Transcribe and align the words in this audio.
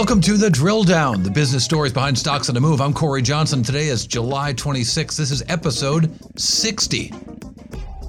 Welcome 0.00 0.22
to 0.22 0.38
the 0.38 0.48
Drill 0.48 0.82
Down, 0.82 1.22
the 1.22 1.30
business 1.30 1.62
stories 1.62 1.92
behind 1.92 2.18
stocks 2.18 2.48
on 2.48 2.54
the 2.54 2.60
move. 2.60 2.80
I'm 2.80 2.94
Cory 2.94 3.20
Johnson. 3.20 3.62
Today 3.62 3.88
is 3.88 4.06
July 4.06 4.54
26th. 4.54 5.14
This 5.14 5.30
is 5.30 5.42
episode 5.46 6.10
60. 6.40 7.12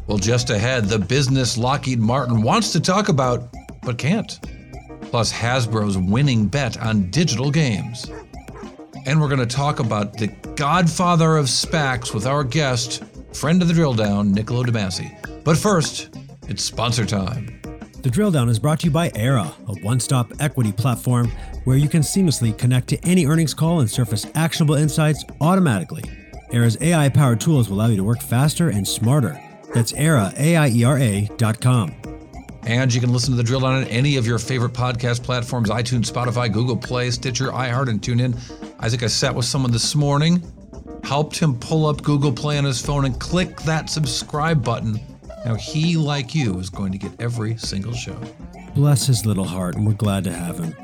Well, 0.07 0.17
just 0.17 0.51
ahead, 0.51 0.85
the 0.85 0.97
business 0.97 1.57
Lockheed 1.57 1.99
Martin 1.99 2.43
wants 2.43 2.71
to 2.71 2.79
talk 2.79 3.09
about, 3.09 3.53
but 3.83 3.97
can't. 3.97 4.39
Plus, 5.01 5.33
Hasbro's 5.33 5.97
winning 5.97 6.47
bet 6.47 6.81
on 6.81 7.11
digital 7.11 7.51
games. 7.51 8.09
And 9.05 9.19
we're 9.19 9.27
going 9.27 9.45
to 9.45 9.45
talk 9.45 9.81
about 9.81 10.13
the 10.13 10.27
godfather 10.55 11.35
of 11.35 11.47
SPACs 11.47 12.13
with 12.13 12.25
our 12.25 12.45
guest, 12.45 13.03
friend 13.33 13.61
of 13.61 13.67
the 13.67 13.73
Drill 13.73 13.95
Down, 13.95 14.31
Niccolo 14.31 14.63
De 14.63 14.71
Masi. 14.71 15.13
But 15.43 15.57
first, 15.57 16.17
it's 16.47 16.63
sponsor 16.63 17.05
time. 17.05 17.60
The 18.01 18.09
drill 18.09 18.31
down 18.31 18.49
is 18.49 18.57
brought 18.57 18.79
to 18.79 18.85
you 18.87 18.91
by 18.91 19.09
Aiera, 19.09 19.53
a 19.67 19.79
one 19.83 19.99
stop 19.99 20.31
equity 20.39 20.71
platform 20.71 21.31
where 21.65 21.77
you 21.77 21.87
can 21.87 22.01
seamlessly 22.01 22.57
connect 22.57 22.87
to 22.87 22.97
any 23.05 23.27
earnings 23.27 23.53
call 23.53 23.81
and 23.81 23.89
surface 23.89 24.25
actionable 24.33 24.73
insights 24.73 25.23
automatically. 25.39 26.01
Aiera's 26.51 26.77
AI 26.81 27.09
powered 27.09 27.39
tools 27.39 27.69
will 27.69 27.77
allow 27.77 27.87
you 27.87 27.97
to 27.97 28.03
work 28.03 28.19
faster 28.23 28.69
and 28.69 28.87
smarter. 28.87 29.39
That's 29.75 29.91
Aiera, 29.91 30.33
A-I-E-R-A 30.35 31.29
dot 31.37 31.61
com. 31.61 31.93
And 32.63 32.91
you 32.91 32.99
can 32.99 33.13
listen 33.13 33.31
to 33.31 33.37
the 33.37 33.43
drill 33.43 33.59
down 33.59 33.75
on 33.75 33.83
any 33.83 34.17
of 34.17 34.25
your 34.25 34.39
favorite 34.39 34.73
podcast 34.73 35.21
platforms 35.21 35.69
iTunes, 35.69 36.11
Spotify, 36.11 36.51
Google 36.51 36.77
Play, 36.77 37.11
Stitcher, 37.11 37.49
iHeart, 37.49 37.87
and 37.87 38.01
TuneIn. 38.01 38.35
Isaac, 38.79 39.03
I 39.03 39.07
sat 39.07 39.35
with 39.35 39.45
someone 39.45 39.71
this 39.71 39.93
morning, 39.93 40.41
helped 41.03 41.37
him 41.37 41.55
pull 41.59 41.85
up 41.85 42.01
Google 42.01 42.31
Play 42.31 42.57
on 42.57 42.63
his 42.63 42.83
phone 42.83 43.05
and 43.05 43.19
click 43.19 43.61
that 43.61 43.91
subscribe 43.91 44.63
button 44.63 44.99
now, 45.45 45.55
he, 45.55 45.97
like 45.97 46.35
you, 46.35 46.59
is 46.59 46.69
going 46.69 46.91
to 46.91 46.97
get 46.97 47.11
every 47.19 47.57
single 47.57 47.93
show. 47.93 48.19
Bless 48.75 49.07
his 49.07 49.25
little 49.25 49.45
heart, 49.45 49.75
and 49.75 49.87
we're 49.87 49.93
glad 49.93 50.23
to 50.25 50.31
have 50.31 50.59
him. 50.59 50.75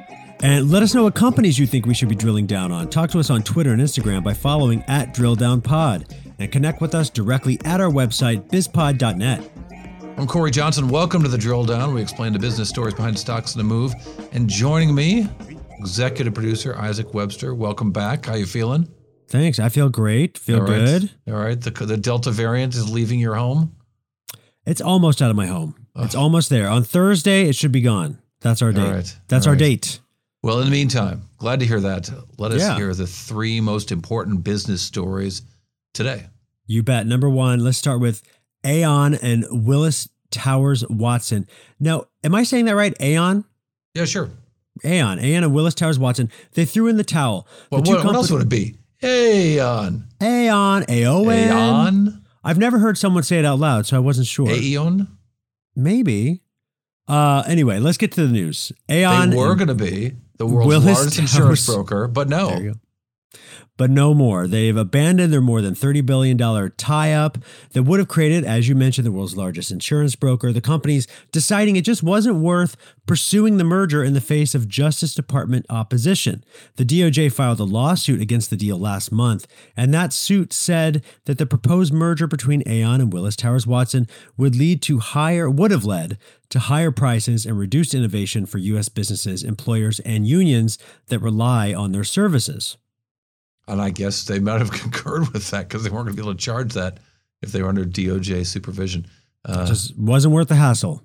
And 0.41 0.69
let 0.69 0.83
us 0.83 0.93
know 0.93 1.03
what 1.03 1.15
companies 1.15 1.57
you 1.57 1.65
think 1.65 1.85
we 1.85 1.93
should 1.93 2.09
be 2.09 2.15
drilling 2.15 2.45
down 2.47 2.71
on. 2.71 2.89
Talk 2.89 3.09
to 3.11 3.19
us 3.19 3.29
on 3.29 3.43
Twitter 3.43 3.71
and 3.71 3.81
Instagram 3.81 4.23
by 4.23 4.33
following 4.33 4.83
at 4.87 5.13
DrillDownPod 5.13 6.13
and 6.39 6.51
connect 6.51 6.81
with 6.81 6.93
us 6.93 7.09
directly 7.09 7.59
at 7.65 7.81
our 7.81 7.89
website, 7.89 8.47
bizpod.net. 8.49 9.49
I'm 10.17 10.25
Cory 10.27 10.49
Johnson. 10.51 10.89
Welcome 10.89 11.21
to 11.23 11.29
the 11.29 11.37
Drill 11.37 11.65
Down. 11.65 11.93
We 11.93 12.01
explain 12.01 12.33
the 12.33 12.39
business 12.39 12.69
stories 12.69 12.95
behind 12.95 13.17
stocks 13.17 13.53
in 13.53 13.59
the 13.59 13.63
move. 13.63 13.93
And 14.31 14.49
joining 14.49 14.93
me, 14.93 15.29
executive 15.79 16.33
producer 16.33 16.75
Isaac 16.75 17.13
Webster. 17.13 17.53
Welcome 17.53 17.91
back. 17.91 18.25
How 18.25 18.33
you 18.33 18.47
feeling? 18.47 18.87
Thanks. 19.27 19.59
I 19.59 19.69
feel 19.69 19.89
great. 19.89 20.37
Feel 20.37 20.61
All 20.61 20.67
right. 20.67 20.85
good. 20.85 21.11
All 21.27 21.35
right. 21.35 21.59
The, 21.59 21.69
the 21.71 21.97
Delta 21.97 22.31
variant 22.31 22.73
is 22.75 22.91
leaving 22.91 23.19
your 23.19 23.35
home. 23.35 23.75
It's 24.67 24.81
almost 24.81 25.21
out 25.21 25.29
of 25.31 25.35
my 25.35 25.47
home. 25.47 25.75
It's 25.95 26.13
almost 26.13 26.49
there. 26.51 26.67
On 26.69 26.83
Thursday, 26.83 27.47
it 27.49 27.55
should 27.55 27.71
be 27.71 27.81
gone. 27.81 28.19
That's 28.41 28.61
our 28.61 28.71
date. 28.71 28.81
right. 28.91 29.17
That's 29.29 29.47
All 29.47 29.51
our 29.51 29.53
right. 29.53 29.59
date. 29.59 29.99
Well, 30.43 30.59
in 30.59 30.65
the 30.65 30.71
meantime, 30.71 31.23
glad 31.37 31.59
to 31.61 31.65
hear 31.65 31.79
that. 31.79 32.09
Let 32.37 32.51
us 32.51 32.61
Yeah. 32.61 32.75
hear 32.75 32.93
the 32.93 33.07
three 33.07 33.59
most 33.59 33.91
important 33.91 34.43
business 34.43 34.81
stories 34.83 35.41
today. 35.93 36.27
You 36.67 36.83
bet. 36.83 37.07
Number 37.07 37.29
one, 37.29 37.61
let's 37.63 37.77
start 37.79 37.99
with 37.99 38.21
Aon 38.65 39.15
and 39.15 39.45
Willis 39.49 40.07
Towers 40.29 40.85
Watson. 40.89 41.47
Now, 41.79 42.05
am 42.23 42.35
I 42.35 42.43
saying 42.43 42.65
that 42.65 42.75
right? 42.75 42.93
Aon? 43.01 43.45
Yeah, 43.95 44.05
sure. 44.05 44.29
Aon. 44.83 45.19
Aon 45.19 45.43
and 45.45 45.53
Willis 45.53 45.73
Towers 45.73 45.97
Watson. 45.97 46.29
They 46.53 46.65
threw 46.65 46.87
in 46.87 46.97
the 46.97 47.03
towel. 47.03 47.47
Well, 47.71 47.81
two 47.81 47.93
what, 47.95 48.05
what 48.05 48.15
else 48.15 48.29
would 48.29 48.41
it 48.43 48.49
be? 48.49 48.75
Aon. 49.01 50.07
Aon, 50.21 50.85
Aon. 50.89 51.29
Aeon. 51.29 52.23
I've 52.47 52.57
never 52.57 52.79
heard 52.79 52.97
someone 52.97 53.23
say 53.23 53.39
it 53.39 53.43
out 53.43 53.59
loud, 53.59 53.85
so 53.85 53.97
I 53.97 53.99
wasn't 53.99 54.25
sure. 54.25 54.49
Aeon. 54.49 55.05
Maybe. 55.75 56.43
Uh, 57.05 57.43
anyway, 57.45 57.79
let's 57.79 57.97
get 57.97 58.13
to 58.13 58.25
the 58.25 58.31
news. 58.31 58.71
Aon. 58.87 59.31
They 59.31 59.35
were 59.35 59.55
going 59.55 59.67
to 59.67 59.75
be 59.75 60.13
the 60.37 60.45
world's 60.45 60.67
Willis 60.69 60.97
largest 60.97 61.19
insurance 61.19 61.65
Towers- 61.65 61.75
broker, 61.75 62.07
but 62.07 62.29
no. 62.29 62.73
But 63.77 63.91
no 63.91 64.15
more. 64.15 64.47
They've 64.47 64.75
abandoned 64.75 65.31
their 65.31 65.41
more 65.41 65.61
than 65.61 65.75
$30 65.75 66.03
billion 66.05 66.37
tie 66.77 67.13
up 67.13 67.37
that 67.71 67.83
would 67.83 67.99
have 67.99 68.07
created, 68.07 68.43
as 68.43 68.67
you 68.67 68.75
mentioned, 68.75 69.05
the 69.05 69.11
world's 69.11 69.37
largest 69.37 69.71
insurance 69.71 70.15
broker. 70.15 70.51
The 70.51 70.61
company's 70.61 71.07
deciding 71.31 71.75
it 71.75 71.85
just 71.85 72.01
wasn't 72.01 72.37
worth 72.37 72.75
pursuing 73.05 73.57
the 73.57 73.63
merger 73.63 74.03
in 74.03 74.13
the 74.13 74.21
face 74.21 74.55
of 74.55 74.67
Justice 74.67 75.13
Department 75.13 75.65
opposition. 75.69 76.43
The 76.75 76.85
DOJ 76.85 77.31
filed 77.31 77.59
a 77.59 77.63
lawsuit 77.63 78.19
against 78.19 78.49
the 78.49 78.57
deal 78.57 78.79
last 78.79 79.11
month, 79.11 79.47
and 79.77 79.93
that 79.93 80.11
suit 80.11 80.53
said 80.53 81.03
that 81.25 81.37
the 81.37 81.45
proposed 81.45 81.93
merger 81.93 82.27
between 82.27 82.63
Aon 82.67 82.99
and 82.99 83.13
Willis 83.13 83.35
Towers 83.35 83.67
Watson 83.67 84.07
would 84.35 84.55
lead 84.55 84.81
to 84.83 84.99
higher, 84.99 85.49
would 85.49 85.71
have 85.71 85.85
led 85.85 86.17
to 86.49 86.59
higher 86.59 86.91
prices 86.91 87.45
and 87.45 87.57
reduced 87.59 87.93
innovation 87.93 88.45
for 88.45 88.57
U.S. 88.57 88.89
businesses, 88.89 89.43
employers, 89.43 89.99
and 89.99 90.27
unions 90.27 90.77
that 91.07 91.19
rely 91.19 91.73
on 91.73 91.91
their 91.91 92.03
services. 92.03 92.77
And 93.67 93.81
I 93.81 93.89
guess 93.89 94.25
they 94.25 94.39
might 94.47 94.59
have 94.59 94.71
concurred 94.71 95.29
with 95.33 95.49
that 95.51 95.67
because 95.67 95.83
they 95.83 95.89
weren't 95.89 96.05
going 96.05 96.15
to 96.15 96.21
be 96.21 96.25
able 96.25 96.35
to 96.35 96.43
charge 96.43 96.73
that 96.73 96.99
if 97.41 97.51
they 97.51 97.61
were 97.61 97.69
under 97.69 97.85
DOJ 97.85 98.45
supervision. 98.45 99.07
Uh, 99.45 99.65
just 99.65 99.97
wasn't 99.97 100.33
worth 100.33 100.49
the 100.49 100.55
hassle. 100.55 101.03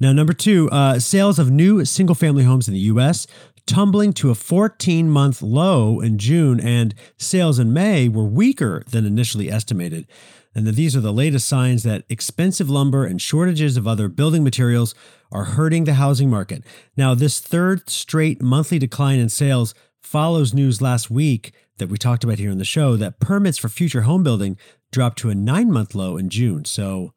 Now, 0.00 0.12
number 0.12 0.32
two, 0.32 0.70
uh, 0.70 1.00
sales 1.00 1.38
of 1.38 1.50
new 1.50 1.84
single 1.84 2.14
family 2.14 2.44
homes 2.44 2.68
in 2.68 2.74
the 2.74 2.80
U.S. 2.80 3.26
tumbling 3.66 4.12
to 4.14 4.30
a 4.30 4.34
14 4.34 5.10
month 5.10 5.42
low 5.42 6.00
in 6.00 6.18
June, 6.18 6.60
and 6.60 6.94
sales 7.16 7.58
in 7.58 7.72
May 7.72 8.08
were 8.08 8.24
weaker 8.24 8.84
than 8.90 9.04
initially 9.04 9.50
estimated. 9.50 10.06
And 10.54 10.66
that 10.66 10.76
these 10.76 10.96
are 10.96 11.00
the 11.00 11.12
latest 11.12 11.48
signs 11.48 11.82
that 11.82 12.04
expensive 12.08 12.70
lumber 12.70 13.04
and 13.04 13.20
shortages 13.20 13.76
of 13.76 13.86
other 13.86 14.08
building 14.08 14.42
materials 14.42 14.94
are 15.30 15.44
hurting 15.44 15.84
the 15.84 15.94
housing 15.94 16.30
market. 16.30 16.64
Now, 16.96 17.14
this 17.14 17.38
third 17.40 17.90
straight 17.90 18.40
monthly 18.40 18.78
decline 18.78 19.18
in 19.18 19.28
sales 19.28 19.74
follows 20.08 20.54
news 20.54 20.80
last 20.80 21.10
week 21.10 21.52
that 21.76 21.90
we 21.90 21.98
talked 21.98 22.24
about 22.24 22.38
here 22.38 22.50
on 22.50 22.56
the 22.56 22.64
show 22.64 22.96
that 22.96 23.20
permits 23.20 23.58
for 23.58 23.68
future 23.68 24.02
home 24.02 24.22
building 24.22 24.56
dropped 24.90 25.18
to 25.18 25.28
a 25.28 25.34
nine 25.34 25.70
month 25.70 25.94
low 25.94 26.16
in 26.16 26.30
June. 26.30 26.64
So, 26.64 27.12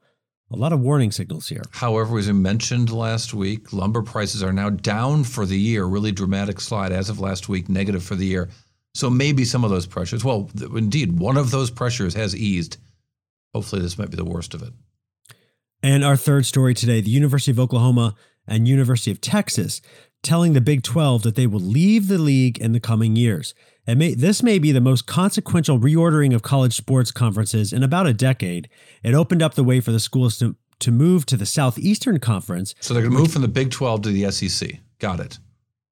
a 0.51 0.57
lot 0.57 0.73
of 0.73 0.81
warning 0.81 1.13
signals 1.13 1.47
here. 1.47 1.61
however, 1.71 2.19
as 2.19 2.27
we 2.27 2.33
mentioned 2.33 2.91
last 2.91 3.33
week, 3.33 3.71
lumber 3.71 4.01
prices 4.01 4.43
are 4.43 4.51
now 4.51 4.69
down 4.69 5.23
for 5.23 5.45
the 5.45 5.57
year. 5.57 5.85
Really 5.85 6.11
dramatic 6.11 6.59
slide 6.59 6.91
as 6.91 7.09
of 7.09 7.21
last 7.21 7.47
week, 7.47 7.69
negative 7.69 8.03
for 8.03 8.15
the 8.15 8.25
year. 8.25 8.49
So 8.93 9.09
maybe 9.09 9.45
some 9.45 9.63
of 9.63 9.69
those 9.69 9.85
pressures. 9.85 10.25
Well, 10.25 10.49
th- 10.57 10.69
indeed, 10.71 11.17
one 11.17 11.37
of 11.37 11.49
those 11.49 11.71
pressures 11.71 12.13
has 12.15 12.35
eased. 12.35 12.75
Hopefully, 13.55 13.81
this 13.81 13.97
might 13.97 14.11
be 14.11 14.17
the 14.17 14.25
worst 14.25 14.53
of 14.53 14.63
it. 14.63 14.73
And 15.81 16.03
our 16.03 16.17
third 16.17 16.45
story 16.45 16.73
today 16.73 16.99
the 16.99 17.09
University 17.09 17.51
of 17.51 17.59
Oklahoma 17.59 18.15
and 18.45 18.67
University 18.67 19.11
of 19.11 19.21
Texas 19.21 19.81
telling 20.23 20.53
the 20.53 20.61
Big 20.61 20.83
12 20.83 21.23
that 21.23 21.35
they 21.35 21.47
will 21.47 21.59
leave 21.59 22.07
the 22.07 22.17
league 22.17 22.57
in 22.59 22.73
the 22.73 22.79
coming 22.79 23.15
years. 23.15 23.53
And 23.87 23.97
may, 23.97 24.13
this 24.13 24.43
may 24.43 24.59
be 24.59 24.71
the 24.71 24.81
most 24.81 25.07
consequential 25.07 25.79
reordering 25.79 26.35
of 26.35 26.43
college 26.43 26.75
sports 26.75 27.11
conferences 27.11 27.73
in 27.73 27.83
about 27.83 28.07
a 28.07 28.13
decade. 28.13 28.69
It 29.03 29.13
opened 29.13 29.41
up 29.41 29.55
the 29.55 29.63
way 29.63 29.79
for 29.79 29.91
the 29.91 29.99
schools 29.99 30.37
to, 30.39 30.55
to 30.79 30.91
move 30.91 31.25
to 31.27 31.37
the 31.37 31.45
Southeastern 31.45 32.19
Conference. 32.19 32.75
So 32.79 32.93
they're 32.93 33.01
going 33.01 33.13
to 33.13 33.19
move 33.19 33.31
from 33.31 33.41
the 33.41 33.47
Big 33.47 33.71
12 33.71 34.03
to 34.03 34.09
the 34.09 34.31
SEC. 34.31 34.79
Got 34.99 35.19
it. 35.19 35.39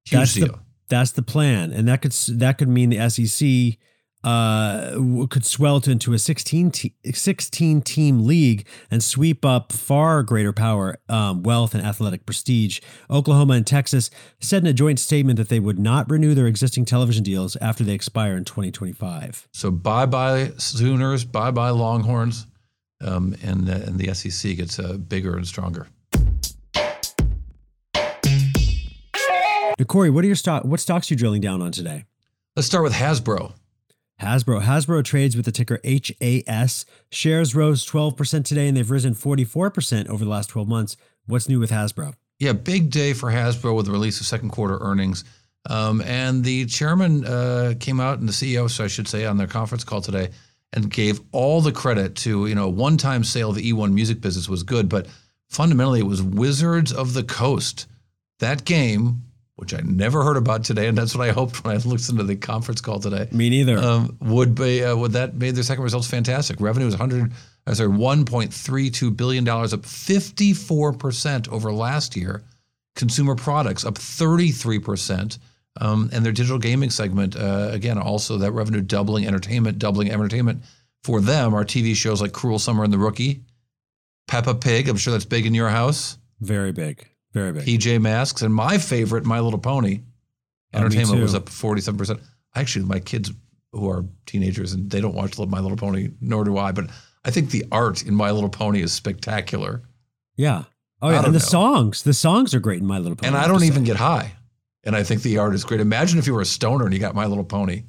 Huge 0.06 0.20
That's 0.20 0.34
deal. 0.34 0.48
the, 0.48 0.60
that's 0.90 1.12
the 1.12 1.24
plan. 1.24 1.72
And 1.72 1.88
that 1.88 2.02
could 2.02 2.12
that 2.12 2.58
could 2.58 2.68
mean 2.68 2.90
the 2.90 3.10
SEC 3.10 3.78
uh, 4.24 4.98
could 5.30 5.46
swell 5.46 5.80
to 5.82 5.92
into 5.92 6.14
a 6.14 6.20
16, 6.20 6.72
te- 6.72 6.94
16 7.12 7.82
team 7.82 8.26
league 8.26 8.68
and 8.92 9.04
sweep 9.04 9.46
up 9.46 9.72
far 9.72 10.24
greater 10.24 10.52
power, 10.52 10.98
um, 11.08 11.44
wealth, 11.44 11.74
and 11.74 11.84
athletic 11.86 12.26
prestige. 12.26 12.82
Oklahoma 13.10 13.54
and 13.54 13.66
Texas 13.68 14.10
said 14.40 14.64
in 14.64 14.68
a 14.68 14.74
joint 14.74 15.00
statement 15.00 15.38
that 15.38 15.50
they 15.50 15.60
would 15.60 15.80
not 15.80 16.10
renew 16.10 16.34
their 16.34 16.48
existing 16.48 16.86
television 16.86 17.24
deals 17.24 17.56
after 17.58 17.84
they 17.84 17.94
expire 17.94 18.36
in 18.36 18.46
2025. 18.46 19.48
So 19.52 19.72
bye 19.72 20.06
bye 20.06 20.52
Sooners, 20.58 21.24
bye 21.26 21.52
bye 21.52 21.70
Longhorns, 21.70 22.46
um, 23.02 23.36
and 23.44 23.70
uh, 23.70 23.74
and 23.86 23.98
the 23.98 24.14
SEC 24.14 24.58
gets 24.58 24.80
uh, 24.80 24.98
bigger 24.98 25.38
and 25.38 25.48
stronger. 25.48 25.88
Now, 29.80 29.86
Cory, 29.88 30.10
what 30.10 30.26
are 30.26 30.28
your 30.28 30.36
stock? 30.36 30.66
What 30.66 30.82
stocks 30.82 31.10
are 31.10 31.14
you 31.14 31.18
drilling 31.18 31.40
down 31.40 31.62
on 31.62 31.72
today? 31.72 32.04
Let's 32.58 32.68
start 32.68 32.84
with 32.84 32.92
Hasbro. 32.92 33.54
Hasbro. 34.22 34.62
Hasbro 34.62 35.04
trades 35.04 35.36
with 35.36 35.46
the 35.46 35.52
ticker 35.52 35.80
HAS. 35.84 36.86
Shares 37.12 37.56
rose 37.56 37.86
12% 37.86 38.44
today 38.44 38.68
and 38.68 38.76
they've 38.76 38.90
risen 38.90 39.16
44% 39.16 40.08
over 40.08 40.24
the 40.24 40.30
last 40.30 40.48
12 40.48 40.68
months. 40.68 40.98
What's 41.26 41.48
new 41.48 41.60
with 41.60 41.72
Hasbro? 41.72 42.16
Yeah, 42.40 42.54
big 42.54 42.90
day 42.90 43.14
for 43.14 43.32
Hasbro 43.32 43.76
with 43.76 43.86
the 43.86 43.92
release 43.92 44.20
of 44.20 44.26
second 44.26 44.50
quarter 44.50 44.78
earnings. 44.82 45.24
Um, 45.70 46.02
and 46.02 46.44
the 46.44 46.66
chairman 46.66 47.26
uh, 47.26 47.74
came 47.80 48.00
out 48.00 48.20
and 48.20 48.28
the 48.28 48.34
CEO, 48.34 48.70
so 48.70 48.84
I 48.84 48.88
should 48.88 49.08
say, 49.08 49.26
on 49.26 49.38
their 49.38 49.48
conference 49.48 49.84
call 49.84 50.02
today 50.02 50.30
and 50.74 50.90
gave 50.90 51.20
all 51.32 51.62
the 51.62 51.72
credit 51.72 52.16
to, 52.16 52.48
you 52.48 52.56
know, 52.56 52.70
one 52.70 52.98
time 52.98 53.24
sale 53.24 53.50
of 53.50 53.56
the 53.56 53.72
eOne 53.72 53.94
music 53.94 54.22
business 54.22 54.48
was 54.48 54.64
good, 54.64 54.88
but 54.88 55.08
fundamentally 55.50 56.00
it 56.00 56.06
was 56.06 56.22
Wizards 56.22 56.94
of 56.94 57.14
the 57.14 57.24
Coast. 57.24 57.88
That 58.40 58.66
game 58.66 59.24
which 59.60 59.74
I 59.74 59.82
never 59.84 60.24
heard 60.24 60.38
about 60.38 60.64
today, 60.64 60.88
and 60.88 60.98
that's 60.98 61.16
what 61.16 61.28
I 61.28 61.32
hoped 61.32 61.64
when 61.64 61.76
I 61.76 61.80
listened 61.80 62.20
to 62.20 62.24
the 62.24 62.36
conference 62.36 62.80
call 62.82 63.00
today. 63.00 63.28
Me 63.32 63.50
neither. 63.50 63.78
Um, 63.78 64.18
would 64.22 64.56
be 64.56 64.84
uh, 64.84 64.96
would 64.96 65.14
that 65.14 65.36
made 65.36 65.56
their 65.56 65.64
second 65.64 65.84
results 65.84 66.08
fantastic? 66.08 66.62
Revenue 66.62 66.86
was 66.86 66.98
100, 66.98 67.32
uh, 67.68 67.74
sorry, 67.74 67.90
1.32 67.90 69.18
billion 69.18 69.44
dollars, 69.44 69.74
up 69.74 69.86
54 69.86 70.94
percent 70.94 71.50
over 71.50 71.74
last 71.74 72.16
year. 72.16 72.42
Consumer 72.96 73.36
products 73.36 73.86
up 73.86 73.98
33 73.98 74.80
percent. 74.80 75.38
Um, 75.82 76.10
and 76.12 76.26
their 76.26 76.34
digital 76.34 76.58
gaming 76.58 76.90
segment, 76.90 77.38
uh, 77.38 77.70
again, 77.72 77.98
also 77.98 78.38
that 78.40 78.52
revenue 78.52 78.82
doubling, 78.82 79.26
entertainment 79.26 79.80
doubling, 79.80 80.12
entertainment 80.12 80.64
for 81.04 81.22
them 81.22 81.54
are 81.54 81.64
TV 81.64 81.96
shows 81.96 82.22
like 82.22 82.34
Cruel 82.34 82.60
Summer 82.60 82.84
and 82.84 82.92
the 82.92 82.98
Rookie, 82.98 83.44
Peppa 84.28 84.56
Pig. 84.56 84.90
I'm 84.90 84.98
sure 84.98 85.12
that's 85.12 85.26
big 85.26 85.46
in 85.46 85.54
your 85.54 85.70
house. 85.70 86.18
Very 86.42 86.72
big. 86.72 87.08
Very 87.34 87.54
big. 87.54 87.66
PJ 87.66 88.02
Masks 88.02 88.42
and 88.42 88.54
my 88.54 88.78
favorite, 88.78 89.26
My 89.26 89.40
Little 89.40 89.60
Pony. 89.60 90.02
Oh, 90.74 90.80
Entertainment 90.80 91.22
was 91.22 91.36
up 91.36 91.46
47%. 91.46 92.20
Actually, 92.56 92.86
my 92.86 93.00
kids 93.00 93.32
who 93.72 93.90
are 93.90 94.06
teenagers 94.26 94.74
and 94.74 94.90
they 94.90 95.02
don't 95.02 95.16
watch 95.16 95.38
My 95.38 95.60
Little 95.60 95.78
Pony, 95.78 96.10
nor 96.22 96.44
do 96.44 96.58
I, 96.58 96.72
but 96.72 96.90
I 97.24 97.32
think 97.32 97.52
the 97.52 97.66
art 97.72 98.04
in 98.04 98.16
My 98.16 98.32
Little 98.32 98.50
Pony 98.50 98.82
is 98.82 98.92
spectacular. 98.94 99.84
Yeah. 100.36 100.64
Oh, 101.02 101.10
yeah. 101.10 101.24
And 101.24 101.28
the 101.28 101.32
know. 101.34 101.38
songs, 101.40 102.04
the 102.04 102.14
songs 102.14 102.54
are 102.54 102.60
great 102.60 102.80
in 102.80 102.88
My 102.88 102.98
Little 102.98 103.16
Pony. 103.16 103.28
And 103.28 103.38
I 103.38 103.48
don't 103.48 103.64
even 103.64 103.84
get 103.84 103.98
high. 103.98 104.34
And 104.84 104.96
I 104.96 105.04
think 105.04 105.22
the 105.22 105.38
art 105.38 105.54
is 105.54 105.64
great. 105.64 105.82
Imagine 105.82 106.18
if 106.18 106.26
you 106.26 106.34
were 106.34 106.42
a 106.42 106.46
stoner 106.46 106.86
and 106.86 106.94
you 106.94 107.00
got 107.00 107.14
My 107.14 107.26
Little 107.26 107.44
Pony. 107.44 107.84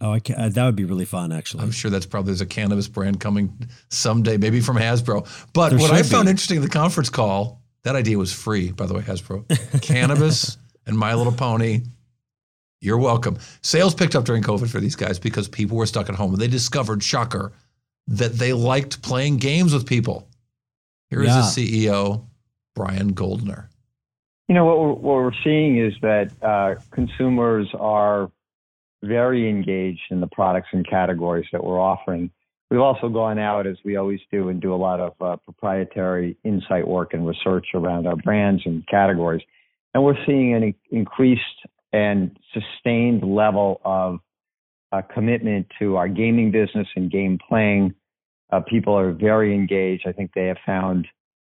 Oh, 0.00 0.12
I 0.12 0.20
can, 0.20 0.34
uh, 0.34 0.50
that 0.50 0.64
would 0.64 0.76
be 0.76 0.84
really 0.84 1.06
fun, 1.06 1.32
actually. 1.32 1.62
I'm 1.62 1.70
sure 1.70 1.90
that's 1.90 2.04
probably 2.04 2.26
there's 2.26 2.42
a 2.42 2.46
cannabis 2.46 2.86
brand 2.86 3.18
coming 3.18 3.68
someday, 3.88 4.36
maybe 4.36 4.60
from 4.60 4.76
Hasbro. 4.76 5.26
But 5.54 5.70
there 5.70 5.78
what 5.78 5.90
I 5.90 6.02
found 6.02 6.26
be. 6.26 6.32
interesting 6.32 6.56
in 6.56 6.62
the 6.62 6.68
conference 6.68 7.08
call 7.08 7.62
that 7.86 7.94
idea 7.94 8.18
was 8.18 8.32
free, 8.32 8.72
by 8.72 8.84
the 8.84 8.94
way, 8.94 9.00
Hasbro. 9.00 9.80
Cannabis 9.80 10.58
and 10.86 10.98
My 10.98 11.14
Little 11.14 11.32
Pony. 11.32 11.82
You're 12.80 12.98
welcome. 12.98 13.38
Sales 13.62 13.94
picked 13.94 14.16
up 14.16 14.24
during 14.24 14.42
COVID 14.42 14.68
for 14.68 14.80
these 14.80 14.96
guys 14.96 15.20
because 15.20 15.46
people 15.46 15.76
were 15.76 15.86
stuck 15.86 16.08
at 16.08 16.16
home. 16.16 16.34
They 16.34 16.48
discovered, 16.48 17.00
shocker, 17.04 17.52
that 18.08 18.32
they 18.32 18.52
liked 18.52 19.02
playing 19.02 19.36
games 19.36 19.72
with 19.72 19.86
people. 19.86 20.28
Here 21.10 21.22
is 21.22 21.28
yeah. 21.28 21.48
the 21.54 21.86
CEO, 21.86 22.24
Brian 22.74 23.12
Goldner. 23.12 23.70
You 24.48 24.56
know, 24.56 24.64
what 24.64 24.80
we're, 24.80 24.92
what 24.92 25.02
we're 25.02 25.42
seeing 25.44 25.78
is 25.78 25.92
that 26.02 26.32
uh, 26.42 26.74
consumers 26.90 27.68
are 27.78 28.32
very 29.04 29.48
engaged 29.48 30.02
in 30.10 30.20
the 30.20 30.26
products 30.26 30.70
and 30.72 30.84
categories 30.84 31.46
that 31.52 31.62
we're 31.62 31.80
offering. 31.80 32.32
We've 32.70 32.80
also 32.80 33.08
gone 33.08 33.38
out, 33.38 33.66
as 33.66 33.76
we 33.84 33.96
always 33.96 34.20
do, 34.32 34.48
and 34.48 34.60
do 34.60 34.74
a 34.74 34.76
lot 34.76 34.98
of 34.98 35.12
uh, 35.20 35.36
proprietary 35.36 36.36
insight 36.42 36.86
work 36.86 37.14
and 37.14 37.26
research 37.26 37.68
around 37.74 38.06
our 38.06 38.16
brands 38.16 38.62
and 38.66 38.86
categories. 38.88 39.42
And 39.94 40.02
we're 40.02 40.16
seeing 40.26 40.52
an 40.54 40.74
increased 40.90 41.40
and 41.92 42.36
sustained 42.52 43.22
level 43.22 43.80
of 43.84 44.18
uh, 44.92 45.02
commitment 45.14 45.66
to 45.78 45.96
our 45.96 46.08
gaming 46.08 46.50
business 46.50 46.88
and 46.96 47.10
game 47.10 47.38
playing. 47.48 47.94
Uh, 48.52 48.60
people 48.60 48.98
are 48.98 49.12
very 49.12 49.54
engaged. 49.54 50.06
I 50.06 50.12
think 50.12 50.32
they 50.34 50.46
have 50.46 50.58
found 50.66 51.06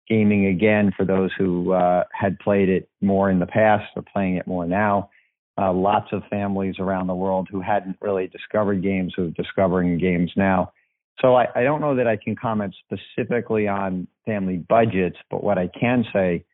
gaming 0.08 0.46
again 0.46 0.92
for 0.96 1.04
those 1.04 1.30
who 1.38 1.72
uh, 1.72 2.04
had 2.12 2.38
played 2.38 2.68
it 2.68 2.88
more 3.00 3.30
in 3.30 3.38
the 3.38 3.46
past 3.46 3.84
or 3.96 4.02
playing 4.12 4.36
it 4.36 4.46
more 4.46 4.66
now. 4.66 5.10
Uh, 5.58 5.72
lots 5.72 6.08
of 6.12 6.22
families 6.30 6.76
around 6.78 7.06
the 7.06 7.14
world 7.14 7.48
who 7.50 7.60
hadn't 7.60 7.96
really 8.00 8.26
discovered 8.26 8.82
games 8.82 9.12
who 9.14 9.26
are 9.26 9.30
discovering 9.30 9.98
games 9.98 10.32
now. 10.36 10.72
So 11.20 11.34
I, 11.34 11.46
I 11.54 11.62
don't 11.62 11.80
know 11.80 11.94
that 11.96 12.06
I 12.06 12.16
can 12.16 12.34
comment 12.34 12.74
specifically 12.84 13.68
on 13.68 14.08
family 14.26 14.56
budgets, 14.56 15.16
but 15.30 15.44
what 15.44 15.58
I 15.58 15.68
can 15.68 16.04
say 16.12 16.44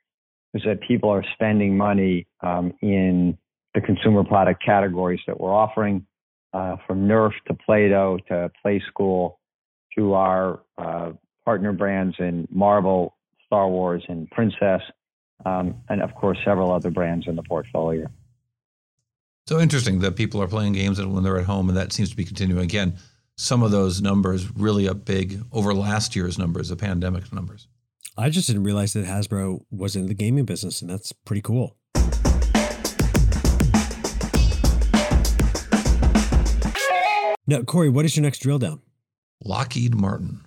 is 0.55 0.63
that 0.65 0.81
people 0.81 1.11
are 1.11 1.25
spending 1.35 1.77
money 1.77 2.27
um, 2.41 2.73
in 2.83 3.39
the 3.75 3.81
consumer 3.81 4.25
product 4.25 4.65
categories 4.65 5.21
that 5.27 5.39
we're 5.39 5.55
offering, 5.55 6.07
uh, 6.53 6.77
from 6.87 7.07
Nerf 7.07 7.33
to 7.47 7.55
Play-Doh 7.55 8.19
to 8.29 8.51
Playskool 8.65 9.35
to 9.97 10.15
our 10.15 10.61
uh, 10.79 11.13
partner 11.45 11.73
brands 11.73 12.17
in 12.19 12.49
Marvel, 12.51 13.17
Star 13.47 13.69
Wars, 13.69 14.03
and 14.09 14.31
Princess, 14.31 14.81
um, 15.45 15.77
and 15.89 16.03
of 16.03 16.15
course 16.15 16.39
several 16.45 16.73
other 16.73 16.91
brands 16.91 17.27
in 17.27 17.37
the 17.37 17.43
portfolio. 17.43 18.07
So 19.47 19.59
interesting 19.59 20.01
that 20.01 20.17
people 20.17 20.43
are 20.43 20.49
playing 20.49 20.75
games 20.75 21.03
when 21.03 21.23
they're 21.23 21.39
at 21.39 21.47
home, 21.47 21.69
and 21.69 21.77
that 21.77 21.93
seems 21.93 22.11
to 22.11 22.17
be 22.17 22.25
continuing 22.25 22.65
again 22.65 22.99
some 23.39 23.63
of 23.63 23.71
those 23.71 24.03
numbers 24.03 24.51
really 24.57 24.89
up 24.89 25.05
big 25.05 25.41
over 25.53 25.73
last 25.73 26.17
year's 26.17 26.39
numbers, 26.39 26.71
the 26.71 26.77
pandemic 26.77 27.33
numbers. 27.33 27.69
I 28.17 28.31
just 28.31 28.49
didn't 28.49 28.65
realize 28.65 28.95
that 28.95 29.07
Hasbro 29.07 29.61
was 29.71 29.95
in 29.95 30.07
the 30.07 30.15
gaming 30.15 30.45
business, 30.45 30.83
and 30.83 30.91
that's 30.91 31.13
pretty 31.13 31.41
cool. 31.41 31.77
Now, 37.47 37.63
Cory, 37.63 37.89
what 37.89 38.05
is 38.05 38.17
your 38.17 38.25
next 38.25 38.41
drill 38.41 38.59
down? 38.59 38.83
Lockheed 39.43 39.95
Martin. 39.95 40.45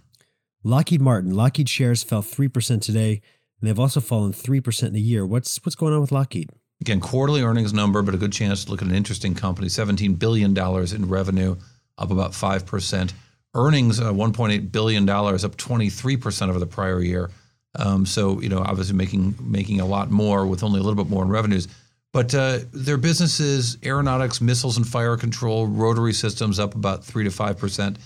Lockheed 0.63 1.01
Martin. 1.01 1.33
Lockheed 1.33 1.69
shares 1.69 2.03
fell 2.03 2.21
3% 2.21 2.81
today, 2.81 3.21
and 3.59 3.69
they've 3.69 3.79
also 3.79 4.01
fallen 4.01 4.33
3% 4.33 4.89
in 4.89 4.95
a 4.95 4.99
year. 4.99 5.25
What's 5.25 5.63
what's 5.63 5.75
going 5.75 5.93
on 5.93 6.01
with 6.01 6.11
Lockheed? 6.11 6.49
Again, 6.81 6.99
quarterly 6.99 7.41
earnings 7.41 7.73
number, 7.73 8.01
but 8.01 8.13
a 8.13 8.17
good 8.17 8.33
chance 8.33 8.65
to 8.65 8.71
look 8.71 8.81
at 8.81 8.87
an 8.87 8.93
interesting 8.93 9.33
company. 9.33 9.67
$17 9.67 10.19
billion 10.19 10.57
in 10.57 11.07
revenue, 11.07 11.55
up 11.97 12.11
about 12.11 12.31
5%. 12.31 13.13
Earnings, 13.53 13.99
uh, 13.99 14.11
$1.8 14.13 14.71
billion, 14.71 15.09
up 15.09 15.57
23% 15.57 16.49
over 16.49 16.59
the 16.59 16.65
prior 16.65 17.01
year. 17.01 17.29
Um, 17.75 18.05
so, 18.05 18.41
you 18.41 18.49
know, 18.49 18.59
obviously 18.59 18.95
making 18.95 19.35
making 19.39 19.79
a 19.79 19.85
lot 19.85 20.11
more 20.11 20.45
with 20.45 20.63
only 20.63 20.79
a 20.79 20.83
little 20.83 21.01
bit 21.01 21.09
more 21.09 21.23
in 21.23 21.29
revenues. 21.29 21.67
But 22.13 22.35
uh, 22.35 22.59
their 22.73 22.97
businesses, 22.97 23.77
aeronautics, 23.83 24.41
missiles 24.41 24.75
and 24.75 24.85
fire 24.85 25.15
control, 25.15 25.67
rotary 25.67 26.13
systems, 26.13 26.59
up 26.59 26.75
about 26.75 27.05
3 27.05 27.23
to 27.23 27.29
5%. 27.29 27.97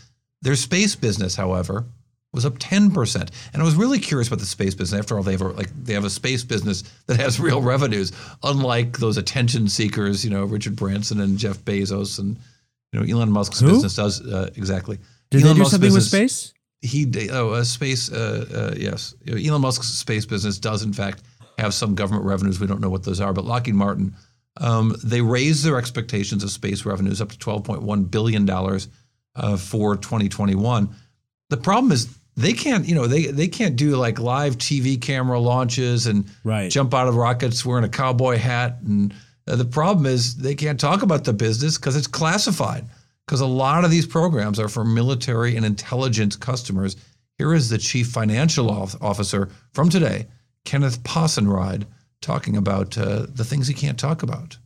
Their 0.44 0.56
space 0.56 0.96
business, 0.96 1.36
however, 1.36 1.86
was 2.32 2.46
up 2.46 2.60
10%. 2.60 3.30
And 3.54 3.62
I 3.62 3.66
was 3.66 3.76
really 3.76 3.98
curious 3.98 4.28
about 4.28 4.40
the 4.40 4.46
space 4.46 4.76
business. 4.76 5.00
After 5.00 5.18
all, 5.18 5.24
they 5.24 5.32
have 5.32 5.42
a, 5.42 5.48
like 5.48 5.70
they 5.84 5.94
have 5.94 6.06
a 6.06 6.10
space 6.10 6.44
business 6.44 6.84
that 7.08 7.18
has 7.18 7.40
real 7.40 7.62
revenues, 7.62 8.12
unlike 8.44 9.00
those 9.00 9.18
attention 9.18 9.68
seekers, 9.70 10.24
you 10.24 10.30
know, 10.30 10.44
Richard 10.44 10.76
Branson 10.76 11.20
and 11.22 11.40
Jeff 11.40 11.58
Bezos 11.60 12.20
and 12.20 12.38
you 12.96 13.02
know, 13.02 13.18
Elon 13.18 13.32
Musk's 13.32 13.60
Who? 13.60 13.68
business 13.68 13.96
does 13.96 14.26
uh, 14.26 14.50
exactly. 14.56 15.00
Did 15.30 15.42
Elon 15.42 15.50
they 15.50 15.54
do 15.54 15.60
Musk's 15.60 15.72
something 15.72 15.88
business, 15.88 16.04
with 16.04 16.32
space? 16.32 16.54
He 16.82 17.30
oh, 17.32 17.54
a 17.54 17.66
space. 17.66 18.12
Uh, 18.12 18.72
uh, 18.74 18.76
yes, 18.78 19.16
Elon 19.28 19.62
Musk's 19.62 19.88
space 19.88 20.26
business 20.26 20.58
does 20.58 20.84
in 20.84 20.94
fact 20.94 21.24
have 21.58 21.74
some 21.74 21.96
government 21.96 22.26
revenues. 22.26 22.60
We 22.60 22.68
don't 22.68 22.82
know 22.82 22.90
what 22.90 23.04
those 23.04 23.20
are, 23.20 23.34
but 23.34 23.46
Lockheed 23.46 23.76
Martin. 23.76 24.16
Um, 24.58 24.96
they 25.04 25.20
raised 25.20 25.66
their 25.66 25.78
expectations 25.78 26.42
of 26.42 26.50
space 26.50 26.86
revenues 26.86 27.20
up 27.20 27.30
to 27.30 27.38
$12.1 27.38 28.10
billion 28.10 28.50
uh, 28.50 29.58
for 29.58 29.98
2021. 29.98 30.96
The 31.50 31.58
problem 31.58 31.92
is 31.92 32.08
they 32.38 32.54
can't, 32.54 32.88
you 32.88 32.96
know, 32.96 33.06
they 33.06 33.26
they 33.26 33.50
can't 33.50 33.76
do 33.76 33.98
like 33.98 34.20
live 34.20 34.58
TV 34.58 35.02
camera 35.02 35.40
launches 35.40 36.08
and 36.08 36.30
right. 36.46 36.72
jump 36.72 36.94
out 36.94 37.10
of 37.10 37.16
rockets 37.16 37.66
wearing 37.66 37.84
a 37.84 37.90
cowboy 37.90 38.38
hat 38.38 38.78
and 38.86 39.14
uh, 39.48 39.56
the 39.56 39.66
problem 39.66 40.06
is 40.06 40.36
they 40.36 40.56
can't 40.56 40.80
talk 40.80 41.02
about 41.02 41.24
the 41.24 41.34
business 41.34 41.78
because 41.78 41.96
it's 41.96 42.08
classified. 42.08 42.86
Because 43.26 43.42
a 43.42 43.48
lot 43.48 43.84
of 43.84 43.90
these 43.90 44.06
programs 44.06 44.60
are 44.60 44.70
for 44.70 44.86
military 44.86 45.56
and 45.56 45.66
intelligence 45.66 46.36
customers. 46.36 46.96
Here 47.38 47.54
is 47.54 47.70
the 47.70 47.80
chief 47.80 48.08
financial 48.08 48.70
officer 48.70 49.50
from 49.74 49.90
today, 49.90 50.28
Kenneth 50.64 51.02
Possenriede, 51.04 51.86
talking 52.22 52.56
about 52.56 52.98
uh, 52.98 53.26
the 53.28 53.44
things 53.44 53.68
he 53.68 53.74
can't 53.74 54.00
talk 54.00 54.22
about. 54.22 54.58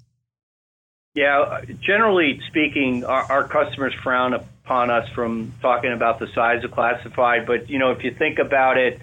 Yeah, 1.15 1.61
generally 1.81 2.41
speaking, 2.47 3.03
our, 3.03 3.23
our, 3.31 3.47
customers 3.47 3.93
frown 4.03 4.33
upon 4.33 4.91
us 4.91 5.09
from 5.09 5.53
talking 5.61 5.91
about 5.91 6.19
the 6.19 6.27
size 6.35 6.63
of 6.63 6.71
classified. 6.71 7.47
But 7.47 7.69
you 7.69 7.79
know, 7.79 7.91
if 7.91 8.03
you 8.03 8.13
think 8.13 8.39
about 8.39 8.77
it, 8.77 8.99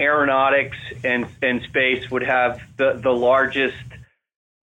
aeronautics 0.00 0.78
and 1.04 1.26
and 1.42 1.62
space 1.62 2.10
would 2.10 2.22
have 2.22 2.60
the 2.76 2.94
the 2.94 3.10
largest 3.10 3.76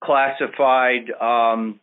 classified 0.05 1.11
um, 1.19 1.79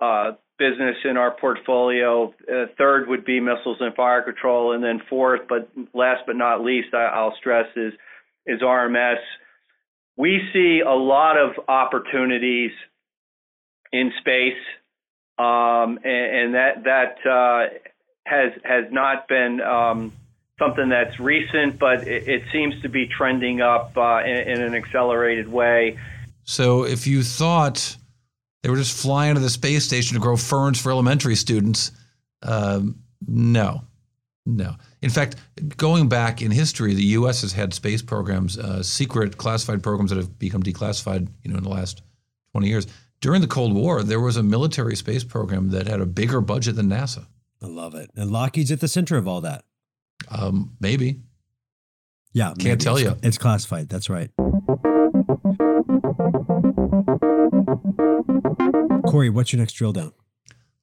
uh, 0.00 0.32
business 0.58 0.96
in 1.04 1.16
our 1.16 1.32
portfolio. 1.32 2.32
Uh, 2.50 2.66
third 2.78 3.08
would 3.08 3.24
be 3.24 3.40
missiles 3.40 3.78
and 3.80 3.94
fire 3.94 4.22
control, 4.22 4.72
and 4.72 4.82
then 4.82 5.00
fourth, 5.08 5.42
but 5.48 5.68
last 5.94 6.22
but 6.26 6.36
not 6.36 6.62
least, 6.62 6.94
I, 6.94 7.22
will 7.22 7.34
stress 7.38 7.66
is 8.46 8.60
RMS. 8.60 9.18
We 10.16 10.40
see 10.52 10.80
a 10.86 10.94
lot 10.94 11.36
of 11.36 11.68
opportunities 11.68 12.70
in 13.92 14.12
space. 14.20 14.54
um, 15.38 15.98
and, 16.04 16.54
that 16.54 16.84
that 16.84 17.30
uh, 17.30 17.74
has 18.24 18.52
has 18.64 18.84
not 18.90 19.28
been 19.28 19.60
um, 19.60 20.12
something 20.58 20.88
that's 20.88 21.20
recent, 21.20 21.78
but 21.78 22.08
it, 22.08 22.42
seems 22.52 22.80
to 22.82 22.88
be 22.88 23.06
trending 23.06 23.60
up 23.60 23.96
in, 23.96 24.62
an 24.62 24.74
accelerated 24.74 25.48
way. 25.48 25.98
So, 26.46 26.84
if 26.84 27.08
you 27.08 27.24
thought 27.24 27.96
they 28.62 28.70
were 28.70 28.76
just 28.76 28.96
flying 28.96 29.34
to 29.34 29.40
the 29.40 29.50
space 29.50 29.84
station 29.84 30.14
to 30.14 30.20
grow 30.20 30.36
ferns 30.36 30.80
for 30.80 30.90
elementary 30.90 31.34
students, 31.34 31.90
um, 32.42 33.00
no, 33.26 33.82
no. 34.46 34.76
In 35.02 35.10
fact, 35.10 35.36
going 35.76 36.08
back 36.08 36.42
in 36.42 36.52
history, 36.52 36.94
the 36.94 37.04
U.S. 37.04 37.42
has 37.42 37.52
had 37.52 37.74
space 37.74 38.00
programs, 38.00 38.58
uh, 38.58 38.82
secret 38.82 39.36
classified 39.36 39.82
programs 39.82 40.10
that 40.10 40.16
have 40.16 40.38
become 40.38 40.62
declassified. 40.62 41.28
You 41.42 41.50
know, 41.50 41.58
in 41.58 41.64
the 41.64 41.68
last 41.68 42.02
twenty 42.52 42.68
years. 42.68 42.86
During 43.20 43.40
the 43.40 43.48
Cold 43.48 43.74
War, 43.74 44.02
there 44.02 44.20
was 44.20 44.36
a 44.36 44.42
military 44.42 44.94
space 44.94 45.24
program 45.24 45.70
that 45.70 45.86
had 45.86 46.00
a 46.00 46.06
bigger 46.06 46.40
budget 46.40 46.76
than 46.76 46.88
NASA. 46.88 47.26
I 47.60 47.66
love 47.66 47.94
it, 47.94 48.10
and 48.14 48.30
Lockheed's 48.30 48.70
at 48.70 48.80
the 48.80 48.88
center 48.88 49.16
of 49.16 49.26
all 49.26 49.40
that. 49.40 49.64
Um, 50.30 50.76
maybe. 50.78 51.22
Yeah, 52.32 52.48
can't 52.48 52.64
maybe. 52.64 52.76
tell 52.76 53.00
you. 53.00 53.16
It's 53.22 53.38
classified. 53.38 53.88
That's 53.88 54.10
right. 54.10 54.30
Cory, 59.06 59.30
what's 59.30 59.52
your 59.52 59.60
next 59.60 59.72
drill 59.74 59.92
down? 59.92 60.12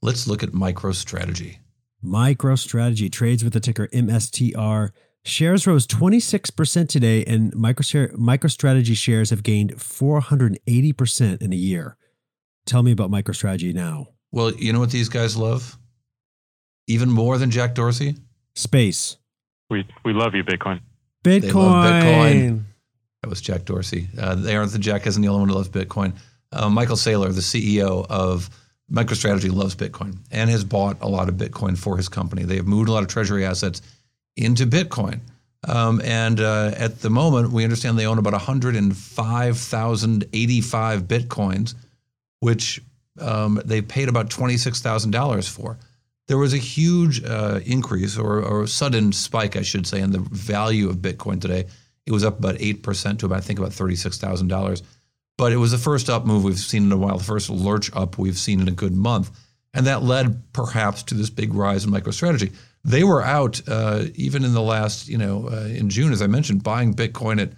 Let's 0.02 0.28
look 0.28 0.44
at 0.44 0.50
MicroStrategy. 0.50 1.58
MicroStrategy 2.04 3.12
trades 3.12 3.44
with 3.44 3.54
the 3.54 3.60
ticker 3.60 3.88
MSTR. 3.88 4.92
Shares 5.26 5.66
rose 5.66 5.88
26% 5.88 6.90
today, 6.90 7.24
and 7.24 7.54
MicroStrategy 7.54 8.96
shares 8.96 9.30
have 9.30 9.44
gained 9.44 9.76
480% 9.76 11.42
in 11.42 11.54
a 11.54 11.56
year. 11.56 11.96
Tell 12.66 12.84
me 12.84 12.92
about 12.92 13.10
MicroStrategy 13.10 13.74
now. 13.74 14.08
Well, 14.32 14.52
you 14.54 14.74
know 14.74 14.80
what 14.80 14.92
these 14.92 15.08
guys 15.10 15.38
love? 15.38 15.78
Even 16.88 17.10
more 17.10 17.38
than 17.38 17.52
Jack 17.52 17.76
Dorsey? 17.76 18.18
Space. 18.56 19.18
We, 19.70 19.88
we 20.04 20.12
love 20.12 20.36
you, 20.36 20.44
Bitcoin. 20.44 20.82
Bitcoin. 21.24 21.42
They 21.42 21.52
love 21.54 21.86
Bitcoin. 21.86 22.64
That 23.22 23.30
was 23.30 23.40
Jack 23.40 23.64
Dorsey. 23.64 24.10
Uh, 24.18 24.36
they 24.36 24.58
aren't 24.58 24.74
the 24.74 24.80
Jack 24.80 25.08
isn't 25.08 25.22
the 25.22 25.30
only 25.30 25.40
one 25.40 25.50
who 25.50 25.56
loves 25.56 25.70
Bitcoin. 25.70 26.14
Uh, 26.54 26.70
Michael 26.70 26.96
Saylor, 26.96 27.34
the 27.34 27.42
CEO 27.42 28.06
of 28.10 28.50
MicroStrategy, 28.92 29.52
loves 29.52 29.76
Bitcoin 29.76 30.18
and 30.32 30.50
has 30.50 30.64
bought 30.64 31.02
a 31.02 31.08
lot 31.08 31.30
of 31.30 31.36
Bitcoin 31.36 31.78
for 31.78 31.98
his 31.98 32.10
company. 32.10 32.44
They 32.44 32.58
have 32.58 32.68
moved 32.68 32.90
a 32.90 32.92
lot 32.92 33.04
of 33.04 33.10
treasury 33.10 33.46
assets 33.46 33.82
into 34.36 34.66
Bitcoin. 34.66 35.22
Um, 35.68 36.02
and 36.04 36.40
uh, 36.40 36.72
at 36.76 37.00
the 37.00 37.10
moment, 37.10 37.52
we 37.52 37.64
understand 37.64 37.98
they 37.98 38.06
own 38.06 38.18
about 38.18 38.34
105,085 38.34 41.04
Bitcoins, 41.04 41.76
which 42.42 42.82
um, 43.20 43.62
they 43.64 43.82
paid 43.82 44.10
about 44.10 44.30
$26,000 44.30 45.50
for. 45.50 45.78
There 46.28 46.38
was 46.38 46.54
a 46.54 46.58
huge 46.58 47.24
uh, 47.24 47.60
increase 47.66 48.18
or, 48.18 48.42
or 48.42 48.68
sudden 48.68 49.12
spike, 49.12 49.56
I 49.56 49.62
should 49.62 49.88
say, 49.88 50.02
in 50.02 50.12
the 50.12 50.20
value 50.20 50.90
of 50.90 50.98
Bitcoin 50.98 51.40
today. 51.40 51.66
It 52.06 52.12
was 52.12 52.26
up 52.26 52.40
about 52.40 52.56
8% 52.56 53.20
to 53.20 53.26
about, 53.26 53.38
I 53.38 53.42
think, 53.42 53.60
about 53.60 53.72
$36,000. 53.72 54.82
But 55.38 55.52
it 55.52 55.58
was 55.58 55.72
the 55.72 55.78
first 55.78 56.10
up 56.10 56.26
move 56.26 56.44
we've 56.44 56.58
seen 56.60 56.84
in 56.84 56.92
a 56.92 56.98
while, 56.98 57.18
the 57.18 57.24
first 57.24 57.50
lurch 57.50 57.90
up 57.96 58.18
we've 58.18 58.38
seen 58.38 58.60
in 58.62 58.68
a 58.68 58.72
good 58.72 58.94
month. 58.94 59.32
And 59.74 59.88
that 59.88 60.04
led 60.04 60.54
perhaps 60.54 61.02
to 61.04 61.16
this 61.16 61.30
big 61.32 61.54
rise 61.54 61.86
in 61.86 61.92
MicroStrategy. 61.92 62.54
They 62.86 63.04
were 63.04 63.24
out 63.24 63.62
uh, 63.68 64.04
even 64.14 64.44
in 64.44 64.54
the 64.54 64.62
last, 64.62 65.08
you 65.08 65.18
know, 65.18 65.50
uh, 65.50 65.66
in 65.66 65.90
June, 65.90 66.14
as 66.14 66.22
I 66.22 66.28
mentioned, 66.28 66.62
buying 66.64 66.94
Bitcoin 66.94 67.42
at 67.42 67.54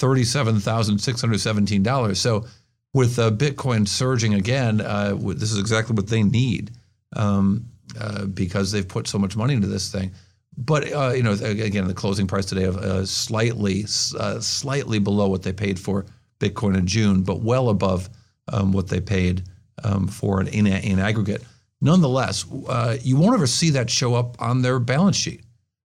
$37,617. 0.00 2.16
So 2.16 2.46
with 2.92 3.20
uh, 3.20 3.30
Bitcoin 3.30 3.86
surging 3.86 4.34
again, 4.34 4.80
uh, 4.80 5.14
this 5.14 5.52
is 5.52 5.60
exactly 5.60 5.94
what 5.94 6.08
they 6.08 6.24
need 6.24 6.72
um, 7.14 7.66
uh, 8.00 8.24
because 8.24 8.72
they've 8.72 8.88
put 8.88 9.06
so 9.06 9.18
much 9.18 9.36
money 9.36 9.54
into 9.54 9.68
this 9.68 9.92
thing. 9.92 10.10
But 10.56 10.92
uh, 10.92 11.12
you 11.14 11.22
know, 11.22 11.34
again, 11.34 11.86
the 11.86 11.94
closing 11.94 12.26
price 12.26 12.46
today 12.46 12.64
of 12.64 13.08
slightly, 13.08 13.84
slightly 13.84 14.98
below 14.98 15.28
what 15.28 15.44
they 15.44 15.52
paid 15.52 15.78
for 15.78 16.06
Bitcoin 16.40 16.76
in 16.76 16.86
June, 16.86 17.22
but 17.22 17.40
well 17.40 17.68
above 17.68 18.10
um, 18.52 18.72
what 18.72 18.88
they 18.88 19.00
paid 19.00 19.44
um, 19.84 20.08
for 20.08 20.40
it 20.40 20.52
in, 20.52 20.66
in 20.66 20.98
aggregate. 20.98 21.44
Nonetheless, 21.80 22.44
uh, 22.68 22.96
you 23.02 23.16
won't 23.16 23.34
ever 23.34 23.46
see 23.46 23.70
that 23.70 23.88
show 23.88 24.14
up 24.14 24.40
on 24.40 24.62
their 24.62 24.78
balance 24.78 25.16
sheet 25.16 25.42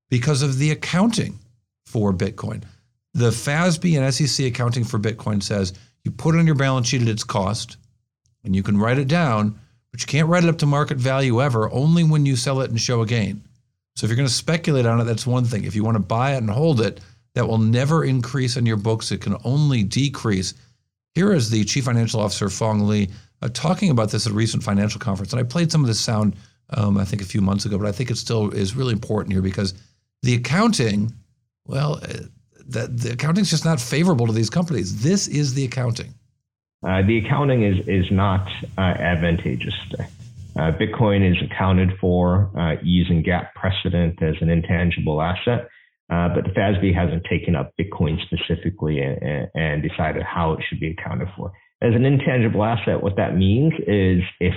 because 0.10 0.42
of 0.42 0.58
the 0.58 0.72
accounting 0.72 1.40
for 1.86 2.12
Bitcoin. 2.12 2.64
The 3.14 3.30
FASB 3.30 3.98
and 3.98 4.14
SEC 4.14 4.48
accounting 4.48 4.84
for 4.84 5.00
Bitcoin 5.00 5.42
says 5.42 5.74
you 6.04 6.12
put 6.12 6.36
it 6.36 6.40
on 6.40 6.46
your 6.46 6.56
balance 6.56 6.88
sheet 6.88 7.02
at 7.02 7.08
its 7.08 7.24
cost, 7.24 7.78
and 8.44 8.56
you 8.56 8.62
can 8.62 8.78
write 8.78 9.00
it 9.00 9.08
down, 9.08 9.58
but 9.92 10.02
you 10.02 10.08
can't 10.08 10.28
write 10.28 10.44
it 10.44 10.50
up 10.50 10.58
to 10.60 10.66
market 10.66 10.98
value 10.98 11.42
ever, 11.42 11.72
only 11.72 12.04
when 12.04 12.26
you 12.26 12.36
sell 12.36 12.62
it 12.62 12.70
and 12.70 12.80
show 12.80 13.02
a 13.02 13.06
gain. 13.06 13.42
So 13.96 14.04
if 14.04 14.10
you're 14.10 14.18
going 14.18 14.28
to 14.28 14.34
speculate 14.34 14.86
on 14.86 15.00
it, 15.00 15.06
that's 15.06 15.26
one 15.26 15.46
thing. 15.46 15.64
If 15.64 15.76
you 15.76 15.84
want 15.86 15.96
to 15.96 16.04
buy 16.04 16.34
it 16.34 16.40
and 16.40 16.50
hold 16.50 16.82
it, 16.82 17.00
that 17.36 17.48
will 17.48 17.60
never 17.60 18.04
increase 18.04 18.58
in 18.58 18.66
your 18.66 18.78
books. 18.78 19.12
It 19.12 19.22
can 19.22 19.36
only 19.44 19.84
decrease. 19.84 20.56
Here 21.14 21.32
is 21.32 21.50
the 21.50 21.64
chief 21.66 21.86
financial 21.86 22.20
officer, 22.20 22.48
Phong 22.48 22.88
Le, 22.88 23.08
uh, 23.42 23.50
talking 23.54 23.92
about 23.92 24.10
this 24.10 24.26
at 24.26 24.32
a 24.32 24.36
recent 24.36 24.64
financial 24.64 25.00
conference. 25.00 25.32
And 25.32 25.40
I 25.40 25.44
played 25.44 25.72
some 25.72 25.82
of 25.82 25.88
this 25.88 26.00
sound, 26.00 26.36
um, 26.72 26.98
I 26.98 27.06
think, 27.06 27.22
a 27.22 27.26
few 27.26 27.42
months 27.42 27.66
ago, 27.66 27.78
but 27.78 27.88
I 27.88 27.92
think 27.92 28.10
it 28.10 28.18
still 28.18 28.50
is 28.52 28.76
really 28.76 28.94
important 28.94 29.34
here 29.34 29.42
because 29.42 29.74
the 30.24 30.34
accounting, 30.34 31.14
well, 31.68 32.00
uh, 32.02 32.24
the, 32.66 32.88
the 32.88 33.12
accounting 33.14 33.44
is 33.44 33.50
just 33.50 33.66
not 33.66 33.80
favorable 33.80 34.26
to 34.28 34.34
these 34.34 34.50
companies. 34.50 35.04
This 35.04 35.28
is 35.28 35.54
the 35.54 35.66
accounting. 35.66 36.14
Uh, 36.88 37.02
the 37.02 37.18
accounting 37.18 37.64
is, 37.64 37.86
is 37.88 38.12
not 38.12 38.48
uh, 38.78 38.82
advantageous. 38.82 39.76
Uh, 40.56 40.72
Bitcoin 40.72 41.30
is 41.30 41.38
accounted 41.44 41.98
for 42.00 42.50
uh, 42.58 42.76
using 42.82 43.24
GAAP 43.24 43.54
precedent 43.56 44.22
as 44.22 44.36
an 44.40 44.50
intangible 44.50 45.22
asset. 45.22 45.68
Uh, 46.12 46.30
but 46.36 46.44
the 46.44 46.52
FASB 46.52 46.94
hasn't 46.94 47.24
taken 47.30 47.56
up 47.56 47.74
Bitcoin 47.80 48.18
specifically 48.26 49.00
and, 49.00 49.50
and, 49.56 49.82
decided 49.82 50.22
how 50.22 50.54
it 50.54 50.60
should 50.68 50.80
be 50.80 50.92
accounted 50.92 51.28
for. 51.36 51.52
As 51.82 51.96
an 51.96 52.06
intangible 52.06 52.64
asset, 52.64 53.02
what 53.02 53.16
that 53.18 53.36
means 53.36 53.74
is 53.88 54.22
if 54.40 54.54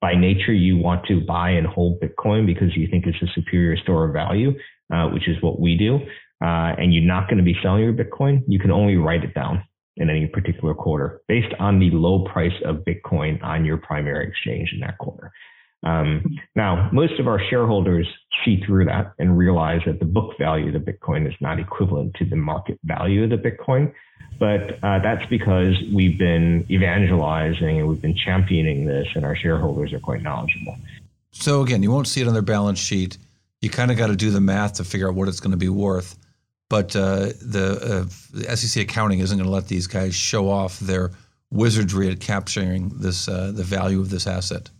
by 0.00 0.16
nature 0.16 0.52
you 0.52 0.76
want 0.76 1.06
to 1.06 1.20
buy 1.20 1.50
and 1.50 1.66
hold 1.66 2.00
Bitcoin 2.00 2.44
because 2.46 2.76
you 2.76 2.88
think 2.90 3.06
it's 3.06 3.22
a 3.22 3.32
superior 3.32 3.76
store 3.76 4.06
of 4.06 4.12
value, 4.12 4.52
uh, 4.92 5.08
which 5.10 5.28
is 5.28 5.40
what 5.40 5.60
we 5.60 5.76
do, 5.76 6.00
uh, 6.44 6.74
and 6.76 6.92
you're 6.92 7.04
not 7.04 7.28
going 7.28 7.38
to 7.38 7.44
be 7.44 7.56
selling 7.62 7.84
your 7.84 7.92
Bitcoin, 7.92 8.42
you 8.48 8.58
can 8.58 8.72
only 8.72 8.96
write 8.96 9.22
it 9.22 9.34
down 9.34 9.62
in 9.96 10.10
any 10.10 10.26
particular 10.26 10.74
quarter 10.74 11.20
based 11.28 11.54
on 11.60 11.78
the 11.78 11.90
low 11.90 12.24
price 12.24 12.52
of 12.64 12.84
Bitcoin 12.84 13.42
on 13.44 13.64
your 13.64 13.76
primary 13.76 14.26
exchange 14.26 14.70
in 14.72 14.80
that 14.80 14.98
quarter. 14.98 15.30
Um, 15.82 16.38
now, 16.54 16.88
most 16.92 17.18
of 17.18 17.26
our 17.26 17.40
shareholders 17.50 18.06
see 18.44 18.62
through 18.64 18.84
that 18.86 19.14
and 19.18 19.36
realize 19.36 19.80
that 19.86 19.98
the 19.98 20.04
book 20.04 20.38
value 20.38 20.68
of 20.68 20.84
the 20.84 20.92
Bitcoin 20.92 21.26
is 21.26 21.34
not 21.40 21.58
equivalent 21.58 22.14
to 22.14 22.24
the 22.24 22.36
market 22.36 22.78
value 22.84 23.24
of 23.24 23.30
the 23.30 23.36
Bitcoin. 23.36 23.92
But 24.38 24.78
uh, 24.82 24.98
that's 25.00 25.24
because 25.26 25.74
we've 25.92 26.18
been 26.18 26.66
evangelizing 26.70 27.78
and 27.78 27.88
we've 27.88 28.00
been 28.00 28.16
championing 28.16 28.86
this, 28.86 29.06
and 29.14 29.24
our 29.24 29.36
shareholders 29.36 29.92
are 29.92 30.00
quite 30.00 30.22
knowledgeable. 30.22 30.76
So, 31.32 31.62
again, 31.62 31.82
you 31.82 31.90
won't 31.90 32.08
see 32.08 32.20
it 32.20 32.26
on 32.26 32.32
their 32.32 32.42
balance 32.42 32.78
sheet. 32.78 33.18
You 33.60 33.70
kind 33.70 33.90
of 33.90 33.96
got 33.96 34.08
to 34.08 34.16
do 34.16 34.30
the 34.30 34.40
math 34.40 34.74
to 34.74 34.84
figure 34.84 35.08
out 35.08 35.14
what 35.14 35.28
it's 35.28 35.40
going 35.40 35.52
to 35.52 35.56
be 35.56 35.68
worth. 35.68 36.16
But 36.68 36.96
uh, 36.96 37.32
the, 37.42 37.78
uh, 37.82 38.38
the, 38.38 38.56
SEC 38.56 38.82
accounting 38.82 39.18
isn't 39.18 39.36
going 39.36 39.46
to 39.46 39.52
let 39.52 39.68
these 39.68 39.86
guys 39.86 40.14
show 40.14 40.48
off 40.48 40.80
their 40.80 41.10
wizardry 41.50 42.10
at 42.10 42.18
capturing 42.20 42.88
this 42.88 43.28
uh, 43.28 43.52
the 43.54 43.62
value 43.62 44.00
of 44.00 44.08
this 44.08 44.26
asset. 44.26 44.70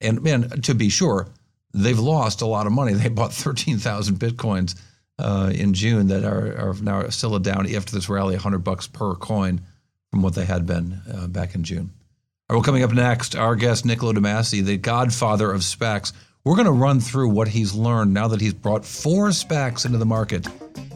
And 0.00 0.22
man, 0.22 0.48
to 0.62 0.74
be 0.74 0.88
sure, 0.88 1.28
they've 1.72 1.98
lost 1.98 2.42
a 2.42 2.46
lot 2.46 2.66
of 2.66 2.72
money. 2.72 2.92
They 2.94 3.08
bought 3.08 3.32
13,000 3.32 4.16
bitcoins 4.16 4.78
uh, 5.18 5.50
in 5.54 5.74
June 5.74 6.08
that 6.08 6.24
are, 6.24 6.70
are 6.70 6.74
now 6.74 7.08
still 7.08 7.38
down 7.38 7.72
after 7.74 7.94
this 7.94 8.08
rally, 8.08 8.34
100 8.34 8.58
bucks 8.58 8.86
per 8.86 9.14
coin 9.14 9.60
from 10.10 10.22
what 10.22 10.34
they 10.34 10.44
had 10.44 10.66
been 10.66 11.00
uh, 11.12 11.26
back 11.26 11.54
in 11.54 11.64
June. 11.64 11.90
All 12.48 12.54
right, 12.54 12.58
well, 12.58 12.62
coming 12.62 12.82
up 12.82 12.92
next, 12.92 13.34
our 13.34 13.56
guest 13.56 13.84
Niccolo 13.84 14.12
de 14.12 14.20
Masi, 14.20 14.64
the 14.64 14.76
godfather 14.76 15.50
of 15.50 15.62
SPACs. 15.62 16.12
We're 16.44 16.54
going 16.54 16.66
to 16.66 16.72
run 16.72 17.00
through 17.00 17.30
what 17.30 17.48
he's 17.48 17.74
learned 17.74 18.14
now 18.14 18.28
that 18.28 18.40
he's 18.40 18.54
brought 18.54 18.84
four 18.84 19.30
SPACs 19.30 19.84
into 19.84 19.98
the 19.98 20.06
market 20.06 20.46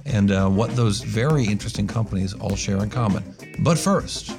and 0.05 0.31
uh, 0.31 0.49
what 0.49 0.77
those 0.77 1.01
very 1.01 1.45
interesting 1.45 1.89
companies 1.89 2.35
all 2.35 2.55
share 2.55 2.83
in 2.83 2.91
common. 2.91 3.25
But 3.59 3.79
first, 3.79 4.37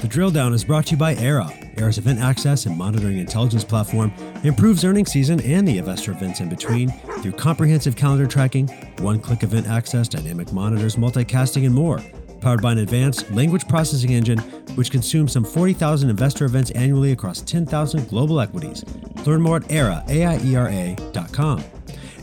the 0.00 0.08
drill 0.08 0.30
down 0.30 0.54
is 0.54 0.64
brought 0.64 0.86
to 0.86 0.92
you 0.92 0.96
by 0.96 1.14
Aiera. 1.16 1.74
Aiera's 1.74 1.98
event 1.98 2.20
access 2.20 2.66
and 2.66 2.76
monitoring 2.76 3.18
intelligence 3.18 3.64
platform 3.64 4.12
improves 4.44 4.84
earnings 4.84 5.10
season 5.10 5.40
and 5.40 5.66
the 5.66 5.78
investor 5.78 6.12
events 6.12 6.40
in 6.40 6.48
between 6.48 6.90
through 7.20 7.32
comprehensive 7.32 7.96
calendar 7.96 8.26
tracking, 8.26 8.68
one 8.98 9.18
click 9.18 9.42
event 9.42 9.66
access, 9.66 10.08
dynamic 10.08 10.52
monitors, 10.52 10.96
multicasting, 10.96 11.66
and 11.66 11.74
more. 11.74 12.00
Powered 12.40 12.62
by 12.62 12.72
an 12.72 12.78
advanced 12.78 13.28
language 13.32 13.66
processing 13.66 14.12
engine, 14.12 14.38
which 14.76 14.92
consumes 14.92 15.32
some 15.32 15.44
40,000 15.44 16.08
investor 16.08 16.44
events 16.44 16.70
annually 16.72 17.10
across 17.10 17.40
10,000 17.40 18.08
global 18.08 18.40
equities. 18.40 18.84
Learn 19.26 19.42
more 19.42 19.56
at 19.56 19.64
Aiera, 19.64 20.08
A-I-E-R-A.com. 20.08 21.64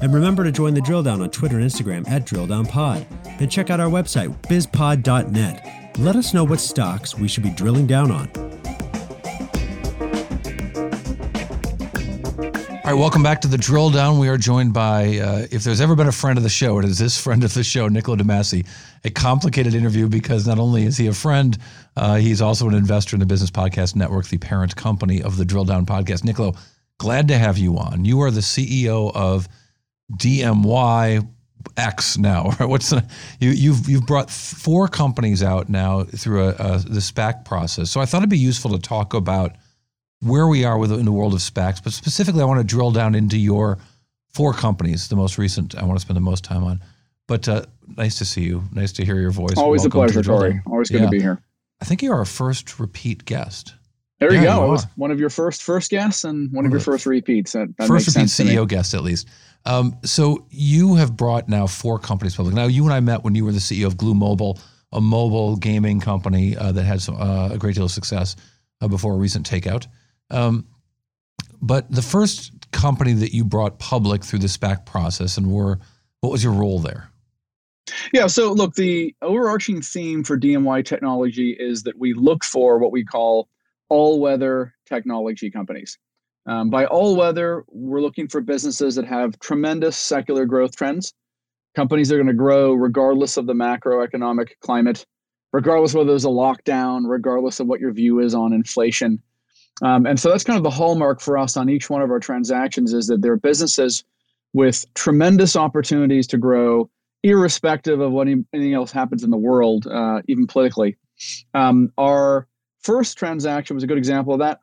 And 0.02 0.14
remember 0.14 0.44
to 0.46 0.52
join 0.52 0.74
the 0.74 0.82
drill 0.82 1.04
down 1.04 1.22
on 1.22 1.30
Twitter 1.30 1.60
and 1.60 1.66
Instagram 1.66 2.08
at 2.10 2.26
DrillDownPod. 2.26 3.06
And 3.42 3.52
check 3.52 3.70
out 3.70 3.82
our 3.82 3.90
website, 3.90 4.34
bizpod.net 4.44 5.85
let 5.98 6.16
us 6.16 6.34
know 6.34 6.44
what 6.44 6.60
stocks 6.60 7.18
we 7.18 7.28
should 7.28 7.44
be 7.44 7.52
drilling 7.52 7.88
down 7.88 8.12
on. 8.12 8.30
All 12.86 12.92
right, 12.92 13.00
welcome 13.00 13.24
back 13.24 13.42
to 13.42 13.48
the 13.48 13.58
drill 13.58 13.90
down. 13.90 14.20
We 14.20 14.28
are 14.28 14.38
joined 14.38 14.72
by, 14.72 15.18
uh, 15.18 15.48
if 15.50 15.64
there's 15.64 15.82
ever 15.82 15.96
been 15.96 16.08
a 16.08 16.12
friend 16.12 16.38
of 16.38 16.44
the 16.44 16.50
show, 16.50 16.78
it 16.78 16.86
is 16.86 17.00
this 17.00 17.20
friend 17.20 17.44
of 17.44 17.52
the 17.54 17.64
show, 17.64 17.88
Niccolo 17.88 18.16
De 18.16 18.24
Masi. 18.24 18.68
A 19.04 19.10
complicated 19.10 19.74
interview 19.74 20.08
because 20.08 20.46
not 20.46 20.60
only 20.60 20.84
is 20.84 20.96
he 20.96 21.08
a 21.08 21.14
friend, 21.14 21.58
uh, 21.96 22.16
he's 22.16 22.42
also 22.44 22.68
an 22.68 22.76
investor 22.76 23.16
in 23.16 23.22
the 23.22 23.26
Business 23.26 23.50
Podcast 23.50 23.96
Network, 23.96 24.28
the 24.28 24.38
parent 24.38 24.76
company 24.76 25.24
of 25.24 25.38
the 25.38 25.46
Drill 25.46 25.66
Down 25.66 25.88
Podcast. 25.88 26.24
Niccolo, 26.24 26.54
glad 27.00 27.28
to 27.30 27.38
have 27.40 27.58
you 27.58 27.78
on. 27.78 28.06
You 28.06 28.22
are 28.22 28.30
the 28.30 28.42
CEO 28.42 29.12
of 29.16 29.48
DMY, 30.14 31.28
X 31.78 32.18
now. 32.18 32.52
What's 32.60 32.90
the, 32.90 33.06
you, 33.40 33.52
you've 33.52 33.90
you've 33.90 34.06
brought 34.06 34.30
four 34.30 34.88
companies 34.88 35.44
out 35.44 35.70
now 35.70 36.04
through 36.04 36.46
a, 36.46 36.50
a, 36.50 36.80
the 36.80 37.00
SPAC 37.00 37.46
process. 37.46 37.90
So 37.92 38.02
I 38.02 38.06
thought 38.06 38.20
it'd 38.20 38.30
be 38.30 38.38
useful 38.38 38.72
to 38.72 38.80
talk 38.80 39.14
about 39.14 39.56
where 40.22 40.48
we 40.48 40.66
are 40.66 40.78
with 40.78 40.92
in 40.92 41.06
the 41.06 41.12
world 41.12 41.34
of 41.34 41.40
SPACs, 41.40 41.84
but 41.84 41.94
specifically, 41.94 42.42
I 42.42 42.46
want 42.46 42.60
to 42.60 42.66
drill 42.66 42.92
down 42.92 43.16
into 43.16 43.38
your 43.38 43.78
four 44.34 44.54
companies, 44.54 45.08
the 45.08 45.16
most 45.16 45.38
recent. 45.38 45.76
I 45.76 45.86
want 45.86 45.98
to 45.98 46.02
spend 46.02 46.18
the 46.18 46.22
most 46.22 46.44
time 46.44 46.64
on. 46.64 46.82
But 47.28 47.48
uh, 47.48 47.66
nice 47.98 48.18
to 48.20 48.26
see 48.26 48.44
you. 48.44 48.64
Nice 48.72 48.92
to 48.94 49.06
hear 49.06 49.20
your 49.20 49.32
voice. 49.32 49.58
Always 49.58 49.82
Welcome 49.82 50.02
a 50.02 50.04
pleasure, 50.06 50.24
Cory. 50.24 50.62
Always 50.68 50.90
good 50.90 51.02
yeah. 51.02 51.06
to 51.06 51.12
be 51.12 51.22
here. 51.22 51.42
I 51.82 51.86
think 51.86 52.02
you're 52.02 52.16
our 52.16 52.26
first 52.26 52.80
repeat 52.80 53.26
guest. 53.26 53.74
There 54.20 54.32
yeah, 54.34 54.40
you 54.40 54.46
go. 54.46 54.56
You 54.56 54.62
I 54.62 54.70
was 54.70 54.86
one 54.96 55.12
of 55.12 55.20
your 55.20 55.30
first 55.30 55.62
first 55.62 55.92
guests 55.92 56.24
and 56.24 56.52
one 56.52 56.66
of 56.66 56.72
your 56.72 56.80
first 56.80 57.06
repeats. 57.06 57.52
That, 57.52 57.76
that 57.78 57.88
first 57.88 58.08
repeat 58.08 58.30
CEO 58.30 58.68
guest, 58.68 58.94
at 58.94 59.04
least. 59.04 59.28
Um, 59.66 59.98
so 60.04 60.46
you 60.50 60.96
have 60.96 61.18
brought 61.18 61.50
now 61.50 61.68
four 61.68 62.00
companies 62.00 62.36
public. 62.36 62.56
Now 62.56 62.68
you 62.68 62.84
and 62.86 62.94
I 62.94 63.00
met 63.00 63.24
when 63.24 63.36
you 63.36 63.44
were 63.44 63.52
the 63.52 63.60
CEO 63.60 63.88
of 63.88 63.98
Glu 63.98 64.14
Mobile, 64.14 64.60
a 64.92 65.02
mobile 65.02 65.58
gaming 65.58 66.00
company 66.00 66.56
uh, 66.56 66.72
that 66.72 66.84
had 66.84 67.02
some, 67.02 67.20
uh, 67.20 67.50
a 67.50 67.58
great 67.58 67.76
deal 67.76 67.86
of 67.86 67.92
success 67.92 68.36
uh, 68.82 68.88
before 68.88 69.14
a 69.14 69.18
recent 69.18 69.50
takeout. 69.50 69.88
Um, 70.30 70.66
but 71.62 71.92
the 71.92 72.02
first 72.02 72.72
company 72.72 73.14
that 73.14 73.34
you 73.34 73.44
brought 73.44 73.80
public 73.80 74.24
through 74.24 74.40
the 74.40 74.48
SPAC 74.48 74.86
process 74.86 75.38
and 75.38 75.52
were, 75.52 75.80
what 76.22 76.32
was 76.32 76.44
your 76.44 76.54
role 76.54 76.80
there? 76.80 77.10
Yeah, 78.14 78.28
so 78.28 78.52
look, 78.52 78.76
the 78.76 79.16
overarching 79.22 79.82
theme 79.82 80.24
for 80.24 80.38
DMY 80.38 80.86
technology 80.86 81.56
is 81.60 81.84
that 81.84 81.98
we 81.98 82.14
look 82.14 82.44
for 82.44 82.78
what 82.78 82.92
we 82.92 83.04
call 83.04 83.48
all 83.90 84.20
weather 84.20 84.74
technology 84.86 85.50
companies. 85.50 85.98
Um, 86.48 86.70
by 86.70 86.86
all 86.86 87.16
weather, 87.16 87.64
we're 87.70 88.02
looking 88.02 88.28
for 88.28 88.42
businesses 88.42 88.96
that 88.96 89.06
have 89.06 89.40
tremendous 89.40 89.98
secular 89.98 90.46
growth 90.46 90.76
trends, 90.76 91.14
companies 91.76 92.10
that 92.10 92.16
are 92.16 92.20
going 92.20 92.28
to 92.28 92.34
grow 92.34 92.74
regardless 92.74 93.38
of 93.38 93.48
the 93.48 93.54
macroeconomic 93.54 94.50
climate, 94.62 95.06
regardless 95.54 95.94
whether 95.94 96.10
there's 96.10 96.26
a 96.26 96.30
lockdown, 96.30 97.04
regardless 97.08 97.60
of 97.60 97.68
what 97.68 97.80
your 97.80 97.92
view 97.92 98.20
is 98.20 98.36
on 98.36 98.54
inflation. 98.54 99.22
Um, 99.82 100.06
and 100.06 100.20
so 100.20 100.30
that's 100.30 100.44
kind 100.44 100.58
of 100.58 100.64
the 100.64 100.70
hallmark 100.70 101.20
for 101.20 101.38
us 101.38 101.58
on 101.58 101.70
each 101.70 101.90
one 101.90 102.02
of 102.02 102.12
our 102.12 102.20
transactions 102.20 102.94
is 102.94 103.08
that 103.08 103.22
they're 103.22 103.38
businesses 103.38 104.04
with 104.54 104.86
tremendous 104.94 105.56
opportunities 105.56 106.28
to 106.28 106.38
grow, 106.38 106.90
irrespective 107.24 108.00
of 108.00 108.14
what 108.14 108.28
anything 108.28 108.74
else 108.74 108.92
happens 108.92 109.24
in 109.24 109.32
the 109.32 109.38
world, 109.38 109.86
uh, 109.88 110.22
even 110.28 110.48
politically. 110.48 110.96
Um, 111.54 111.92
our 111.98 112.48
first 112.86 113.18
transaction 113.18 113.76
was 113.76 113.84
a 113.84 113.88
good 113.88 113.98
example 113.98 114.34
of 114.34 114.40
that. 114.40 114.60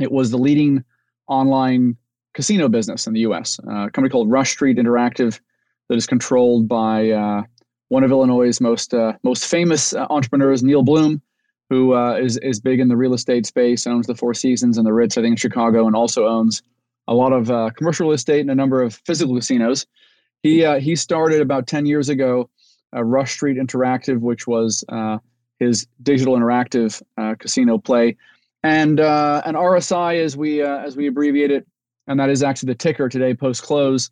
It 0.00 0.10
was 0.10 0.30
the 0.30 0.38
leading 0.38 0.82
online 1.28 1.96
casino 2.34 2.68
business 2.68 3.06
in 3.06 3.12
the 3.12 3.20
U.S. 3.20 3.60
Uh, 3.68 3.86
a 3.86 3.90
company 3.90 4.10
called 4.10 4.30
Rush 4.30 4.52
Street 4.52 4.78
Interactive 4.78 5.38
that 5.88 5.96
is 5.96 6.06
controlled 6.06 6.66
by 6.66 7.10
uh, 7.10 7.42
one 7.88 8.04
of 8.04 8.10
Illinois' 8.10 8.58
most 8.60 8.94
uh, 8.94 9.12
most 9.22 9.46
famous 9.46 9.92
uh, 9.92 10.06
entrepreneurs, 10.08 10.62
Neil 10.62 10.82
Bluhm, 10.82 11.20
who 11.68 11.94
uh, 11.94 12.14
is 12.14 12.38
is 12.38 12.58
big 12.58 12.80
in 12.80 12.88
the 12.88 12.96
real 12.96 13.12
estate 13.12 13.44
space, 13.44 13.86
owns 13.86 14.06
the 14.06 14.14
Four 14.14 14.32
Seasons 14.32 14.78
and 14.78 14.86
the 14.86 14.92
Ritz, 14.92 15.18
I 15.18 15.20
think, 15.20 15.32
in 15.32 15.36
Chicago, 15.36 15.86
and 15.86 15.94
also 15.94 16.26
owns 16.26 16.62
a 17.06 17.14
lot 17.14 17.34
of 17.34 17.50
uh, 17.50 17.70
commercial 17.76 18.06
real 18.06 18.14
estate 18.14 18.40
and 18.40 18.50
a 18.50 18.54
number 18.54 18.82
of 18.82 18.94
physical 19.04 19.34
casinos. 19.34 19.86
He 20.42 20.64
he 20.80 20.96
started 20.96 21.42
about 21.42 21.66
ten 21.66 21.84
years 21.84 22.08
ago, 22.08 22.48
Rush 22.94 23.34
Street 23.34 23.58
Interactive, 23.58 24.20
which 24.20 24.46
was 24.46 24.84
his 25.62 25.86
digital 26.02 26.36
interactive 26.36 27.02
uh, 27.16 27.34
casino 27.38 27.78
play, 27.78 28.16
and 28.62 29.00
uh, 29.00 29.42
and 29.46 29.56
RSI 29.56 30.22
as 30.22 30.36
we 30.36 30.62
as 30.62 30.96
we 30.96 31.06
abbreviate 31.06 31.50
it, 31.50 31.66
and 32.06 32.20
that 32.20 32.30
is 32.30 32.42
actually 32.42 32.68
the 32.68 32.78
ticker 32.78 33.08
today 33.08 33.34
post 33.34 33.62
close. 33.62 34.10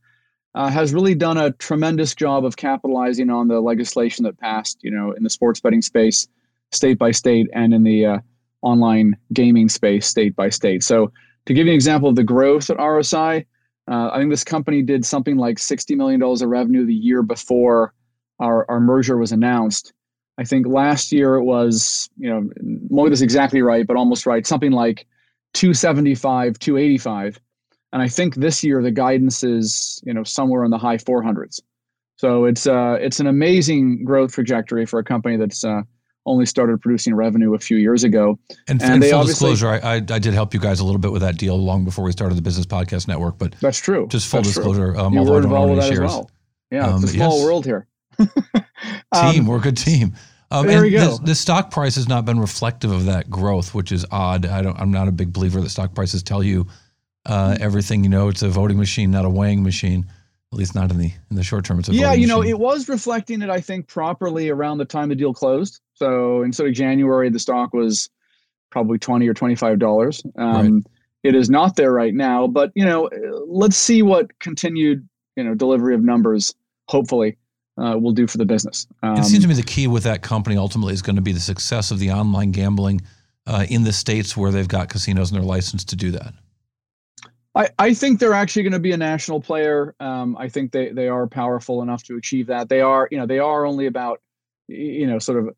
has 0.55 0.95
really 0.95 1.15
done 1.15 1.37
a 1.37 1.53
tremendous 1.53 2.15
job 2.15 2.45
of 2.45 2.57
capitalizing 2.57 3.31
on 3.31 3.49
the 3.49 3.61
legislation 3.61 4.25
that 4.25 4.39
passed, 4.39 4.79
you 4.83 4.91
know, 4.91 5.13
in 5.13 5.23
the 5.23 5.31
sports 5.31 5.61
betting 5.61 5.83
space 5.83 6.27
state 6.73 6.99
by 6.99 7.11
state 7.11 7.49
and 7.53 7.75
in 7.75 7.83
the 7.83 8.07
uh, 8.07 8.19
online 8.63 9.17
gaming 9.33 9.69
space 9.69 10.07
state 10.07 10.35
by 10.37 10.49
state. 10.49 10.83
So 10.83 11.13
to 11.47 11.55
give 11.55 11.67
you 11.67 11.73
an 11.73 11.77
example 11.77 12.09
of 12.09 12.17
the 12.17 12.25
growth 12.25 12.71
at 12.71 12.77
RSI, 12.77 13.45
uh, 13.91 14.11
I 14.13 14.19
think 14.19 14.31
this 14.31 14.45
company 14.45 14.83
did 14.83 15.05
something 15.05 15.37
like 15.37 15.57
$60 15.57 15.97
million 15.97 16.23
of 16.23 16.41
revenue 16.43 16.87
the 16.87 16.95
year 16.95 17.23
before 17.23 17.95
our, 18.39 18.65
our 18.71 18.81
merger 18.81 19.17
was 19.17 19.33
announced. 19.33 19.93
I 20.41 20.45
think 20.45 20.67
last 20.67 21.13
year 21.13 21.35
it 21.35 21.45
was, 21.45 22.09
you 22.17 22.31
know, 22.31 22.49
more 22.89 23.11
this 23.11 23.21
exactly 23.21 23.61
right, 23.61 23.87
but 23.87 23.99
almost 23.99 24.25
right, 24.25 24.47
something 24.47 24.73
like 24.73 25.07
275, 25.53 26.59
285. 26.59 27.39
And 27.93 28.01
I 28.01 28.09
think 28.09 28.37
this 28.37 28.65
year 28.65 28.83
the 28.83 28.91
guidance 28.91 29.45
is, 29.45 30.03
you 30.07 30.15
know, 30.15 30.25
somewhere 30.25 30.65
in 30.65 30.71
the 30.71 30.79
high 30.79 30.97
400s. 30.97 31.61
So 32.17 32.47
it's 32.47 32.67
uh, 32.67 32.97
it's 33.01 33.21
an 33.21 33.27
amazing 33.27 34.05
growth 34.05 34.33
trajectory 34.33 34.87
for 34.87 34.99
a 34.99 35.05
company 35.05 35.37
that's 35.37 35.63
uh, 35.63 35.83
only 36.25 36.47
started 36.47 36.81
producing 36.81 37.15
revenue 37.15 37.55
a 37.55 37.59
few 37.59 37.77
years 37.77 38.03
ago. 38.03 38.39
And, 38.67 38.81
and, 38.83 39.03
and 39.03 39.05
full 39.05 39.25
disclosure, 39.25 39.69
I, 39.69 39.79
I, 39.79 39.95
I, 39.97 40.19
did 40.19 40.33
help 40.33 40.55
you 40.55 40.61
guys 40.61 40.81
a 40.81 40.85
little 40.85 41.01
bit 41.01 41.13
with 41.13 41.23
that 41.23 41.37
deal 41.37 41.59
long 41.59 41.85
before 41.85 42.05
we 42.05 42.13
started 42.13 42.37
the 42.37 42.43
Business 42.43 42.67
Podcast 42.67 43.09
Network. 43.09 43.37
But 43.39 43.57
that's 43.61 43.79
true. 43.79 44.07
Just 44.09 44.29
full 44.29 44.41
that's 44.41 44.55
disclosure, 44.55 44.97
um, 44.97 45.13
you 45.13 45.23
were 45.23 45.39
involved 45.39 45.73
with 45.73 45.81
that 45.81 45.89
shares. 45.89 46.01
as 46.01 46.11
well. 46.11 46.31
Yeah, 46.71 46.87
um, 46.87 47.03
it's 47.03 47.13
a 47.13 47.15
small 47.17 47.37
yes. 47.37 47.45
world 47.45 47.65
here. 47.67 47.87
um, 49.13 49.33
team, 49.33 49.47
we're 49.47 49.59
a 49.59 49.61
good 49.61 49.77
team. 49.77 50.15
Um, 50.51 50.67
there 50.67 50.83
we 50.83 50.91
go. 50.91 51.17
The, 51.17 51.27
the, 51.27 51.35
stock 51.35 51.71
price 51.71 51.95
has 51.95 52.09
not 52.09 52.25
been 52.25 52.41
reflective 52.41 52.91
of 52.91 53.05
that 53.05 53.31
growth, 53.31 53.73
which 53.73 53.93
is 53.93 54.05
odd. 54.11 54.47
I 54.47 54.63
don't. 54.63 54.79
I'm 54.79 54.91
not 54.91 55.07
a 55.07 55.13
big 55.13 55.33
believer 55.33 55.61
that 55.61 55.71
stock 55.71 55.95
prices 55.95 56.23
tell 56.23 56.43
you 56.43 56.67
uh, 57.27 57.57
everything. 57.61 58.03
You 58.03 58.11
know, 58.11 58.29
it's 58.29 58.43
a 58.43 58.49
voting 58.49 58.77
machine, 58.77 59.13
not 59.13 59.25
a 59.25 59.31
weighing 59.31 59.63
machine 59.63 60.07
at 60.53 60.59
least 60.59 60.75
not 60.75 60.91
in 60.91 60.99
the 60.99 61.13
in 61.31 61.37
the 61.37 61.45
short 61.45 61.65
term. 61.65 61.79
It's 61.79 61.89
a 61.89 61.95
yeah, 61.95 62.13
you 62.13 62.27
know, 62.27 62.39
machine. 62.39 62.51
it 62.51 62.59
was 62.59 62.89
reflecting 62.89 63.43
it. 63.43 63.51
I 63.51 63.61
think 63.61 63.87
properly 63.87 64.49
around 64.49 64.79
the 64.79 64.85
time 64.85 65.09
the 65.09 65.15
deal 65.15 65.33
closed. 65.33 65.81
So 65.95 66.43
instead 66.43 66.67
of 66.67 66.73
January, 66.73 67.31
the 67.31 67.39
stock 67.39 67.73
was 67.73 68.11
probably 68.71 68.99
twenty 68.99 69.29
or 69.29 69.35
twenty 69.35 69.55
five 69.55 69.79
dollars. 69.79 70.23
Um, 70.37 70.75
right. 70.75 70.83
It 71.23 71.35
is 71.35 71.51
not 71.51 71.77
there 71.77 71.93
right 71.93 72.15
now, 72.15 72.47
but 72.47 72.73
you 72.75 72.85
know, 72.85 73.09
let's 73.47 73.77
see 73.77 74.03
what 74.03 74.39
continued 74.41 75.09
you 75.37 75.45
know 75.45 75.55
delivery 75.55 75.95
of 75.95 76.03
numbers 76.03 76.55
hopefully 76.89 77.39
uh, 77.81 77.97
will 77.97 78.13
do 78.13 78.27
for 78.27 78.39
the 78.39 78.45
business. 78.45 78.87
Um, 79.03 79.17
it 79.17 79.25
seems 79.25 79.43
to 79.43 79.49
me 79.49 79.55
the 79.55 79.63
key 79.63 79.87
with 79.87 80.03
that 80.05 80.23
company 80.23 80.57
ultimately 80.57 80.93
is 80.93 81.03
going 81.03 81.17
to 81.17 81.23
be 81.23 81.33
the 81.33 81.41
success 81.41 81.91
of 81.91 81.99
the 81.99 82.11
online 82.11 82.53
gambling 82.53 83.01
uh, 83.47 83.65
in 83.69 83.85
the 83.85 83.93
states 83.93 84.37
where 84.37 84.51
they've 84.51 84.69
got 84.69 84.89
casinos 84.89 85.31
and 85.31 85.41
they're 85.41 85.47
licensed 85.47 85.89
to 85.89 85.97
do 85.97 86.11
that. 86.13 86.35
I, 87.55 87.69
I 87.79 87.95
think 87.95 88.21
they're 88.21 88.35
actually 88.35 88.63
going 88.63 88.75
to 88.75 88.79
be 88.79 88.93
a 88.93 88.97
national 88.97 89.41
player. 89.41 89.95
Um, 89.99 90.37
I 90.39 90.49
think 90.49 90.73
they, 90.73 90.91
they 90.91 91.09
are 91.09 91.27
powerful 91.27 91.83
enough 91.83 92.05
to 92.05 92.17
achieve 92.17 92.47
that. 92.47 92.69
They 92.69 92.81
are, 92.81 93.09
you 93.11 93.19
know, 93.19 93.27
they 93.27 93.41
are 93.41 93.67
only 93.67 93.87
about, 93.87 94.21
you 94.69 95.07
know, 95.07 95.19
sort 95.19 95.39
of 95.39 95.55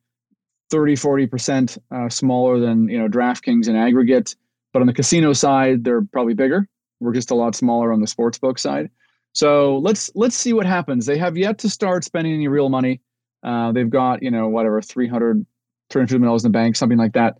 30, 0.70 0.94
40% 0.94 1.78
uh, 1.90 2.08
smaller 2.08 2.58
than, 2.58 2.88
you 2.88 2.98
know, 2.98 3.08
DraftKings 3.08 3.68
in 3.68 3.76
aggregate. 3.76 4.36
But 4.72 4.80
on 4.80 4.86
the 4.86 4.94
casino 4.94 5.34
side, 5.34 5.84
they're 5.84 6.00
probably 6.00 6.32
bigger. 6.32 6.66
We're 7.00 7.12
just 7.12 7.30
a 7.30 7.34
lot 7.34 7.54
smaller 7.54 7.92
on 7.92 8.00
the 8.00 8.06
sports 8.06 8.38
book 8.38 8.58
side. 8.58 8.88
So 9.32 9.78
let's 9.78 10.10
let's 10.14 10.36
see 10.36 10.52
what 10.52 10.66
happens. 10.66 11.06
They 11.06 11.18
have 11.18 11.36
yet 11.36 11.58
to 11.58 11.70
start 11.70 12.04
spending 12.04 12.34
any 12.34 12.48
real 12.48 12.68
money. 12.68 13.00
Uh, 13.42 13.72
they've 13.72 13.88
got, 13.90 14.22
you 14.22 14.30
know, 14.30 14.48
whatever, 14.48 14.80
300, 14.80 15.44
350 15.90 16.18
million 16.18 16.28
dollars 16.28 16.44
in 16.44 16.52
the 16.52 16.58
bank, 16.58 16.76
something 16.76 16.98
like 16.98 17.14
that. 17.14 17.38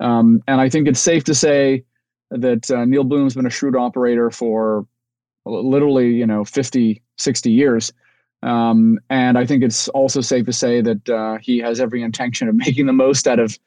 Um, 0.00 0.42
and 0.48 0.60
I 0.60 0.68
think 0.68 0.88
it's 0.88 1.00
safe 1.00 1.24
to 1.24 1.34
say 1.34 1.84
that 2.30 2.70
uh, 2.70 2.84
Neil 2.84 3.04
Bluhm's 3.04 3.34
been 3.34 3.46
a 3.46 3.50
shrewd 3.50 3.76
operator 3.76 4.30
for 4.30 4.86
literally, 5.44 6.08
you 6.08 6.26
know, 6.26 6.44
50, 6.44 7.02
60 7.16 7.50
years. 7.50 7.92
Um, 8.42 8.98
and 9.08 9.38
I 9.38 9.46
think 9.46 9.62
it's 9.62 9.88
also 9.88 10.20
safe 10.20 10.46
to 10.46 10.52
say 10.52 10.80
that 10.80 11.08
uh, 11.08 11.38
he 11.40 11.58
has 11.58 11.80
every 11.80 12.02
intention 12.02 12.48
of 12.48 12.54
making 12.66 12.86
the 12.86 12.92
most 12.92 13.28
out 13.28 13.38
of 13.38 13.58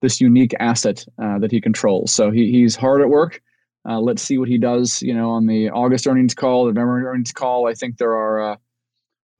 this 0.00 0.20
unique 0.20 0.54
asset 0.60 1.04
uh, 1.22 1.38
that 1.38 1.50
he 1.50 1.60
controls. 1.60 2.12
So 2.12 2.30
he, 2.30 2.50
he's 2.50 2.76
hard 2.76 3.00
at 3.00 3.08
work. 3.08 3.42
Uh, 3.86 4.00
let's 4.00 4.22
see 4.22 4.38
what 4.38 4.48
he 4.48 4.56
does, 4.56 5.02
you 5.02 5.12
know, 5.12 5.30
on 5.30 5.46
the 5.46 5.68
August 5.70 6.06
earnings 6.06 6.34
call, 6.34 6.64
the 6.64 6.72
November 6.72 7.08
earnings 7.08 7.32
call. 7.32 7.68
I 7.68 7.74
think 7.74 7.98
there 7.98 8.16
are 8.16 8.52
uh, 8.52 8.56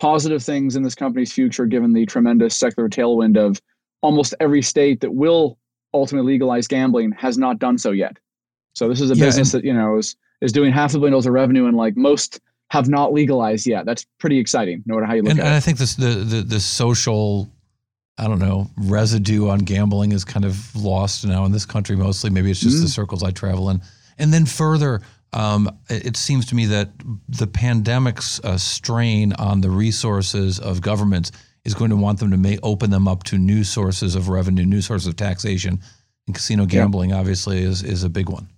positive 0.00 0.42
things 0.42 0.76
in 0.76 0.82
this 0.82 0.94
company's 0.94 1.32
future, 1.32 1.66
given 1.66 1.92
the 1.92 2.04
tremendous 2.06 2.54
secular 2.56 2.88
tailwind 2.88 3.38
of 3.38 3.60
almost 4.02 4.34
every 4.40 4.60
state 4.60 5.00
that 5.00 5.14
will 5.14 5.58
ultimately 5.94 6.32
legalize 6.34 6.68
gambling 6.68 7.12
has 7.12 7.38
not 7.38 7.58
done 7.58 7.78
so 7.78 7.90
yet. 7.90 8.18
So 8.74 8.88
this 8.88 9.00
is 9.00 9.10
a 9.10 9.16
yeah, 9.16 9.24
business 9.24 9.52
that 9.52 9.64
you 9.64 9.72
know 9.72 9.96
is 9.96 10.16
is 10.42 10.52
doing 10.52 10.72
half 10.72 10.90
a 10.92 10.98
billion 10.98 11.12
dollars 11.12 11.26
of 11.26 11.32
revenue, 11.32 11.66
and 11.66 11.76
like 11.76 11.96
most 11.96 12.40
have 12.70 12.88
not 12.88 13.12
legalized 13.12 13.66
yet. 13.66 13.86
That's 13.86 14.04
pretty 14.18 14.38
exciting, 14.38 14.82
no 14.84 14.96
matter 14.96 15.06
how 15.06 15.14
you 15.14 15.22
look 15.22 15.30
and, 15.30 15.40
at 15.40 15.46
and 15.46 15.54
it. 15.54 15.56
I 15.56 15.60
think 15.60 15.78
this 15.78 15.94
the, 15.94 16.06
the 16.06 16.42
the 16.42 16.60
social, 16.60 17.48
I 18.18 18.26
don't 18.26 18.40
know, 18.40 18.68
residue 18.76 19.48
on 19.48 19.60
gambling 19.60 20.12
is 20.12 20.24
kind 20.24 20.44
of 20.44 20.74
lost 20.76 21.24
now 21.24 21.44
in 21.44 21.52
this 21.52 21.64
country. 21.64 21.96
Mostly, 21.96 22.30
maybe 22.30 22.50
it's 22.50 22.60
just 22.60 22.78
mm. 22.78 22.82
the 22.82 22.88
circles 22.88 23.22
I 23.22 23.30
travel 23.30 23.70
in. 23.70 23.80
And 24.18 24.32
then 24.32 24.46
further, 24.46 25.00
um, 25.32 25.78
it 25.88 26.16
seems 26.16 26.46
to 26.46 26.54
me 26.54 26.66
that 26.66 26.90
the 27.28 27.46
pandemic's 27.46 28.40
uh, 28.44 28.56
strain 28.56 29.32
on 29.34 29.60
the 29.60 29.70
resources 29.70 30.60
of 30.60 30.80
governments 30.80 31.32
is 31.64 31.74
going 31.74 31.90
to 31.90 31.96
want 31.96 32.20
them 32.20 32.30
to 32.30 32.36
may 32.36 32.58
open 32.62 32.90
them 32.90 33.08
up 33.08 33.24
to 33.24 33.38
new 33.38 33.64
sources 33.64 34.14
of 34.14 34.28
revenue, 34.28 34.64
new 34.64 34.82
sources 34.82 35.08
of 35.08 35.16
taxation, 35.16 35.80
and 36.26 36.34
casino 36.34 36.66
gambling 36.66 37.12
obviously 37.12 37.62
is 37.62 37.82
is 37.82 38.04
a 38.04 38.08
big 38.08 38.28
one. 38.28 38.48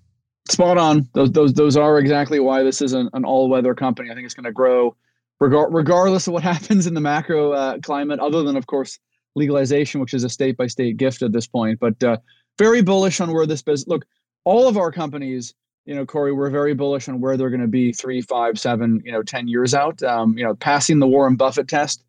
Spot 0.48 0.76
on. 0.76 1.08
Those 1.14 1.32
those 1.32 1.52
those 1.54 1.76
are 1.76 1.98
exactly 1.98 2.40
why 2.40 2.62
this 2.62 2.82
is 2.82 2.92
an, 2.92 3.08
an 3.12 3.24
all 3.24 3.48
weather 3.48 3.74
company. 3.74 4.10
I 4.10 4.14
think 4.14 4.26
it's 4.26 4.34
going 4.34 4.44
to 4.44 4.52
grow, 4.52 4.96
regard, 5.40 5.72
regardless 5.72 6.26
of 6.26 6.34
what 6.34 6.42
happens 6.54 6.86
in 6.86 6.94
the 6.94 7.00
macro 7.00 7.52
uh, 7.52 7.78
climate. 7.78 8.20
Other 8.20 8.42
than 8.42 8.56
of 8.56 8.66
course 8.66 8.98
legalization, 9.34 10.00
which 10.00 10.14
is 10.14 10.24
a 10.24 10.28
state 10.28 10.56
by 10.56 10.66
state 10.66 10.96
gift 10.96 11.22
at 11.22 11.32
this 11.32 11.46
point. 11.46 11.78
But 11.80 12.02
uh, 12.02 12.18
very 12.58 12.82
bullish 12.82 13.20
on 13.20 13.32
where 13.32 13.46
this 13.46 13.62
business. 13.62 13.88
Look, 13.88 14.04
all 14.46 14.68
of 14.68 14.78
our 14.78 14.90
companies 14.90 15.52
you 15.86 15.94
know, 15.94 16.04
Cory, 16.04 16.32
we're 16.32 16.50
very 16.50 16.74
bullish 16.74 17.08
on 17.08 17.20
where 17.20 17.36
they're 17.36 17.48
going 17.48 17.60
to 17.60 17.68
be 17.68 17.92
three, 17.92 18.20
five, 18.20 18.58
seven, 18.58 19.00
you 19.04 19.12
know, 19.12 19.22
ten 19.22 19.46
years 19.46 19.72
out. 19.72 20.02
Um, 20.02 20.36
you 20.36 20.44
know, 20.44 20.54
passing 20.54 20.98
the 20.98 21.06
Warren 21.06 21.36
Buffett 21.36 21.68
test 21.68 22.04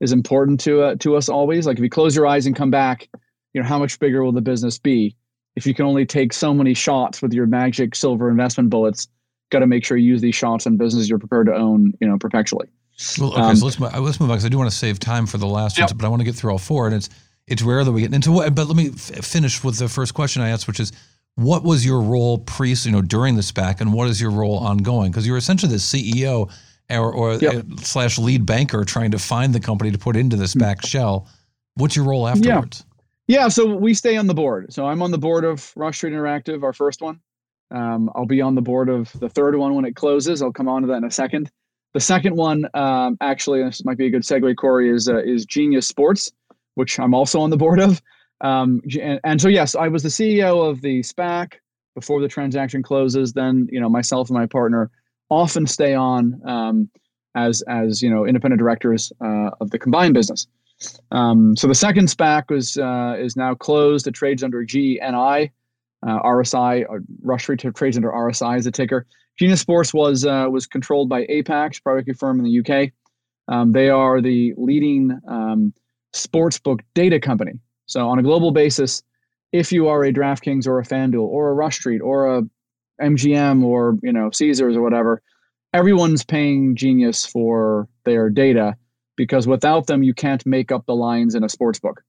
is 0.00 0.12
important 0.12 0.60
to 0.60 0.82
uh, 0.82 0.94
to 0.96 1.16
us 1.16 1.28
always. 1.28 1.66
Like 1.66 1.78
if 1.78 1.82
you 1.82 1.90
close 1.90 2.14
your 2.14 2.26
eyes 2.26 2.46
and 2.46 2.54
come 2.54 2.70
back, 2.70 3.08
you 3.54 3.62
know, 3.62 3.66
how 3.66 3.78
much 3.78 3.98
bigger 3.98 4.22
will 4.22 4.32
the 4.32 4.42
business 4.42 4.78
be? 4.78 5.16
If 5.56 5.66
you 5.66 5.74
can 5.74 5.86
only 5.86 6.04
take 6.04 6.34
so 6.34 6.52
many 6.52 6.74
shots 6.74 7.22
with 7.22 7.32
your 7.32 7.46
magic 7.46 7.94
silver 7.94 8.30
investment 8.30 8.68
bullets, 8.68 9.08
got 9.50 9.60
to 9.60 9.66
make 9.66 9.84
sure 9.84 9.96
you 9.96 10.08
use 10.08 10.20
these 10.20 10.34
shots 10.34 10.66
on 10.66 10.76
businesses 10.76 11.08
you're 11.08 11.18
prepared 11.18 11.46
to 11.46 11.54
own, 11.54 11.94
you 12.00 12.08
know, 12.08 12.18
perpetually. 12.18 12.68
Well, 13.18 13.32
okay, 13.32 13.40
um, 13.40 13.56
so 13.56 13.64
let's 13.64 13.80
let's 13.80 14.20
move 14.20 14.30
on 14.30 14.36
because 14.36 14.44
I 14.44 14.50
do 14.50 14.58
want 14.58 14.70
to 14.70 14.76
save 14.76 14.98
time 14.98 15.26
for 15.26 15.38
the 15.38 15.46
last 15.46 15.78
yep. 15.78 15.90
one, 15.90 15.96
but 15.96 16.06
I 16.06 16.08
want 16.10 16.20
to 16.20 16.24
get 16.24 16.34
through 16.34 16.52
all 16.52 16.58
four, 16.58 16.86
and 16.86 16.94
it's 16.94 17.08
it's 17.46 17.62
rare 17.62 17.82
that 17.82 17.92
we 17.92 18.02
get 18.02 18.12
into 18.12 18.30
what. 18.30 18.54
But 18.54 18.66
let 18.66 18.76
me 18.76 18.88
f- 18.88 19.24
finish 19.24 19.64
with 19.64 19.78
the 19.78 19.88
first 19.88 20.12
question 20.12 20.42
I 20.42 20.50
asked, 20.50 20.66
which 20.66 20.80
is 20.80 20.92
what 21.36 21.64
was 21.64 21.84
your 21.84 22.00
role 22.00 22.38
pre, 22.38 22.74
you 22.74 22.90
know, 22.90 23.02
during 23.02 23.36
the 23.36 23.42
SPAC, 23.42 23.80
and 23.80 23.92
what 23.92 24.08
is 24.08 24.20
your 24.20 24.30
role 24.30 24.58
ongoing? 24.58 25.10
Because 25.10 25.26
you're 25.26 25.36
essentially 25.36 25.72
the 25.72 25.78
CEO 25.78 26.50
or, 26.90 27.12
or 27.12 27.34
yep. 27.34 27.54
uh, 27.54 27.76
slash 27.78 28.18
lead 28.18 28.44
banker 28.44 28.84
trying 28.84 29.10
to 29.12 29.18
find 29.18 29.54
the 29.54 29.60
company 29.60 29.90
to 29.90 29.98
put 29.98 30.16
into 30.16 30.36
the 30.36 30.44
SPAC 30.44 30.76
mm. 30.76 30.86
shell. 30.86 31.28
What's 31.74 31.96
your 31.96 32.04
role 32.04 32.28
afterwards? 32.28 32.84
Yeah. 33.26 33.40
yeah, 33.40 33.48
so 33.48 33.74
we 33.74 33.94
stay 33.94 34.16
on 34.16 34.26
the 34.26 34.34
board. 34.34 34.72
So 34.72 34.86
I'm 34.86 35.00
on 35.02 35.10
the 35.10 35.18
board 35.18 35.44
of 35.44 35.72
Rush 35.74 35.96
Street 35.96 36.12
Interactive, 36.12 36.62
our 36.62 36.72
first 36.72 37.00
one. 37.00 37.20
Um, 37.70 38.10
I'll 38.14 38.26
be 38.26 38.42
on 38.42 38.54
the 38.54 38.60
board 38.60 38.90
of 38.90 39.10
the 39.18 39.30
third 39.30 39.56
one 39.56 39.74
when 39.74 39.86
it 39.86 39.96
closes. 39.96 40.42
I'll 40.42 40.52
come 40.52 40.68
on 40.68 40.82
to 40.82 40.88
that 40.88 40.98
in 40.98 41.04
a 41.04 41.10
second. 41.10 41.50
The 41.94 42.00
second 42.00 42.36
one, 42.36 42.68
um, 42.74 43.16
actually, 43.20 43.62
this 43.62 43.84
might 43.84 43.98
be 43.98 44.06
a 44.06 44.10
good 44.10 44.22
segue, 44.22 44.56
Cory, 44.56 44.90
is 44.90 45.08
uh, 45.08 45.22
is 45.22 45.44
Genius 45.46 45.86
Sports, 45.86 46.30
which 46.74 46.98
I'm 46.98 47.14
also 47.14 47.40
on 47.40 47.50
the 47.50 47.56
board 47.56 47.80
of. 47.80 48.02
Um, 48.42 48.80
and, 49.00 49.20
and, 49.22 49.40
so 49.40 49.48
yes, 49.48 49.74
I 49.74 49.88
was 49.88 50.02
the 50.02 50.08
CEO 50.08 50.68
of 50.68 50.82
the 50.82 51.00
SPAC 51.00 51.54
before 51.94 52.20
the 52.20 52.28
transaction 52.28 52.82
closes. 52.82 53.32
Then 53.32 53.68
you 53.70 53.80
know 53.80 53.88
myself 53.88 54.28
and 54.28 54.38
my 54.38 54.46
partner 54.46 54.90
often 55.30 55.66
stay 55.66 55.94
on 55.94 56.40
um, 56.44 56.90
as 57.36 57.62
as 57.68 58.02
you 58.02 58.10
know 58.10 58.26
independent 58.26 58.58
directors 58.58 59.12
uh, 59.24 59.50
of 59.60 59.70
the 59.70 59.78
combined 59.78 60.14
business. 60.14 60.48
Um, 61.12 61.56
so 61.56 61.68
the 61.68 61.74
second 61.74 62.06
SPAC 62.06 62.50
was 62.50 62.76
uh, 62.76 63.16
is 63.18 63.36
now 63.36 63.54
closed. 63.54 64.06
It 64.08 64.12
trades 64.12 64.42
under 64.42 64.64
GNI, 64.64 65.50
uh, 66.06 66.22
RSI. 66.22 66.84
Or 66.88 67.02
Rush 67.22 67.42
Street 67.42 67.64
trades 67.76 67.96
under 67.96 68.10
RSI 68.10 68.58
as 68.58 68.66
a 68.66 68.72
ticker. 68.72 69.06
Genius 69.38 69.60
Sports 69.60 69.94
was 69.94 70.26
uh, 70.26 70.46
was 70.50 70.66
controlled 70.66 71.08
by 71.08 71.26
Apax, 71.26 71.82
private 71.82 72.00
equity 72.00 72.18
firm 72.18 72.40
in 72.40 72.44
the 72.44 72.60
UK. 72.60 72.90
Um, 73.48 73.72
they 73.72 73.88
are 73.88 74.20
the 74.20 74.54
leading 74.56 75.18
um, 75.28 75.72
sportsbook 76.12 76.80
data 76.94 77.20
company 77.20 77.52
so 77.86 78.08
on 78.08 78.18
a 78.18 78.22
global 78.22 78.50
basis, 78.50 79.02
if 79.52 79.72
you 79.72 79.88
are 79.88 80.04
a 80.04 80.12
DraftKings 80.12 80.66
or 80.66 80.78
a 80.78 80.84
FanDuel 80.84 81.26
or 81.26 81.50
a 81.50 81.54
Rush 81.54 81.76
Street 81.76 82.00
or 82.00 82.38
a 82.38 82.42
MGM 83.00 83.64
or 83.64 83.98
you 84.02 84.12
know 84.12 84.30
Caesars 84.32 84.76
or 84.76 84.82
whatever, 84.82 85.22
everyone's 85.72 86.24
paying 86.24 86.76
Genius 86.76 87.26
for 87.26 87.88
their 88.04 88.30
data 88.30 88.76
because 89.16 89.46
without 89.46 89.86
them 89.86 90.02
you 90.02 90.14
can't 90.14 90.44
make 90.46 90.72
up 90.72 90.86
the 90.86 90.94
lines 90.94 91.34
in 91.34 91.44
a 91.44 91.48
sports 91.48 91.78
book. 91.78 92.02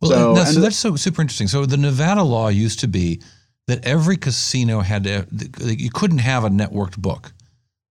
Well, 0.00 0.10
so, 0.10 0.34
that's, 0.34 0.54
so 0.54 0.60
that's 0.60 0.76
so 0.76 0.96
super 0.96 1.22
interesting. 1.22 1.48
So 1.48 1.64
the 1.64 1.76
Nevada 1.76 2.22
law 2.22 2.48
used 2.48 2.80
to 2.80 2.88
be 2.88 3.22
that 3.66 3.84
every 3.84 4.16
casino 4.16 4.80
had 4.80 5.04
to 5.04 5.26
you 5.60 5.90
couldn't 5.90 6.18
have 6.18 6.44
a 6.44 6.48
networked 6.48 6.98
book 6.98 7.32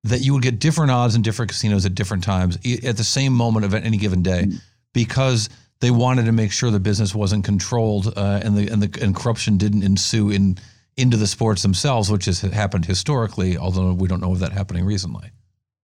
that 0.04 0.20
you 0.20 0.34
would 0.34 0.42
get 0.42 0.58
different 0.58 0.90
odds 0.90 1.14
in 1.14 1.22
different 1.22 1.50
casinos 1.50 1.86
at 1.86 1.94
different 1.94 2.22
times 2.22 2.56
at 2.84 2.96
the 2.96 3.04
same 3.04 3.32
moment 3.32 3.64
of 3.64 3.74
any 3.74 3.96
given 3.96 4.22
day 4.22 4.44
mm. 4.44 4.60
because 4.92 5.48
they 5.80 5.90
wanted 5.90 6.26
to 6.26 6.32
make 6.32 6.52
sure 6.52 6.70
the 6.70 6.80
business 6.80 7.14
wasn't 7.14 7.44
controlled 7.44 8.12
uh, 8.16 8.40
and 8.42 8.56
the 8.56 8.68
and 8.68 8.82
the 8.82 9.02
and 9.02 9.14
corruption 9.14 9.56
didn't 9.56 9.82
ensue 9.82 10.30
in 10.30 10.58
into 10.96 11.16
the 11.16 11.26
sports 11.26 11.62
themselves, 11.62 12.10
which 12.10 12.26
has 12.26 12.40
happened 12.40 12.84
historically. 12.84 13.56
Although 13.56 13.92
we 13.92 14.08
don't 14.08 14.20
know 14.20 14.32
of 14.32 14.40
that 14.40 14.52
happening 14.52 14.84
recently. 14.84 15.30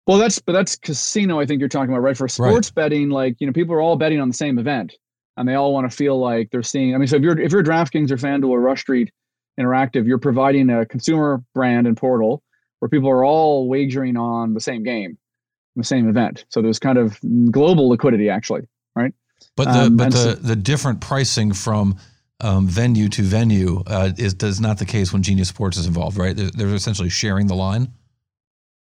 Well, 0.06 0.18
that's 0.18 0.38
but 0.38 0.52
that's 0.52 0.76
casino. 0.76 1.40
I 1.40 1.46
think 1.46 1.60
you're 1.60 1.68
talking 1.68 1.90
about 1.90 2.02
right 2.02 2.16
for 2.16 2.28
sports 2.28 2.68
right. 2.68 2.74
betting. 2.84 3.10
Like 3.10 3.36
you 3.40 3.46
know, 3.46 3.52
people 3.52 3.74
are 3.74 3.80
all 3.80 3.96
betting 3.96 4.20
on 4.20 4.28
the 4.28 4.34
same 4.34 4.58
event, 4.58 4.94
and 5.36 5.48
they 5.48 5.54
all 5.54 5.72
want 5.72 5.90
to 5.90 5.96
feel 5.96 6.18
like 6.18 6.50
they're 6.50 6.62
seeing. 6.62 6.94
I 6.94 6.98
mean, 6.98 7.08
so 7.08 7.16
if 7.16 7.22
you're 7.22 7.38
if 7.38 7.52
you're 7.52 7.64
DraftKings 7.64 8.10
or 8.10 8.16
FanDuel 8.16 8.48
or 8.48 8.60
Rush 8.60 8.82
Street 8.82 9.10
Interactive, 9.58 10.06
you're 10.06 10.18
providing 10.18 10.70
a 10.70 10.86
consumer 10.86 11.42
brand 11.54 11.86
and 11.86 11.96
portal 11.96 12.42
where 12.78 12.88
people 12.88 13.10
are 13.10 13.24
all 13.24 13.68
wagering 13.68 14.16
on 14.16 14.54
the 14.54 14.60
same 14.60 14.82
game, 14.82 15.18
the 15.76 15.84
same 15.84 16.08
event. 16.08 16.44
So 16.50 16.62
there's 16.62 16.78
kind 16.78 16.98
of 16.98 17.18
global 17.50 17.88
liquidity, 17.88 18.28
actually? 18.28 18.68
But 19.56 19.64
the 19.64 19.86
um, 19.86 19.96
but 19.96 20.12
the, 20.12 20.18
so, 20.18 20.34
the 20.34 20.56
different 20.56 21.00
pricing 21.00 21.52
from 21.52 21.96
um, 22.40 22.68
venue 22.68 23.08
to 23.08 23.22
venue 23.22 23.82
uh, 23.86 24.12
is 24.18 24.34
does 24.34 24.60
not 24.60 24.78
the 24.78 24.84
case 24.84 25.12
when 25.12 25.22
Genius 25.22 25.48
Sports 25.48 25.78
is 25.78 25.86
involved, 25.86 26.18
right? 26.18 26.36
They're, 26.36 26.50
they're 26.50 26.74
essentially 26.74 27.08
sharing 27.08 27.46
the 27.46 27.54
line. 27.54 27.92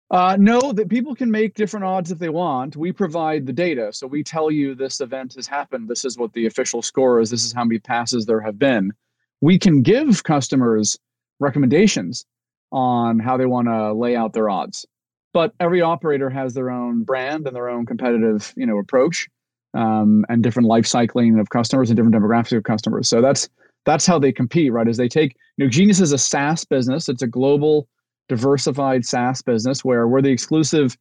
Uh, 0.10 0.36
no, 0.40 0.74
that 0.74 0.90
people 0.90 1.16
can 1.16 1.32
make 1.32 1.56
different 1.56 1.86
odds 1.86 2.12
if 2.12 2.20
they 2.20 2.30
want. 2.30 2.76
We 2.76 2.92
provide 2.92 3.46
the 3.46 3.54
data, 3.54 3.94
so 3.94 4.08
we 4.08 4.24
tell 4.24 4.52
you 4.52 4.76
this 4.76 5.00
event 5.00 5.36
has 5.36 5.48
happened. 5.48 5.88
This 5.88 6.04
is 6.04 6.18
what 6.18 6.34
the 6.34 6.46
official 6.46 6.82
score 6.82 7.22
is. 7.22 7.30
This 7.30 7.46
is 7.46 7.54
how 7.54 7.64
many 7.64 7.80
passes 7.80 8.26
there 8.26 8.42
have 8.42 8.60
been. 8.60 8.92
We 9.40 9.58
can 9.58 9.82
give 9.82 10.24
customers 10.24 10.98
recommendations 11.40 12.26
on 12.72 13.20
how 13.20 13.38
they 13.38 13.46
want 13.46 13.68
to 13.68 13.94
lay 13.94 14.16
out 14.16 14.34
their 14.34 14.50
odds, 14.50 14.86
but 15.34 15.54
every 15.60 15.82
operator 15.82 16.30
has 16.30 16.54
their 16.54 16.72
own 16.72 17.04
brand 17.04 17.48
and 17.48 17.56
their 17.56 17.70
own 17.70 17.86
competitive, 17.86 18.54
you 18.56 18.66
know, 18.66 18.80
approach 18.80 19.28
um, 19.74 20.26
and 20.30 20.44
different 20.44 20.68
life 20.68 20.86
cycling 20.86 21.40
of 21.40 21.50
customers 21.50 21.90
and 21.90 21.98
different 21.98 22.16
demographics 22.16 22.58
of 22.58 22.64
customers. 22.64 23.08
So 23.08 23.22
that's 23.22 23.50
that's 23.86 24.06
how 24.06 24.20
they 24.20 24.32
compete, 24.32 24.72
right? 24.72 24.88
As 24.88 24.98
they 24.98 25.08
take, 25.08 25.36
you 25.58 25.66
know, 25.66 25.70
Genius 25.70 26.00
is 26.00 26.12
a 26.12 26.18
SaaS 26.18 26.66
business. 26.66 27.10
It's 27.10 27.24
a 27.24 27.28
global, 27.28 27.88
diversified 28.30 29.06
SaaS 29.06 29.42
business 29.42 29.84
where 29.84 30.08
we're 30.08 30.22
the 30.22 30.30
exclusive 30.30 30.96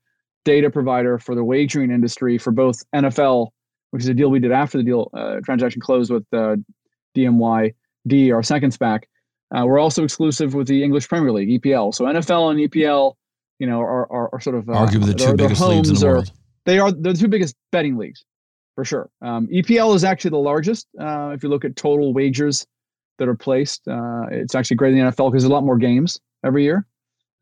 data 0.44 0.70
provider 0.70 1.18
for 1.18 1.35
the 1.35 1.44
wagering 1.44 1.90
industry 1.90 2.38
for 2.38 2.50
both 2.50 2.83
NFL, 2.94 3.48
which 3.90 4.02
is 4.02 4.09
a 4.09 4.14
deal 4.14 4.30
we 4.30 4.40
did 4.40 4.52
after 4.52 4.78
the 4.78 4.85
deal 4.85 5.11
uh, 5.12 5.40
transaction 5.44 5.80
closed 5.80 6.11
with 6.11 6.24
uh, 6.33 6.56
DMYD, 7.14 8.33
our 8.33 8.42
second 8.42 8.72
SPAC. 8.72 9.02
Uh, 9.54 9.66
we're 9.66 9.80
also 9.80 10.04
exclusive 10.04 10.54
with 10.54 10.68
the 10.68 10.83
English 10.83 11.09
Premier 11.09 11.33
League, 11.33 11.61
EPL. 11.61 11.94
So 11.94 12.04
NFL 12.04 12.52
and 12.52 12.70
EPL, 12.70 13.14
you 13.59 13.66
know, 13.66 13.80
are, 13.80 14.11
are, 14.11 14.30
are 14.33 14.40
sort 14.40 14.56
of 14.56 14.68
uh, 14.70 14.72
arguably 14.72 15.06
the 15.06 15.14
two 15.14 15.35
biggest 15.35 15.61
leagues 15.61 15.88
in 15.90 15.96
the 15.96 16.06
world. 16.06 16.28
Are, 16.28 16.33
they 16.64 16.78
are 16.78 16.92
the 16.92 17.12
two 17.12 17.28
biggest 17.28 17.56
betting 17.72 17.98
leagues 17.98 18.24
for 18.74 18.85
sure. 18.85 19.11
Um, 19.22 19.46
EPL 19.48 19.94
is 19.94 20.04
actually 20.04 20.30
the 20.30 20.38
largest. 20.38 20.87
Uh, 20.98 21.33
if 21.35 21.42
you 21.42 21.48
look 21.48 21.64
at 21.64 21.76
total 21.76 22.12
wagers 22.12 22.66
that 23.18 23.28
are 23.28 23.35
placed, 23.35 23.87
uh, 23.88 24.26
it's 24.30 24.54
actually 24.54 24.76
greater 24.76 24.96
than 24.96 25.04
the 25.04 25.12
NFL 25.12 25.30
because 25.30 25.42
there's 25.42 25.50
a 25.50 25.54
lot 25.54 25.64
more 25.64 25.76
games 25.76 26.18
every 26.44 26.64
year. 26.64 26.87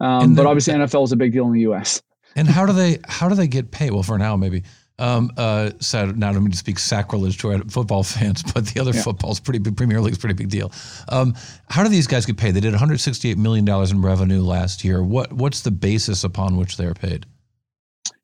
Um, 0.01 0.35
but 0.35 0.47
obviously, 0.47 0.75
NFL 0.75 1.05
is 1.05 1.13
a 1.13 1.17
big 1.17 1.33
deal 1.33 1.47
in 1.47 1.53
the 1.53 1.61
U.S. 1.61 2.03
and 2.37 2.49
how 2.49 2.67
do 2.67 2.73
they 2.73 2.99
how 3.07 3.29
do 3.29 3.35
they 3.35 3.49
get 3.49 3.71
paid? 3.71 3.93
Well, 3.93 4.03
for 4.03 4.19
now, 4.19 4.37
maybe. 4.37 4.63
Um, 5.01 5.31
uh, 5.37 5.71
I 5.95 6.07
don't 6.07 6.19
mean 6.19 6.51
to 6.51 6.57
speak 6.57 6.79
sacrilege 6.81 7.39
to 7.39 7.53
our 7.53 7.59
football 7.69 8.03
fans, 8.05 8.43
but 8.43 8.67
the 8.67 8.81
other 8.81 8.93
yeah. 8.93 9.03
football's 9.03 9.39
pretty 9.39 9.61
big. 9.61 9.77
Premier 9.77 10.01
League's 10.01 10.19
pretty 10.19 10.35
big 10.35 10.49
deal. 10.49 10.73
Um, 11.09 11.37
how 11.71 11.85
do 11.85 11.89
these 11.89 12.09
guys 12.09 12.27
get 12.27 12.37
paid? 12.37 12.55
They 12.55 12.61
did 12.61 12.73
168 12.73 13.39
million 13.39 13.65
dollars 13.65 13.93
in 13.93 14.03
revenue 14.03 14.43
last 14.43 14.85
year. 14.85 15.03
What 15.03 15.33
what's 15.33 15.61
the 15.61 15.71
basis 15.71 16.25
upon 16.25 16.57
which 16.57 16.77
they 16.77 16.85
are 16.85 16.95
paid? 16.95 17.27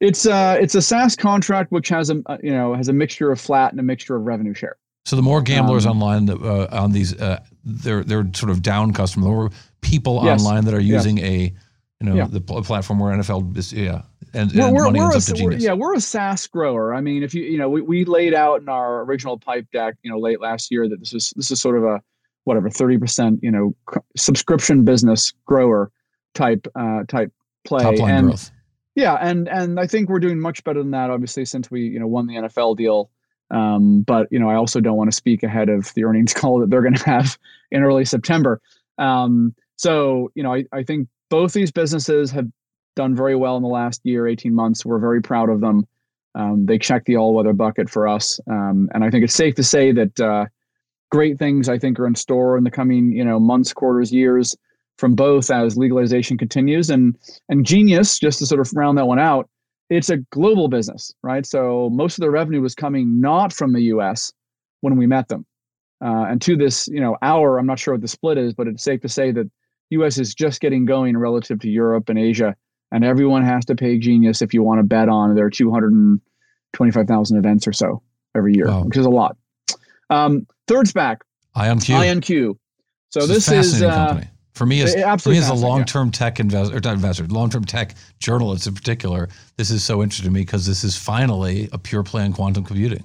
It's 0.05 0.27
uh 0.27 0.59
it's 0.61 0.75
a 0.75 0.83
SaaS 0.83 1.17
contract 1.17 1.73
which 1.73 1.89
has 1.89 2.11
a 2.11 2.17
you 2.43 2.53
know 2.53 2.75
has 2.75 2.89
a 2.89 2.93
mixture 2.93 3.33
of 3.33 3.41
flat 3.41 3.73
and 3.73 3.81
a 3.81 3.83
mixture 3.83 4.17
of 4.17 4.23
revenue 4.25 4.53
share. 4.53 4.77
So 5.07 5.17
the 5.17 5.23
more 5.23 5.43
gamblers 5.43 5.87
um, 5.87 5.93
online 5.93 6.27
that, 6.27 6.41
uh, 6.43 6.69
on 6.73 6.93
these 6.93 7.19
uh, 7.19 7.41
they're 7.65 8.05
they're 8.05 8.29
sort 8.35 8.51
of 8.51 8.63
down 8.63 8.93
customers, 8.93 9.29
or 9.29 9.51
people 9.81 10.21
yes, 10.25 10.41
online 10.41 10.65
that 10.67 10.75
are 10.75 10.81
using 10.81 11.19
yes. 11.19 11.27
a 11.27 11.39
you 12.01 12.11
know 12.11 12.15
yeah. 12.17 12.27
the 12.27 12.41
platform 12.41 12.99
where 12.99 13.17
NFL 13.17 13.57
is 13.57 13.73
yeah 13.73 14.03
and, 14.35 14.53
and 14.53 14.75
we're, 14.75 14.85
money 14.85 14.99
we're 14.99 15.13
ends 15.13 15.29
a, 15.29 15.33
up 15.33 15.37
to 15.37 15.43
genius. 15.43 15.63
yeah 15.63 15.73
we're 15.73 15.95
a 15.95 16.01
SaaS 16.01 16.47
grower. 16.47 16.95
I 16.95 17.01
mean 17.01 17.23
if 17.23 17.33
you 17.35 17.43
you 17.43 17.57
know 17.57 17.71
we, 17.71 17.81
we 17.81 18.05
laid 18.05 18.35
out 18.35 18.61
in 18.61 18.69
our 18.69 19.03
original 19.05 19.39
pipe 19.39 19.67
deck 19.73 19.95
you 20.03 20.11
know 20.11 20.19
late 20.19 20.41
last 20.41 20.71
year 20.71 20.87
that 20.87 21.01
this 21.01 21.15
is 21.15 21.33
this 21.37 21.51
is 21.51 21.61
sort 21.63 21.79
of 21.79 21.85
a 21.85 22.03
whatever 22.45 22.69
30% 22.69 23.39
you 23.43 23.51
know 23.51 23.75
subscription 24.17 24.85
business 24.85 25.33
grower 25.47 25.91
type 26.35 26.67
uh 26.75 27.05
type 27.09 27.33
play 27.65 27.83
Top 27.83 27.99
line 27.99 28.11
and 28.11 28.27
growth. 28.29 28.51
Yeah, 28.95 29.15
and 29.15 29.49
and 29.49 29.81
I 29.81 29.87
think 29.87 30.09
we're 30.09 30.21
doing 30.21 30.39
much 30.39 30.63
better 30.63 30.81
than 30.81 30.93
that, 30.93 31.11
obviously, 31.11 31.45
since 31.45 31.71
we 31.71 31.83
you 31.83 31.99
know 31.99 32.07
won 32.07 32.27
the 32.27 32.35
NFL 32.35 32.77
deal. 32.77 33.11
Um, 33.51 34.03
but 34.03 34.29
you 34.31 34.39
know, 34.39 34.49
I 34.49 34.55
also 34.55 34.81
don't 34.81 34.97
want 34.97 35.11
to 35.11 35.17
speak 35.17 35.43
ahead 35.43 35.69
of 35.69 35.93
the 35.95 36.05
earnings 36.05 36.33
call 36.35 36.61
that 36.61 36.71
they're 36.71 36.83
going 36.83 36.95
to 36.95 37.05
have 37.05 37.39
in 37.71 37.83
early 37.83 38.05
September. 38.05 38.61
Um, 38.99 39.55
so 39.77 40.31
you 40.35 40.43
know, 40.43 40.55
I, 40.55 40.65
I 40.73 40.83
think 40.85 41.09
both 41.29 41.53
these 41.53 41.73
businesses 41.73 42.31
have 42.31 42.47
done 42.95 43.17
very 43.17 43.35
well 43.35 43.57
in 43.57 43.63
the 43.63 43.69
last 43.69 44.01
year, 44.05 44.29
18 44.29 44.55
months. 44.55 44.85
We're 44.85 45.01
very 45.01 45.21
proud 45.21 45.51
of 45.51 45.61
them. 45.61 45.87
Um, 46.37 46.67
they 46.67 46.79
check 46.79 47.05
the 47.05 47.17
all-weather 47.17 47.53
bucket 47.53 47.89
for 47.89 48.09
us, 48.09 48.41
um, 48.49 48.89
and 48.93 49.05
I 49.05 49.11
think 49.11 49.25
it's 49.25 49.35
safe 49.35 49.55
to 49.57 49.63
say 49.63 49.93
that 49.93 50.21
uh, 50.21 50.47
great 51.11 51.39
things 51.39 51.69
I 51.69 51.79
think 51.79 51.99
are 51.99 52.07
in 52.07 52.15
store 52.15 52.57
in 52.57 52.65
the 52.65 52.71
coming 52.71 53.13
you 53.13 53.25
know 53.25 53.41
months, 53.41 53.73
quarters, 53.73 54.13
years 54.13 54.57
from 54.99 55.15
both 55.15 55.51
as 55.51 55.77
legalization 55.77 56.39
continues. 56.39 56.91
And 56.91 57.17
and 57.49 57.65
Genius, 57.65 58.19
just 58.19 58.39
to 58.41 58.47
sort 58.47 58.61
of 58.61 58.71
round 58.75 58.99
that 58.99 59.07
one 59.07 59.19
out, 59.19 59.49
it's 59.91 60.11
a 60.11 60.19
global 60.31 60.69
business, 60.69 61.13
right? 61.23 61.47
So 61.47 61.91
most 61.93 62.19
of 62.19 62.23
the 62.23 62.31
revenue 62.31 62.61
was 62.61 62.75
coming 62.75 63.21
not 63.21 63.53
from 63.53 63.73
the 63.73 63.83
U.S. 63.83 64.33
when 64.81 64.97
we 64.97 65.07
met 65.07 65.29
them, 65.29 65.47
uh, 66.05 66.27
and 66.29 66.41
to 66.43 66.57
this 66.57 66.89
you 66.89 67.01
know 67.01 67.17
hour, 67.23 67.59
I'm 67.59 67.67
not 67.67 67.79
sure 67.79 67.95
what 67.95 68.01
the 68.01 68.09
split 68.09 68.39
is, 68.39 68.55
but 68.55 68.69
it's 68.69 68.83
safe 68.83 69.01
to 69.03 69.09
say 69.09 69.33
that 69.33 69.51
U.S. 69.91 70.19
is 70.19 70.35
just 70.35 70.61
getting 70.61 70.85
going 70.85 71.17
relative 71.17 71.61
to 71.61 71.69
Europe 71.69 72.09
and 72.09 72.19
Asia 72.19 72.57
and 72.95 73.05
everyone 73.05 73.43
has 73.45 73.65
to 73.65 73.75
pay 73.75 73.99
Genius 73.99 74.41
if 74.41 74.55
you 74.55 74.63
want 74.63 74.79
to 74.79 74.85
bet 74.85 75.09
on 75.09 75.35
their 75.35 75.51
225,000 75.51 77.37
events 77.37 77.67
or 77.67 77.73
so 77.73 78.01
every 78.37 78.55
year, 78.55 78.69
wow. 78.69 78.85
which 78.85 78.97
is 78.97 79.05
a 79.05 79.11
lot. 79.11 79.37
Um, 80.11 80.47
third 80.69 80.87
SPAC, 80.87 81.19
IonQ. 81.57 82.21
IonQ. 82.21 82.57
So 83.11 83.27
this, 83.27 83.47
this 83.47 83.75
is 83.75 83.83
uh, 83.83 84.23
for 84.55 84.67
me 84.67 84.83
as 84.83 84.95
for 85.23 85.31
me 85.31 85.39
as 85.39 85.49
a 85.49 85.55
long-term 85.55 86.09
yeah. 86.09 86.13
tech 86.13 86.41
investor, 86.41 86.77
or 86.77 86.81
not 86.81 86.95
investor, 86.95 87.27
long-term 87.27 87.65
tech 87.65 87.95
journalist 88.21 88.67
in 88.67 88.75
particular. 88.75 89.29
This 89.57 89.71
is 89.71 89.83
so 89.83 90.03
interesting 90.03 90.31
to 90.31 90.33
me 90.33 90.41
because 90.41 90.67
this 90.67 90.85
is 90.85 90.97
finally 90.97 91.69
a 91.73 91.79
pure 91.79 92.03
play 92.03 92.23
on 92.23 92.33
quantum 92.33 92.65
computing. 92.65 93.05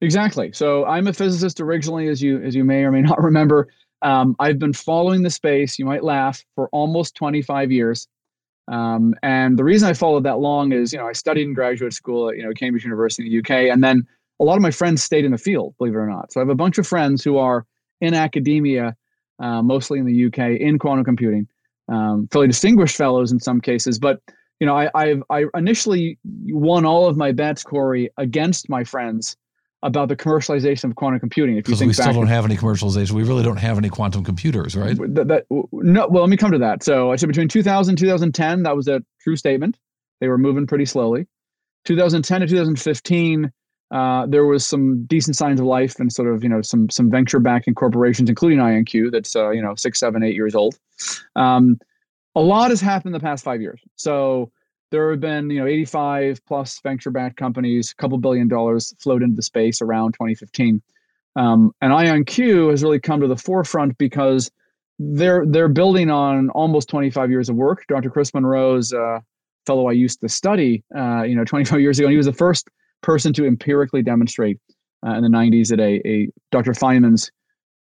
Exactly. 0.00 0.52
So 0.52 0.84
I'm 0.86 1.06
a 1.06 1.12
physicist 1.12 1.60
originally, 1.60 2.08
as 2.08 2.22
you 2.22 2.42
as 2.42 2.54
you 2.54 2.64
may 2.64 2.82
or 2.84 2.90
may 2.90 3.02
not 3.10 3.22
remember. 3.22 3.68
Um, 4.02 4.34
I've 4.38 4.58
been 4.58 4.72
following 4.72 5.22
the 5.22 5.30
space. 5.30 5.78
You 5.78 5.84
might 5.84 6.02
laugh 6.02 6.42
for 6.54 6.68
almost 6.72 7.14
25 7.16 7.70
years. 7.70 8.08
Um, 8.68 9.14
and 9.22 9.58
the 9.58 9.64
reason 9.64 9.88
I 9.88 9.92
followed 9.92 10.24
that 10.24 10.38
long 10.38 10.72
is, 10.72 10.92
you 10.92 10.98
know, 10.98 11.06
I 11.06 11.12
studied 11.12 11.42
in 11.42 11.54
graduate 11.54 11.92
school 11.92 12.30
at, 12.30 12.36
you 12.36 12.42
know, 12.42 12.52
Cambridge 12.52 12.84
University 12.84 13.26
in 13.26 13.32
the 13.32 13.38
UK, 13.38 13.72
and 13.72 13.82
then 13.82 14.06
a 14.40 14.44
lot 14.44 14.56
of 14.56 14.62
my 14.62 14.70
friends 14.70 15.02
stayed 15.02 15.24
in 15.24 15.32
the 15.32 15.38
field, 15.38 15.74
believe 15.76 15.94
it 15.94 15.98
or 15.98 16.06
not. 16.06 16.32
So 16.32 16.40
I 16.40 16.42
have 16.42 16.48
a 16.48 16.54
bunch 16.54 16.78
of 16.78 16.86
friends 16.86 17.22
who 17.22 17.36
are 17.36 17.66
in 18.00 18.14
academia, 18.14 18.96
uh, 19.40 19.62
mostly 19.62 19.98
in 19.98 20.06
the 20.06 20.26
UK, 20.26 20.60
in 20.60 20.78
quantum 20.78 21.04
computing, 21.04 21.48
um, 21.88 22.28
fairly 22.30 22.48
distinguished 22.48 22.96
fellows 22.96 23.32
in 23.32 23.40
some 23.40 23.60
cases. 23.60 23.98
But 23.98 24.20
you 24.60 24.66
know, 24.66 24.76
I 24.76 24.90
I've, 24.94 25.22
I 25.30 25.44
initially 25.54 26.18
won 26.24 26.84
all 26.84 27.06
of 27.06 27.16
my 27.16 27.32
bets, 27.32 27.62
Cory, 27.62 28.10
against 28.18 28.68
my 28.68 28.84
friends 28.84 29.36
about 29.82 30.08
the 30.08 30.16
commercialization 30.16 30.84
of 30.84 30.94
quantum 30.94 31.20
computing. 31.20 31.56
If 31.56 31.68
you 31.68 31.74
think 31.74 31.88
we 31.88 31.94
still 31.94 32.12
don't 32.12 32.26
have 32.26 32.44
any 32.44 32.56
commercialization, 32.56 33.12
we 33.12 33.22
really 33.22 33.42
don't 33.42 33.56
have 33.56 33.78
any 33.78 33.88
quantum 33.88 34.22
computers, 34.22 34.76
right? 34.76 34.96
That, 35.14 35.28
that, 35.28 35.46
no, 35.50 36.06
well, 36.08 36.22
let 36.22 36.28
me 36.28 36.36
come 36.36 36.52
to 36.52 36.58
that. 36.58 36.82
So 36.82 37.10
I 37.10 37.16
said 37.16 37.28
between 37.28 37.48
2000 37.48 37.92
and 37.92 37.98
2010, 37.98 38.64
that 38.64 38.76
was 38.76 38.88
a 38.88 39.02
true 39.22 39.36
statement. 39.36 39.78
They 40.20 40.28
were 40.28 40.36
moving 40.36 40.66
pretty 40.66 40.84
slowly. 40.84 41.26
2010 41.86 42.42
to 42.42 42.46
2015, 42.46 43.50
uh, 43.90 44.26
there 44.26 44.46
was 44.46 44.66
some 44.66 45.04
decent 45.04 45.36
signs 45.36 45.58
of 45.58 45.66
life 45.66 45.98
and 45.98 46.12
sort 46.12 46.32
of 46.32 46.42
you 46.42 46.48
know 46.48 46.62
some 46.62 46.88
some 46.90 47.10
venture 47.10 47.40
backing 47.40 47.74
corporations, 47.74 48.28
including 48.28 48.58
IonQ, 48.58 49.10
that's 49.10 49.34
uh, 49.34 49.50
you 49.50 49.62
know 49.62 49.74
six, 49.74 49.98
seven, 49.98 50.22
eight 50.22 50.34
years 50.34 50.54
old. 50.54 50.78
Um, 51.36 51.78
a 52.36 52.40
lot 52.40 52.70
has 52.70 52.80
happened 52.80 53.14
in 53.14 53.20
the 53.20 53.24
past 53.24 53.42
five 53.42 53.60
years. 53.60 53.80
So 53.96 54.52
there 54.90 55.10
have 55.10 55.20
been 55.20 55.50
you 55.50 55.60
know 55.60 55.66
85 55.66 56.44
plus 56.46 56.80
venture 56.80 57.10
backed 57.10 57.36
companies 57.36 57.92
a 57.92 58.00
couple 58.00 58.18
billion 58.18 58.48
dollars 58.48 58.94
flowed 58.98 59.22
into 59.22 59.36
the 59.36 59.42
space 59.42 59.80
around 59.80 60.12
2015 60.12 60.82
um, 61.36 61.72
and 61.80 61.92
IonQ 61.92 62.70
has 62.70 62.82
really 62.82 62.98
come 62.98 63.20
to 63.20 63.28
the 63.28 63.36
forefront 63.36 63.96
because 63.98 64.50
they're 64.98 65.44
they're 65.46 65.68
building 65.68 66.10
on 66.10 66.50
almost 66.50 66.88
25 66.88 67.30
years 67.30 67.48
of 67.48 67.56
work 67.56 67.84
dr 67.88 68.08
chris 68.10 68.34
monroe's 68.34 68.92
uh, 68.92 69.20
fellow 69.66 69.88
i 69.88 69.92
used 69.92 70.20
to 70.20 70.28
study 70.28 70.82
uh, 70.96 71.22
you 71.22 71.34
know 71.34 71.44
25 71.44 71.80
years 71.80 71.98
ago 71.98 72.06
and 72.06 72.12
he 72.12 72.16
was 72.16 72.26
the 72.26 72.32
first 72.32 72.68
person 73.02 73.32
to 73.32 73.46
empirically 73.46 74.02
demonstrate 74.02 74.58
uh, 75.06 75.14
in 75.14 75.22
the 75.22 75.28
90s 75.28 75.68
that 75.68 75.80
a, 75.80 76.06
a 76.06 76.28
dr 76.52 76.72
feynman's 76.72 77.30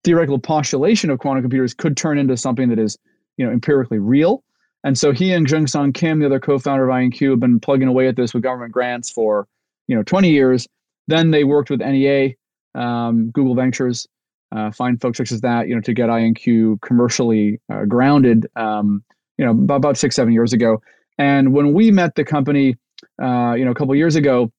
theoretical 0.04 0.38
postulation 0.38 1.10
of 1.10 1.18
quantum 1.18 1.42
computers 1.42 1.74
could 1.74 1.96
turn 1.96 2.18
into 2.18 2.36
something 2.36 2.68
that 2.68 2.78
is 2.78 2.96
you 3.36 3.44
know 3.44 3.52
empirically 3.52 3.98
real 3.98 4.42
and 4.84 4.98
so 4.98 5.12
he 5.12 5.32
and 5.32 5.46
Jungsang 5.46 5.94
Kim, 5.94 6.20
the 6.20 6.26
other 6.26 6.38
co-founder 6.38 6.88
of 6.88 6.94
IonQ, 6.94 7.30
have 7.30 7.40
been 7.40 7.58
plugging 7.58 7.88
away 7.88 8.06
at 8.06 8.16
this 8.16 8.34
with 8.34 8.42
government 8.42 8.70
grants 8.70 9.10
for, 9.10 9.48
you 9.88 9.96
know, 9.96 10.02
20 10.02 10.30
years. 10.30 10.68
Then 11.08 11.30
they 11.30 11.42
worked 11.42 11.70
with 11.70 11.80
NEA, 11.80 12.34
um, 12.74 13.30
Google 13.30 13.54
Ventures, 13.54 14.06
uh, 14.54 14.70
fine 14.70 14.98
folks 14.98 15.16
such 15.16 15.32
as 15.32 15.40
that, 15.40 15.68
you 15.68 15.74
know, 15.74 15.80
to 15.80 15.94
get 15.94 16.10
IonQ 16.10 16.82
commercially 16.82 17.60
uh, 17.72 17.86
grounded, 17.86 18.46
um, 18.56 19.02
you 19.38 19.44
know, 19.44 19.52
about, 19.52 19.76
about, 19.76 19.96
six, 19.96 20.14
seven 20.16 20.34
years 20.34 20.52
ago. 20.52 20.82
And 21.16 21.54
when 21.54 21.72
we 21.72 21.90
met 21.90 22.14
the 22.14 22.24
company, 22.24 22.76
uh, 23.22 23.54
you 23.56 23.64
know, 23.64 23.70
a 23.70 23.74
couple 23.74 23.94
years 23.94 24.16
ago, 24.16 24.52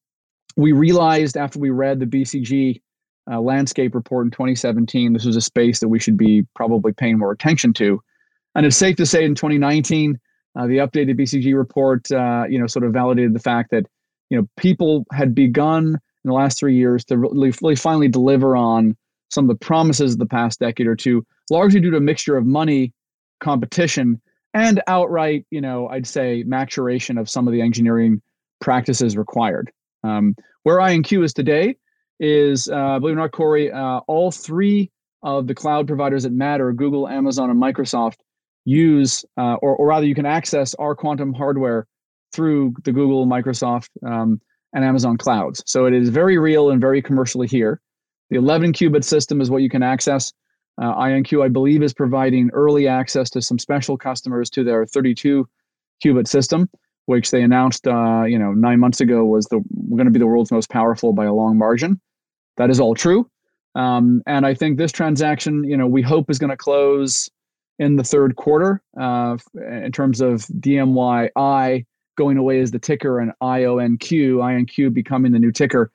we 0.55 0.71
realized 0.71 1.37
after 1.37 1.59
we 1.59 1.69
read 1.69 1.99
the 1.99 2.05
BCG 2.05 2.81
uh, 3.29 3.39
landscape 3.39 3.95
report 3.95 4.25
in 4.25 4.31
2017, 4.31 5.13
this 5.13 5.25
was 5.25 5.35
a 5.35 5.41
space 5.41 5.79
that 5.79 5.89
we 5.89 5.99
should 5.99 6.17
be 6.17 6.45
probably 6.55 6.93
paying 6.93 7.17
more 7.17 7.31
attention 7.31 7.73
to. 7.73 8.01
And 8.53 8.65
it's 8.65 8.77
safe 8.77 8.95
to 8.97 9.05
say 9.05 9.25
in 9.25 9.35
2019, 9.35 10.19
uh, 10.57 10.67
the 10.67 10.77
updated 10.77 11.19
BCG 11.19 11.55
report, 11.55 12.09
uh, 12.11 12.45
you 12.49 12.57
know, 12.59 12.67
sort 12.67 12.85
of 12.85 12.93
validated 12.93 13.33
the 13.33 13.39
fact 13.39 13.71
that, 13.71 13.85
you 14.29 14.37
know, 14.37 14.47
people 14.57 15.05
had 15.11 15.35
begun 15.35 15.87
in 15.95 16.29
the 16.29 16.33
last 16.33 16.57
three 16.57 16.75
years 16.75 17.03
to 17.05 17.17
really, 17.17 17.53
really 17.61 17.75
finally 17.75 18.07
deliver 18.07 18.55
on 18.55 18.95
some 19.29 19.49
of 19.49 19.49
the 19.49 19.65
promises 19.65 20.13
of 20.13 20.19
the 20.19 20.25
past 20.25 20.59
decade 20.59 20.87
or 20.87 20.95
two, 20.95 21.25
largely 21.49 21.81
due 21.81 21.91
to 21.91 21.97
a 21.97 22.01
mixture 22.01 22.37
of 22.37 22.45
money, 22.45 22.93
competition, 23.41 24.21
and 24.53 24.81
outright, 24.87 25.45
you 25.51 25.59
know, 25.59 25.89
I'd 25.89 26.07
say 26.07 26.43
maturation 26.47 27.17
of 27.17 27.29
some 27.29 27.47
of 27.47 27.51
the 27.51 27.61
engineering 27.61 28.21
practices 28.61 29.17
required. 29.17 29.71
Um, 30.05 30.35
where 30.63 30.77
IonQ 30.77 31.23
is 31.23 31.33
today 31.33 31.77
is, 32.19 32.69
uh, 32.69 32.99
believe 32.99 33.15
it 33.15 33.19
or 33.19 33.23
not, 33.23 33.31
Cory, 33.31 33.71
uh, 33.71 33.99
all 34.07 34.31
three 34.31 34.91
of 35.23 35.47
the 35.47 35.55
cloud 35.55 35.87
providers 35.87 36.23
that 36.23 36.31
matter, 36.31 36.71
Google, 36.71 37.07
Amazon, 37.07 37.49
and 37.49 37.61
Microsoft, 37.61 38.17
use, 38.65 39.25
uh, 39.37 39.55
or, 39.55 39.75
or 39.75 39.87
rather, 39.87 40.05
you 40.05 40.15
can 40.15 40.25
access 40.25 40.73
our 40.75 40.95
quantum 40.95 41.33
hardware 41.33 41.87
through 42.33 42.73
the 42.83 42.91
Google, 42.91 43.25
Microsoft, 43.25 43.89
um, 44.05 44.41
and 44.73 44.83
Amazon 44.83 45.17
clouds. 45.17 45.63
So 45.65 45.85
it 45.85 45.93
is 45.93 46.09
very 46.09 46.37
real 46.37 46.69
and 46.69 46.81
very 46.81 47.01
commercially 47.01 47.47
here. 47.47 47.79
The 48.29 48.37
11 48.37 48.73
qubit 48.73 49.03
system 49.03 49.39
is 49.39 49.49
what 49.49 49.61
you 49.61 49.69
can 49.69 49.83
access. 49.83 50.33
Uh, 50.81 50.93
IonQ, 50.95 51.43
I 51.43 51.47
believe, 51.47 51.81
is 51.81 51.93
providing 51.93 52.49
early 52.53 52.87
access 52.87 53.29
to 53.31 53.41
some 53.41 53.57
special 53.57 53.97
customers 53.97 54.49
to 54.51 54.63
their 54.63 54.85
32 54.85 55.47
qubit 56.03 56.27
system, 56.27 56.69
which 57.05 57.31
they 57.31 57.41
announced, 57.41 57.87
uh, 57.87 58.23
you 58.23 58.39
know, 58.39 58.53
nine 58.53 58.79
months 58.79 58.99
ago 58.99 59.25
was 59.25 59.45
the 59.47 59.63
going 59.91 60.05
to 60.05 60.11
be 60.11 60.19
the 60.19 60.27
world's 60.27 60.51
most 60.51 60.69
powerful 60.69 61.13
by 61.13 61.25
a 61.25 61.33
long 61.33 61.57
margin. 61.57 61.99
That 62.57 62.69
is 62.69 62.79
all 62.79 62.95
true. 62.95 63.29
Um, 63.75 64.23
and 64.25 64.45
I 64.45 64.53
think 64.53 64.77
this 64.77 64.91
transaction, 64.91 65.63
you 65.65 65.75
know, 65.75 65.87
we 65.87 66.01
hope 66.01 66.29
is 66.29 66.39
going 66.39 66.49
to 66.49 66.57
close 66.57 67.29
in 67.77 67.97
the 67.97 68.03
third 68.03 68.37
quarter 68.37 68.81
uh, 68.99 69.37
in 69.55 69.91
terms 69.91 70.21
of 70.21 70.43
DMYI 70.59 71.85
going 72.17 72.37
away 72.37 72.61
as 72.61 72.71
the 72.71 72.79
ticker 72.79 73.19
and 73.19 73.33
IONQ, 73.43 73.99
IonQ 73.99 74.93
becoming 74.93 75.33
the 75.33 75.39
new 75.39 75.51
ticker. 75.51 75.91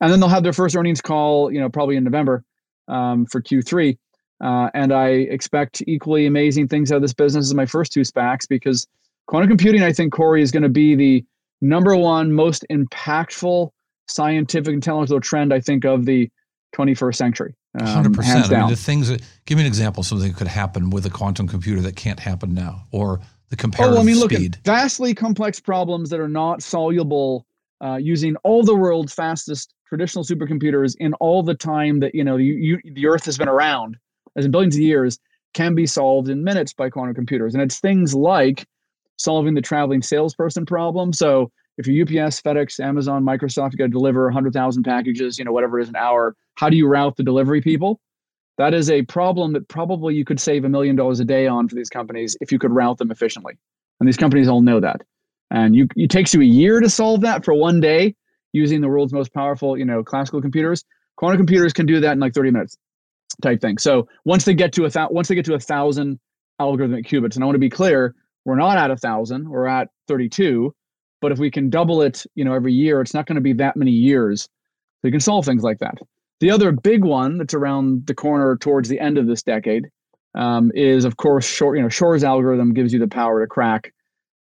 And 0.00 0.12
then 0.12 0.20
they'll 0.20 0.28
have 0.28 0.44
their 0.44 0.52
first 0.52 0.76
earnings 0.76 1.00
call, 1.00 1.52
you 1.52 1.60
know, 1.60 1.68
probably 1.68 1.96
in 1.96 2.04
November 2.04 2.44
um, 2.86 3.26
for 3.26 3.42
Q3. 3.42 3.98
Uh, 4.40 4.70
and 4.74 4.92
I 4.92 5.08
expect 5.08 5.82
equally 5.86 6.26
amazing 6.26 6.68
things 6.68 6.92
out 6.92 6.96
of 6.96 7.02
this 7.02 7.12
business 7.12 7.46
as 7.46 7.54
my 7.54 7.66
first 7.66 7.92
two 7.92 8.02
SPACs 8.02 8.46
because 8.48 8.86
quantum 9.26 9.48
computing, 9.48 9.82
I 9.82 9.92
think, 9.92 10.12
Cory, 10.12 10.42
is 10.42 10.50
going 10.50 10.62
to 10.62 10.68
be 10.68 10.94
the 10.94 11.24
number 11.60 11.96
one 11.96 12.32
most 12.32 12.64
impactful 12.70 13.70
scientific 14.06 14.72
intellectual 14.72 15.20
trend, 15.20 15.52
I 15.52 15.60
think, 15.60 15.84
of 15.84 16.04
the 16.04 16.30
21st 16.76 17.14
century. 17.14 17.54
Um, 17.80 17.86
Hundred 17.86 18.14
percent. 18.14 18.52
I 18.52 18.60
mean, 18.60 18.70
the 18.70 18.76
things 18.76 19.08
that 19.08 19.22
give 19.46 19.58
me 19.58 19.62
an 19.62 19.66
example 19.66 20.02
of 20.02 20.06
something 20.06 20.28
that 20.28 20.36
could 20.36 20.46
happen 20.46 20.90
with 20.90 21.06
a 21.06 21.10
quantum 21.10 21.48
computer 21.48 21.80
that 21.82 21.96
can't 21.96 22.20
happen 22.20 22.54
now, 22.54 22.84
or 22.92 23.20
the 23.50 23.56
comparative 23.56 23.98
oh, 23.98 24.00
I 24.00 24.04
mean, 24.04 24.18
look 24.18 24.32
speed. 24.32 24.56
At 24.56 24.64
vastly 24.64 25.14
complex 25.14 25.58
problems 25.58 26.10
that 26.10 26.20
are 26.20 26.28
not 26.28 26.62
soluble 26.62 27.46
uh, 27.84 27.96
using 27.96 28.36
all 28.44 28.62
the 28.62 28.76
world's 28.76 29.12
fastest 29.12 29.74
traditional 29.88 30.24
supercomputers 30.24 30.94
in 31.00 31.14
all 31.14 31.42
the 31.42 31.54
time 31.54 31.98
that 32.00 32.14
you 32.14 32.22
know 32.22 32.36
you, 32.36 32.80
you, 32.84 32.92
the 32.94 33.08
Earth 33.08 33.24
has 33.24 33.36
been 33.36 33.48
around, 33.48 33.96
as 34.36 34.44
in 34.44 34.52
billions 34.52 34.76
of 34.76 34.80
years, 34.80 35.18
can 35.52 35.74
be 35.74 35.86
solved 35.86 36.28
in 36.28 36.44
minutes 36.44 36.72
by 36.72 36.90
quantum 36.90 37.14
computers. 37.14 37.54
And 37.54 37.62
it's 37.62 37.80
things 37.80 38.14
like 38.14 38.66
solving 39.16 39.54
the 39.54 39.60
traveling 39.60 40.02
salesperson 40.02 40.66
problem. 40.66 41.12
So 41.12 41.50
if 41.78 41.86
you're 41.86 42.04
UPS, 42.04 42.40
FedEx, 42.40 42.78
Amazon, 42.80 43.24
Microsoft, 43.24 43.72
you 43.72 43.78
got 43.78 43.84
to 43.84 43.90
deliver 43.90 44.24
100,000 44.24 44.82
packages, 44.84 45.38
you 45.38 45.44
know, 45.44 45.52
whatever 45.52 45.78
it 45.78 45.84
is 45.84 45.88
an 45.88 45.96
hour. 45.96 46.36
How 46.56 46.68
do 46.68 46.76
you 46.76 46.86
route 46.86 47.16
the 47.16 47.24
delivery 47.24 47.60
people? 47.60 48.00
That 48.58 48.74
is 48.74 48.88
a 48.90 49.02
problem 49.02 49.52
that 49.54 49.66
probably 49.68 50.14
you 50.14 50.24
could 50.24 50.38
save 50.38 50.64
a 50.64 50.68
million 50.68 50.94
dollars 50.94 51.18
a 51.18 51.24
day 51.24 51.46
on 51.46 51.68
for 51.68 51.74
these 51.74 51.88
companies 51.88 52.36
if 52.40 52.52
you 52.52 52.58
could 52.58 52.70
route 52.70 52.98
them 52.98 53.10
efficiently. 53.10 53.58
And 53.98 54.08
these 54.08 54.16
companies 54.16 54.48
all 54.48 54.60
know 54.60 54.80
that. 54.80 55.02
And 55.50 55.74
you, 55.74 55.88
it 55.96 56.10
takes 56.10 56.32
you 56.32 56.40
a 56.40 56.44
year 56.44 56.80
to 56.80 56.88
solve 56.88 57.20
that 57.22 57.44
for 57.44 57.54
one 57.54 57.80
day 57.80 58.14
using 58.52 58.80
the 58.80 58.88
world's 58.88 59.12
most 59.12 59.34
powerful, 59.34 59.76
you 59.76 59.84
know, 59.84 60.04
classical 60.04 60.40
computers. 60.40 60.84
Quantum 61.16 61.38
computers 61.38 61.72
can 61.72 61.86
do 61.86 62.00
that 62.00 62.12
in 62.12 62.20
like 62.20 62.34
30 62.34 62.52
minutes 62.52 62.76
type 63.42 63.60
thing. 63.60 63.78
So 63.78 64.08
once 64.24 64.44
they 64.44 64.54
get 64.54 64.72
to 64.74 64.84
a 64.84 64.90
th- 64.90 65.08
once 65.10 65.28
they 65.28 65.34
get 65.34 65.44
to 65.46 65.54
a 65.54 65.60
thousand 65.60 66.20
algorithmic 66.60 67.06
qubits, 67.06 67.34
and 67.34 67.42
I 67.42 67.46
want 67.46 67.56
to 67.56 67.60
be 67.60 67.70
clear, 67.70 68.14
we're 68.44 68.56
not 68.56 68.78
at 68.78 68.90
a 68.90 68.96
thousand, 68.96 69.48
we're 69.48 69.66
at 69.66 69.88
32. 70.08 70.74
But 71.20 71.32
if 71.32 71.38
we 71.38 71.50
can 71.50 71.70
double 71.70 72.02
it, 72.02 72.24
you 72.34 72.44
know, 72.44 72.52
every 72.52 72.72
year, 72.72 73.00
it's 73.00 73.14
not 73.14 73.26
going 73.26 73.36
to 73.36 73.40
be 73.40 73.54
that 73.54 73.76
many 73.76 73.90
years. 73.90 74.42
So 74.42 75.08
you 75.08 75.10
can 75.10 75.20
solve 75.20 75.46
things 75.46 75.62
like 75.62 75.78
that. 75.78 75.98
The 76.40 76.50
other 76.50 76.72
big 76.72 77.04
one 77.04 77.38
that's 77.38 77.54
around 77.54 78.06
the 78.06 78.14
corner 78.14 78.56
towards 78.56 78.88
the 78.88 79.00
end 79.00 79.16
of 79.16 79.26
this 79.26 79.42
decade 79.42 79.86
um, 80.34 80.70
is, 80.74 81.04
of 81.04 81.16
course, 81.16 81.46
Shor. 81.46 81.76
You 81.76 81.82
know, 81.82 81.88
Shor's 81.88 82.24
algorithm 82.24 82.74
gives 82.74 82.92
you 82.92 82.98
the 82.98 83.08
power 83.08 83.40
to 83.40 83.46
crack 83.46 83.94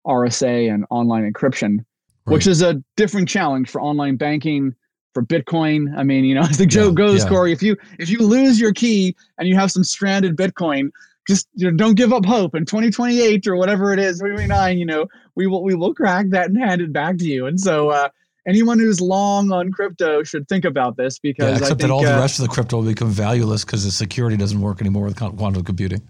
RSA 0.06 0.74
and 0.74 0.86
online 0.90 1.32
encryption, 1.32 1.78
right. 1.78 2.34
which 2.34 2.48
is 2.48 2.62
a 2.62 2.84
different 2.98 3.30
challenge 3.30 3.70
for 3.70 3.80
online 3.80 4.18
banking, 4.18 4.76
for 5.14 5.24
Bitcoin. 5.24 5.96
I 5.98 6.04
mean, 6.04 6.26
you 6.26 6.36
know, 6.36 6.42
as 6.50 6.58
the 6.58 6.66
joke 6.66 6.98
yeah, 6.98 7.06
goes, 7.06 7.24
yeah. 7.24 7.30
Cory, 7.30 7.52
if 7.52 7.62
you 7.62 7.78
if 8.00 8.10
you 8.10 8.20
lose 8.20 8.60
your 8.60 8.74
key 8.74 9.16
and 9.38 9.48
you 9.48 9.56
have 9.56 9.72
some 9.72 9.84
stranded 9.84 10.36
Bitcoin, 10.36 10.90
just 11.28 11.48
you 11.54 11.70
know, 11.70 11.76
don't 11.76 11.96
give 11.96 12.12
up 12.12 12.26
hope. 12.26 12.56
In 12.56 12.66
2028 12.66 13.48
or 13.48 13.56
whatever 13.56 13.94
it 13.94 14.00
is, 14.00 14.20
2029, 14.20 14.78
you 14.78 14.86
know, 14.86 15.08
we 15.36 15.48
will 15.48 15.64
we 15.64 15.76
will 15.76 15.94
crack 15.94 16.28
that 16.30 16.48
and 16.48 16.58
hand 16.58 16.82
it 16.82 16.92
back 16.92 17.18
to 17.18 17.26
you. 17.26 17.46
And 17.46 17.60
so 17.60 17.90
uh, 17.90 18.10
anyone 18.48 18.80
who's 18.80 19.00
long 19.00 19.52
on 19.52 19.72
crypto 19.72 20.24
should 20.24 20.48
think 20.48 20.66
about 20.66 20.98
this 20.98 21.20
because 21.20 21.46
yeah, 21.46 21.58
except 21.58 21.82
think, 21.82 21.82
that 21.82 21.92
all 21.92 22.06
uh, 22.06 22.16
the 22.16 22.22
rest 22.22 22.40
of 22.40 22.44
the 22.44 22.54
crypto 22.54 22.78
will 22.78 22.86
become 22.86 23.10
valueless 23.10 23.64
because 23.64 23.84
the 23.84 23.92
security 23.92 24.38
doesn't 24.38 24.60
work 24.60 24.82
anymore 24.82 25.06
with 25.06 25.16
quantum 25.16 25.64
computing. 25.64 26.02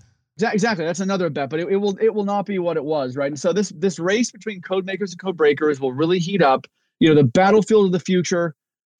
Exactly, 0.41 0.83
that's 0.83 0.99
another 0.99 1.29
bet, 1.29 1.51
but 1.51 1.59
it, 1.59 1.67
it, 1.69 1.77
will 1.77 1.95
it 2.01 2.13
will 2.13 2.25
not 2.25 2.47
be 2.47 2.57
what 2.57 2.75
it 2.75 2.83
was, 2.83 3.15
right? 3.15 3.27
And 3.27 3.39
so 3.39 3.53
this 3.53 3.69
this 3.75 3.99
race 3.99 4.31
between 4.31 4.61
code 4.61 4.83
makers 4.83 5.11
and 5.11 5.21
code 5.21 5.37
breakers 5.37 5.79
will 5.79 5.93
really 5.93 6.17
heat 6.17 6.41
up. 6.41 6.65
You 6.99 7.09
know, 7.09 7.15
the 7.15 7.23
battlefield 7.23 7.85
of 7.85 7.91
the 7.91 7.99
future, 7.99 8.55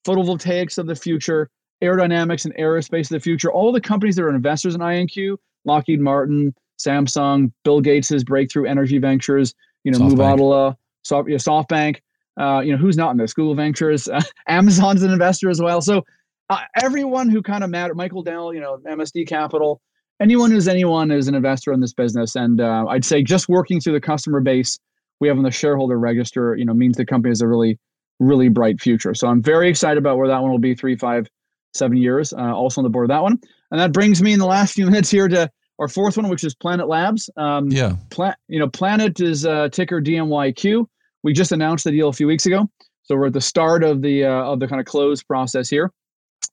photovoltaics 0.05 0.77
of 0.77 0.85
the 0.85 0.95
future, 0.95 1.49
aerodynamics 1.81 2.45
and 2.45 2.55
aerospace 2.55 3.05
of 3.05 3.09
the 3.09 3.19
future. 3.19 3.51
All 3.51 3.71
the 3.71 3.81
companies 3.81 4.15
that 4.15 4.23
are 4.23 4.29
investors 4.29 4.75
in 4.75 4.81
IonQ, 4.81 5.37
Lockheed 5.65 5.99
Martin, 5.99 6.53
Samsung, 6.79 7.51
Bill 7.63 7.81
Gates's 7.81 8.23
Breakthrough 8.23 8.65
Energy 8.65 8.97
Ventures, 8.97 9.53
you 9.83 9.91
know. 9.91 9.99
Mubadala, 9.99 10.75
Soft, 11.03 11.27
know, 11.27 11.35
SoftBank. 11.35 11.97
Uh, 12.39 12.61
you 12.61 12.71
know, 12.71 12.77
who's 12.77 12.97
not 12.97 13.11
in 13.11 13.17
this? 13.17 13.33
Google 13.33 13.55
Ventures, 13.55 14.07
uh, 14.07 14.21
Amazon's 14.47 15.03
an 15.03 15.11
investor 15.11 15.49
as 15.49 15.61
well. 15.61 15.81
So 15.81 16.03
uh, 16.49 16.61
everyone 16.81 17.29
who 17.29 17.41
kind 17.41 17.63
of 17.63 17.69
matter, 17.69 17.93
Michael 17.93 18.23
Dell, 18.23 18.53
you 18.53 18.59
know, 18.59 18.79
MSD 18.87 19.27
Capital, 19.27 19.81
anyone 20.19 20.49
who's 20.49 20.67
anyone 20.67 21.11
is 21.11 21.27
an 21.27 21.35
investor 21.35 21.71
in 21.73 21.79
this 21.79 21.93
business. 21.93 22.35
And 22.35 22.59
uh, 22.59 22.85
I'd 22.87 23.05
say 23.05 23.21
just 23.21 23.49
working 23.49 23.79
through 23.79 23.93
the 23.93 24.01
customer 24.01 24.39
base 24.39 24.79
we 25.19 25.27
have 25.27 25.37
on 25.37 25.43
the 25.43 25.51
shareholder 25.51 25.99
register, 25.99 26.55
you 26.55 26.65
know, 26.65 26.73
means 26.73 26.97
the 26.97 27.05
company 27.05 27.31
has 27.31 27.41
a 27.41 27.47
really, 27.47 27.79
really 28.19 28.49
bright 28.49 28.81
future. 28.81 29.13
So 29.13 29.27
I'm 29.27 29.41
very 29.41 29.69
excited 29.69 29.97
about 29.97 30.17
where 30.17 30.27
that 30.27 30.41
one 30.41 30.51
will 30.51 30.59
be 30.59 30.75
three, 30.75 30.97
five, 30.97 31.27
seven 31.73 31.97
years. 31.97 32.33
Uh, 32.33 32.53
also 32.53 32.81
on 32.81 32.83
the 32.83 32.89
board 32.89 33.05
of 33.05 33.09
that 33.09 33.21
one. 33.21 33.39
And 33.73 33.81
that 33.81 33.91
brings 33.91 34.21
me 34.21 34.31
in 34.31 34.39
the 34.39 34.45
last 34.45 34.73
few 34.73 34.85
minutes 34.89 35.09
here 35.09 35.27
to 35.27 35.51
our 35.79 35.89
fourth 35.89 36.15
one, 36.15 36.29
which 36.29 36.45
is 36.45 36.55
Planet 36.55 36.87
Labs. 36.87 37.29
Um, 37.35 37.69
yeah. 37.69 37.95
Pla- 38.11 38.35
you 38.47 38.59
know, 38.59 38.69
Planet 38.69 39.19
is 39.19 39.45
uh, 39.45 39.67
ticker 39.69 39.99
DMYQ. 39.99 40.85
We 41.23 41.33
just 41.33 41.51
announced 41.51 41.83
the 41.83 41.91
deal 41.91 42.09
a 42.09 42.13
few 42.13 42.27
weeks 42.27 42.45
ago, 42.45 42.69
so 43.03 43.15
we're 43.15 43.27
at 43.27 43.33
the 43.33 43.41
start 43.41 43.83
of 43.83 44.01
the 44.01 44.25
uh, 44.25 44.43
of 44.43 44.59
the 44.59 44.67
kind 44.67 44.79
of 44.79 44.85
close 44.85 45.23
process 45.23 45.69
here. 45.69 45.91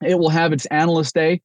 It 0.02 0.18
will 0.18 0.30
have 0.30 0.52
its 0.52 0.64
analyst 0.66 1.14
day 1.14 1.42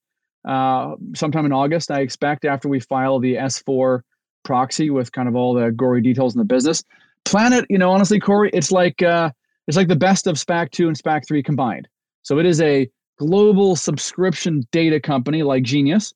uh, 0.48 0.96
sometime 1.16 1.46
in 1.46 1.52
August, 1.52 1.92
I 1.92 2.02
expect, 2.02 2.46
after 2.46 2.70
we 2.70 2.80
file 2.80 3.20
the 3.20 3.36
S4 3.36 4.02
proxy 4.44 4.92
with 4.92 5.12
kind 5.12 5.28
of 5.28 5.36
all 5.36 5.56
the 5.56 5.72
gory 5.72 6.02
details 6.02 6.36
in 6.36 6.40
the 6.40 6.46
business. 6.46 6.84
Planet, 7.26 7.66
you 7.70 7.80
know, 7.80 7.90
honestly, 7.90 8.20
Cory, 8.20 8.52
it's 8.54 8.72
like 8.72 9.02
uh, 9.02 9.32
it's 9.68 9.76
like 9.76 9.88
the 9.88 9.96
best 9.96 10.28
of 10.28 10.36
SPAC 10.36 10.72
two 10.72 10.88
and 10.88 10.98
SPAC 10.98 11.28
three 11.28 11.42
combined. 11.44 11.88
So 12.22 12.38
it 12.40 12.46
is 12.46 12.62
a 12.62 12.90
global 13.18 13.76
subscription 13.76 14.64
data 14.72 15.00
company 15.00 15.44
like 15.44 15.64
Genius 15.64 16.14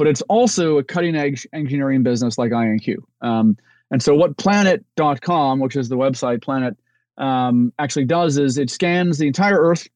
but 0.00 0.06
it's 0.06 0.22
also 0.30 0.78
a 0.78 0.82
cutting 0.82 1.14
edge 1.14 1.46
engineering 1.52 2.02
business 2.02 2.38
like 2.38 2.52
IonQ. 2.52 2.96
Um, 3.20 3.58
and 3.90 4.02
so, 4.02 4.14
what 4.14 4.38
planet.com, 4.38 5.60
which 5.60 5.76
is 5.76 5.90
the 5.90 5.96
website 5.98 6.42
Planet, 6.42 6.74
um, 7.18 7.70
actually 7.78 8.06
does 8.06 8.38
is 8.38 8.56
it 8.56 8.70
scans 8.70 9.18
the 9.18 9.26
entire 9.26 9.60
Earth. 9.60 9.86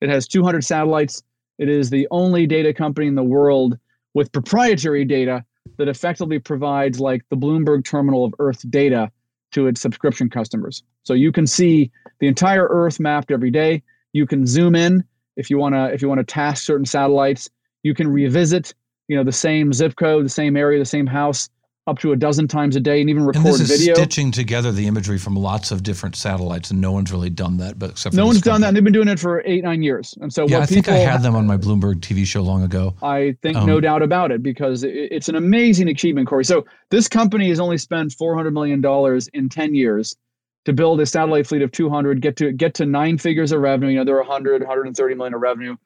It 0.00 0.08
has 0.08 0.26
200 0.26 0.64
satellites. 0.64 1.22
It 1.58 1.68
is 1.68 1.90
the 1.90 2.08
only 2.10 2.46
data 2.46 2.72
company 2.72 3.06
in 3.06 3.16
the 3.16 3.22
world 3.22 3.76
with 4.14 4.32
proprietary 4.32 5.04
data 5.04 5.44
that 5.76 5.88
effectively 5.88 6.38
provides 6.38 6.98
like 6.98 7.20
the 7.28 7.36
Bloomberg 7.36 7.84
terminal 7.84 8.24
of 8.24 8.34
Earth 8.38 8.64
data 8.70 9.10
to 9.52 9.66
its 9.66 9.82
subscription 9.82 10.30
customers. 10.30 10.82
So 11.02 11.12
you 11.12 11.32
can 11.32 11.46
see 11.46 11.90
the 12.18 12.28
entire 12.28 12.66
Earth 12.66 12.98
mapped 12.98 13.30
every 13.30 13.50
day. 13.50 13.82
You 14.14 14.26
can 14.26 14.46
zoom 14.46 14.74
in 14.74 15.04
if 15.40 15.50
you 15.50 15.58
want 15.58 15.74
to 15.74 15.92
if 15.92 16.02
you 16.02 16.08
want 16.08 16.20
to 16.20 16.24
task 16.24 16.64
certain 16.64 16.86
satellites. 16.86 17.48
You 17.82 17.94
can 17.94 18.08
revisit 18.08 18.74
you 19.08 19.16
know 19.16 19.24
the 19.24 19.32
same 19.32 19.72
zip 19.72 19.96
code, 19.96 20.24
the 20.24 20.28
same 20.28 20.56
area, 20.56 20.78
the 20.78 20.84
same 20.84 21.06
house 21.06 21.48
up 21.86 21.98
to 21.98 22.12
a 22.12 22.16
dozen 22.16 22.46
times 22.46 22.76
a 22.76 22.80
day, 22.80 23.00
and 23.00 23.10
even 23.10 23.24
record 23.24 23.38
and 23.38 23.46
this 23.46 23.60
is 23.60 23.70
video. 23.70 23.94
Stitching 23.94 24.30
together 24.30 24.70
the 24.70 24.86
imagery 24.86 25.18
from 25.18 25.34
lots 25.34 25.72
of 25.72 25.82
different 25.82 26.14
satellites, 26.14 26.70
and 26.70 26.80
no 26.80 26.92
one's 26.92 27.10
really 27.10 27.30
done 27.30 27.56
that, 27.56 27.78
but 27.78 27.90
except 27.90 28.14
no 28.14 28.26
one's 28.26 28.40
done 28.40 28.60
that. 28.60 28.68
And 28.68 28.76
they've 28.76 28.84
been 28.84 28.92
doing 28.92 29.08
it 29.08 29.18
for 29.18 29.42
eight, 29.44 29.64
nine 29.64 29.82
years, 29.82 30.16
and 30.20 30.32
so 30.32 30.46
yeah, 30.46 30.58
what 30.58 30.62
I 30.62 30.66
think 30.66 30.88
I 30.88 30.98
had 30.98 31.22
them 31.22 31.34
on 31.34 31.46
my 31.46 31.56
Bloomberg 31.56 31.96
TV 32.00 32.24
show 32.24 32.42
long 32.42 32.62
ago. 32.62 32.94
I 33.02 33.36
think 33.42 33.56
um, 33.56 33.66
no 33.66 33.80
doubt 33.80 34.02
about 34.02 34.30
it 34.30 34.42
because 34.42 34.84
it's 34.84 35.28
an 35.28 35.34
amazing 35.34 35.88
achievement, 35.88 36.28
Cory. 36.28 36.44
So 36.44 36.66
this 36.90 37.08
company 37.08 37.48
has 37.48 37.58
only 37.58 37.78
spent 37.78 38.12
four 38.12 38.36
hundred 38.36 38.52
million 38.52 38.80
dollars 38.80 39.28
in 39.28 39.48
ten 39.48 39.74
years 39.74 40.16
to 40.64 40.72
build 40.72 41.00
a 41.00 41.06
satellite 41.06 41.46
fleet 41.46 41.62
of 41.62 41.72
200 41.72 42.20
get 42.20 42.36
to 42.36 42.52
get 42.52 42.74
to 42.74 42.86
nine 42.86 43.18
figures 43.18 43.52
of 43.52 43.60
revenue 43.60 43.92
you 43.92 43.98
know 43.98 44.04
they're 44.04 44.16
100 44.16 44.60
130 44.62 45.14
million 45.14 45.34
of 45.34 45.40
revenue 45.40 45.76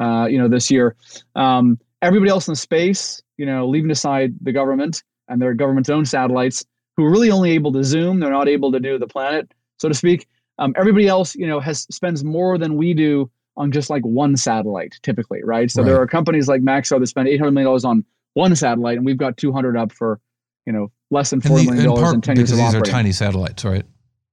uh, 0.00 0.26
you 0.26 0.38
know 0.38 0.48
this 0.48 0.70
year 0.70 0.94
um, 1.34 1.78
everybody 2.02 2.30
else 2.30 2.46
in 2.48 2.52
the 2.52 2.56
space 2.56 3.22
you 3.40 3.46
know, 3.46 3.66
leaving 3.66 3.90
aside 3.90 4.34
the 4.42 4.52
government 4.52 5.02
and 5.28 5.40
their 5.40 5.54
government's 5.54 5.88
own 5.88 6.04
satellites, 6.04 6.62
who 6.98 7.06
are 7.06 7.10
really 7.10 7.30
only 7.30 7.52
able 7.52 7.72
to 7.72 7.82
zoom. 7.82 8.20
They're 8.20 8.30
not 8.30 8.48
able 8.48 8.70
to 8.70 8.78
do 8.78 8.98
the 8.98 9.06
planet, 9.06 9.50
so 9.78 9.88
to 9.88 9.94
speak. 9.94 10.28
Um, 10.58 10.74
everybody 10.76 11.08
else, 11.08 11.34
you 11.34 11.46
know, 11.46 11.58
has 11.58 11.86
spends 11.90 12.22
more 12.22 12.58
than 12.58 12.76
we 12.76 12.92
do 12.92 13.30
on 13.56 13.72
just 13.72 13.88
like 13.88 14.02
one 14.02 14.36
satellite, 14.36 14.96
typically, 15.02 15.42
right? 15.42 15.70
So 15.70 15.80
right. 15.80 15.88
there 15.88 15.98
are 15.98 16.06
companies 16.06 16.48
like 16.48 16.60
Maxar 16.60 17.00
that 17.00 17.06
spend 17.06 17.28
eight 17.28 17.38
hundred 17.38 17.52
million 17.52 17.68
dollars 17.68 17.86
on 17.86 18.04
one 18.34 18.54
satellite, 18.54 18.98
and 18.98 19.06
we've 19.06 19.16
got 19.16 19.38
two 19.38 19.52
hundred 19.52 19.74
up 19.74 19.90
for, 19.90 20.20
you 20.66 20.74
know, 20.74 20.92
less 21.10 21.30
than 21.30 21.40
four 21.40 21.62
million 21.62 21.86
dollars 21.86 22.12
in 22.12 22.20
ten 22.20 22.36
years 22.36 22.50
of 22.50 22.58
these 22.58 22.66
operating. 22.66 22.90
are 22.90 22.92
tiny 22.92 23.12
satellites, 23.12 23.64
right? 23.64 23.86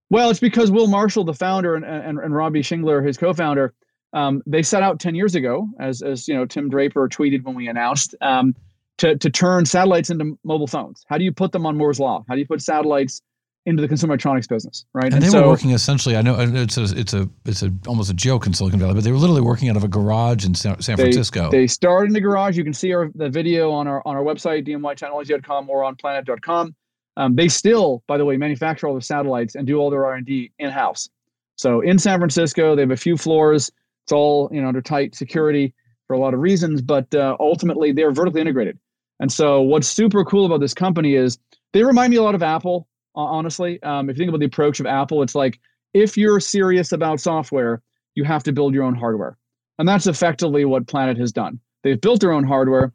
Well, 0.10 0.30
it's 0.30 0.40
because 0.40 0.72
Will 0.72 0.88
Marshall, 0.88 1.24
the 1.24 1.34
founder, 1.34 1.76
and 1.76 1.86
and, 1.86 2.20
and 2.20 2.34
Robbie 2.34 2.62
Schingler, 2.62 3.06
his 3.06 3.18
co-founder, 3.18 3.74
um, 4.14 4.42
they 4.46 4.64
set 4.64 4.84
out 4.84 5.00
ten 5.00 5.16
years 5.16 5.36
ago, 5.36 5.68
as 5.80 6.02
as 6.02 6.28
you 6.28 6.34
know, 6.34 6.46
Tim 6.46 6.70
Draper 6.70 7.08
tweeted 7.10 7.44
when 7.44 7.56
we 7.56 7.68
announced. 7.68 8.16
Um, 8.22 8.56
to, 8.98 9.16
to 9.16 9.30
turn 9.30 9.66
satellites 9.66 10.10
into 10.10 10.38
mobile 10.44 10.66
phones? 10.66 11.06
How 11.08 11.18
do 11.18 11.24
you 11.24 11.32
put 11.32 11.52
them 11.52 11.66
on 11.68 11.78
Moore's 11.78 12.00
law? 12.00 12.26
How 12.28 12.34
do 12.34 12.40
you 12.40 12.48
put 12.48 12.62
satellites 12.62 13.22
into 13.68 13.82
the 13.82 13.88
consumer 13.88 14.14
electronics 14.14 14.48
business, 14.48 14.86
right? 14.94 15.06
And, 15.06 15.16
and 15.16 15.24
they 15.24 15.28
so, 15.28 15.42
were 15.42 15.50
working 15.50 15.72
essentially. 15.72 16.16
I 16.16 16.22
know 16.22 16.38
it's 16.40 16.78
a 16.78 16.84
it's 16.84 17.14
a 17.14 17.30
it's 17.46 17.64
a 17.64 17.74
almost 17.86 18.10
a 18.10 18.14
joke 18.14 18.48
in 18.48 18.54
Silicon 18.54 18.80
Valley, 18.80 18.94
but 18.94 19.04
they 19.04 19.12
were 19.12 19.18
literally 19.18 19.42
working 19.42 19.70
out 19.70 19.76
of 19.76 19.84
a 19.84 19.90
garage 19.90 20.46
in 20.46 20.56
San, 20.56 20.82
San 20.82 20.96
they, 20.96 21.04
Francisco. 21.04 21.52
They 21.52 21.68
started 21.68 22.08
in 22.08 22.14
the 22.14 22.22
garage. 22.22 22.58
You 22.58 22.64
can 22.64 22.74
see 22.74 22.94
our 22.94 23.12
the 23.14 23.30
video 23.30 23.72
on 23.72 23.88
our 23.88 24.02
on 24.06 24.16
our 24.16 24.24
website 24.24 24.66
dmytechnology.com 24.66 25.70
or 25.70 25.84
on 25.84 25.98
planet.com. 25.98 26.76
Um, 27.18 27.36
they 27.36 27.48
still, 27.48 28.04
by 28.08 28.18
the 28.18 28.26
way, 28.26 28.38
manufacture 28.38 28.88
all 28.88 28.94
the 28.94 29.02
satellites 29.02 29.56
and 29.56 29.66
do 29.66 29.78
all 29.78 29.90
their 29.90 30.06
R 30.06 30.14
and 30.14 30.26
D 30.26 30.52
in 30.60 30.70
house. 30.70 31.10
So 31.56 31.82
in 31.82 31.98
San 31.98 32.20
Francisco, 32.20 32.76
they 32.76 32.84
have 32.84 32.92
a 32.92 32.98
few 32.98 33.18
floors. 33.18 33.72
It's 34.06 34.12
all 34.14 34.50
you 34.54 34.62
know 34.62 34.70
under 34.70 34.82
tight 34.82 35.16
security 35.16 35.74
for 36.06 36.16
a 36.16 36.20
lot 36.20 36.34
of 36.34 36.40
reasons, 36.40 36.82
but 36.82 37.14
uh, 37.14 37.36
ultimately 37.40 37.92
they're 37.92 38.12
vertically 38.12 38.40
integrated. 38.40 38.78
And 39.20 39.32
so, 39.32 39.62
what's 39.62 39.88
super 39.88 40.24
cool 40.24 40.46
about 40.46 40.60
this 40.60 40.76
company 40.76 41.16
is 41.16 41.40
they 41.74 41.84
remind 41.84 42.12
me 42.12 42.18
a 42.18 42.24
lot 42.24 42.36
of 42.36 42.44
Apple. 42.44 42.88
Honestly, 43.16 43.82
um, 43.82 44.12
if 44.12 44.16
you 44.16 44.22
think 44.22 44.30
about 44.30 44.42
the 44.42 44.46
approach 44.46 44.80
of 44.80 44.86
Apple, 44.86 45.24
it's 45.24 45.34
like 45.34 45.60
if 45.96 46.18
you're 46.18 46.40
serious 46.40 46.92
about 46.92 47.20
software, 47.20 47.82
you 48.14 48.24
have 48.24 48.44
to 48.44 48.52
build 48.54 48.76
your 48.76 48.84
own 48.84 48.94
hardware, 48.94 49.36
and 49.80 49.90
that's 49.90 50.06
effectively 50.06 50.66
what 50.66 50.86
Planet 50.86 51.18
has 51.18 51.32
done. 51.32 51.60
They've 51.84 52.00
built 52.00 52.22
their 52.22 52.32
own 52.32 52.44
hardware, 52.44 52.94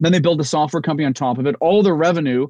then 0.00 0.12
they 0.12 0.20
build 0.20 0.40
a 0.40 0.44
software 0.44 0.80
company 0.80 1.04
on 1.04 1.12
top 1.12 1.36
of 1.36 1.46
it. 1.46 1.54
All 1.60 1.82
the 1.82 1.92
revenue 1.92 2.46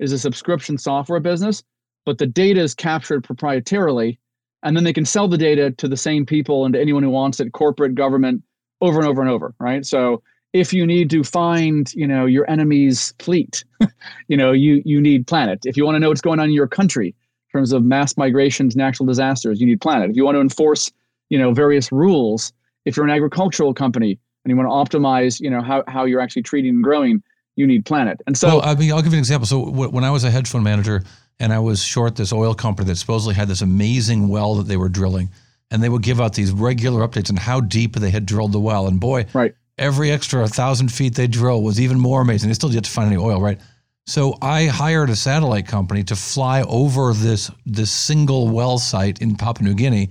is 0.00 0.12
a 0.12 0.18
subscription 0.18 0.78
software 0.78 1.20
business, 1.20 1.62
but 2.04 2.18
the 2.18 2.26
data 2.26 2.60
is 2.60 2.74
captured 2.74 3.24
proprietarily, 3.24 4.18
and 4.62 4.76
then 4.76 4.84
they 4.84 4.92
can 4.92 5.04
sell 5.04 5.28
the 5.28 5.38
data 5.38 5.70
to 5.70 5.86
the 5.86 5.96
same 5.96 6.26
people 6.26 6.64
and 6.64 6.74
to 6.74 6.80
anyone 6.80 7.02
who 7.02 7.10
wants 7.10 7.38
it, 7.40 7.52
corporate, 7.52 7.94
government, 7.94 8.42
over 8.80 8.98
and 8.98 9.08
over 9.08 9.20
and 9.20 9.30
over. 9.30 9.54
Right, 9.60 9.86
so 9.86 10.22
if 10.52 10.72
you 10.72 10.86
need 10.86 11.10
to 11.10 11.22
find 11.22 11.92
you 11.94 12.06
know 12.06 12.26
your 12.26 12.48
enemy's 12.50 13.14
fleet 13.18 13.64
you 14.28 14.36
know 14.36 14.52
you 14.52 14.82
you 14.84 15.00
need 15.00 15.26
planet 15.26 15.60
if 15.64 15.76
you 15.76 15.84
want 15.84 15.94
to 15.94 16.00
know 16.00 16.08
what's 16.08 16.20
going 16.20 16.40
on 16.40 16.48
in 16.48 16.54
your 16.54 16.66
country 16.66 17.08
in 17.08 17.58
terms 17.58 17.72
of 17.72 17.84
mass 17.84 18.16
migrations 18.16 18.76
natural 18.76 19.06
disasters 19.06 19.60
you 19.60 19.66
need 19.66 19.80
planet 19.80 20.10
if 20.10 20.16
you 20.16 20.24
want 20.24 20.34
to 20.34 20.40
enforce 20.40 20.90
you 21.28 21.38
know 21.38 21.52
various 21.52 21.92
rules 21.92 22.52
if 22.84 22.96
you're 22.96 23.06
an 23.06 23.12
agricultural 23.12 23.72
company 23.72 24.18
and 24.44 24.50
you 24.50 24.56
want 24.56 24.90
to 24.90 24.98
optimize 24.98 25.40
you 25.40 25.50
know 25.50 25.62
how, 25.62 25.84
how 25.86 26.04
you're 26.04 26.20
actually 26.20 26.42
treating 26.42 26.70
and 26.70 26.84
growing 26.84 27.22
you 27.56 27.66
need 27.66 27.84
planet 27.84 28.20
and 28.26 28.36
so 28.36 28.48
well, 28.48 28.62
i 28.62 28.74
mean 28.74 28.92
i'll 28.92 29.02
give 29.02 29.12
you 29.12 29.18
an 29.18 29.20
example 29.20 29.46
so 29.46 29.70
when 29.70 30.04
i 30.04 30.10
was 30.10 30.24
a 30.24 30.30
hedge 30.30 30.48
fund 30.48 30.64
manager 30.64 31.02
and 31.38 31.52
i 31.52 31.58
was 31.58 31.82
short 31.82 32.16
this 32.16 32.32
oil 32.32 32.54
company 32.54 32.86
that 32.86 32.96
supposedly 32.96 33.34
had 33.34 33.48
this 33.48 33.60
amazing 33.62 34.28
well 34.28 34.54
that 34.54 34.66
they 34.66 34.76
were 34.76 34.88
drilling 34.88 35.28
and 35.70 35.82
they 35.82 35.88
would 35.88 36.02
give 36.02 36.20
out 36.20 36.34
these 36.34 36.52
regular 36.52 37.06
updates 37.06 37.30
on 37.30 37.36
how 37.36 37.60
deep 37.60 37.94
they 37.96 38.10
had 38.10 38.26
drilled 38.26 38.52
the 38.52 38.60
well 38.60 38.86
and 38.86 39.00
boy 39.00 39.24
right 39.32 39.54
every 39.80 40.10
extra 40.12 40.46
thousand 40.46 40.92
feet 40.92 41.14
they 41.14 41.26
drill 41.26 41.62
was 41.62 41.80
even 41.80 41.98
more 41.98 42.20
amazing. 42.20 42.48
They 42.48 42.54
still 42.54 42.72
yet 42.72 42.84
to 42.84 42.90
find 42.90 43.08
any 43.08 43.16
oil, 43.16 43.40
right? 43.40 43.58
So 44.06 44.36
I 44.42 44.66
hired 44.66 45.10
a 45.10 45.16
satellite 45.16 45.66
company 45.66 46.04
to 46.04 46.16
fly 46.16 46.62
over 46.62 47.12
this 47.12 47.50
this 47.66 47.90
single 47.90 48.48
well 48.48 48.78
site 48.78 49.20
in 49.20 49.36
Papua 49.36 49.68
New 49.68 49.74
Guinea, 49.74 50.10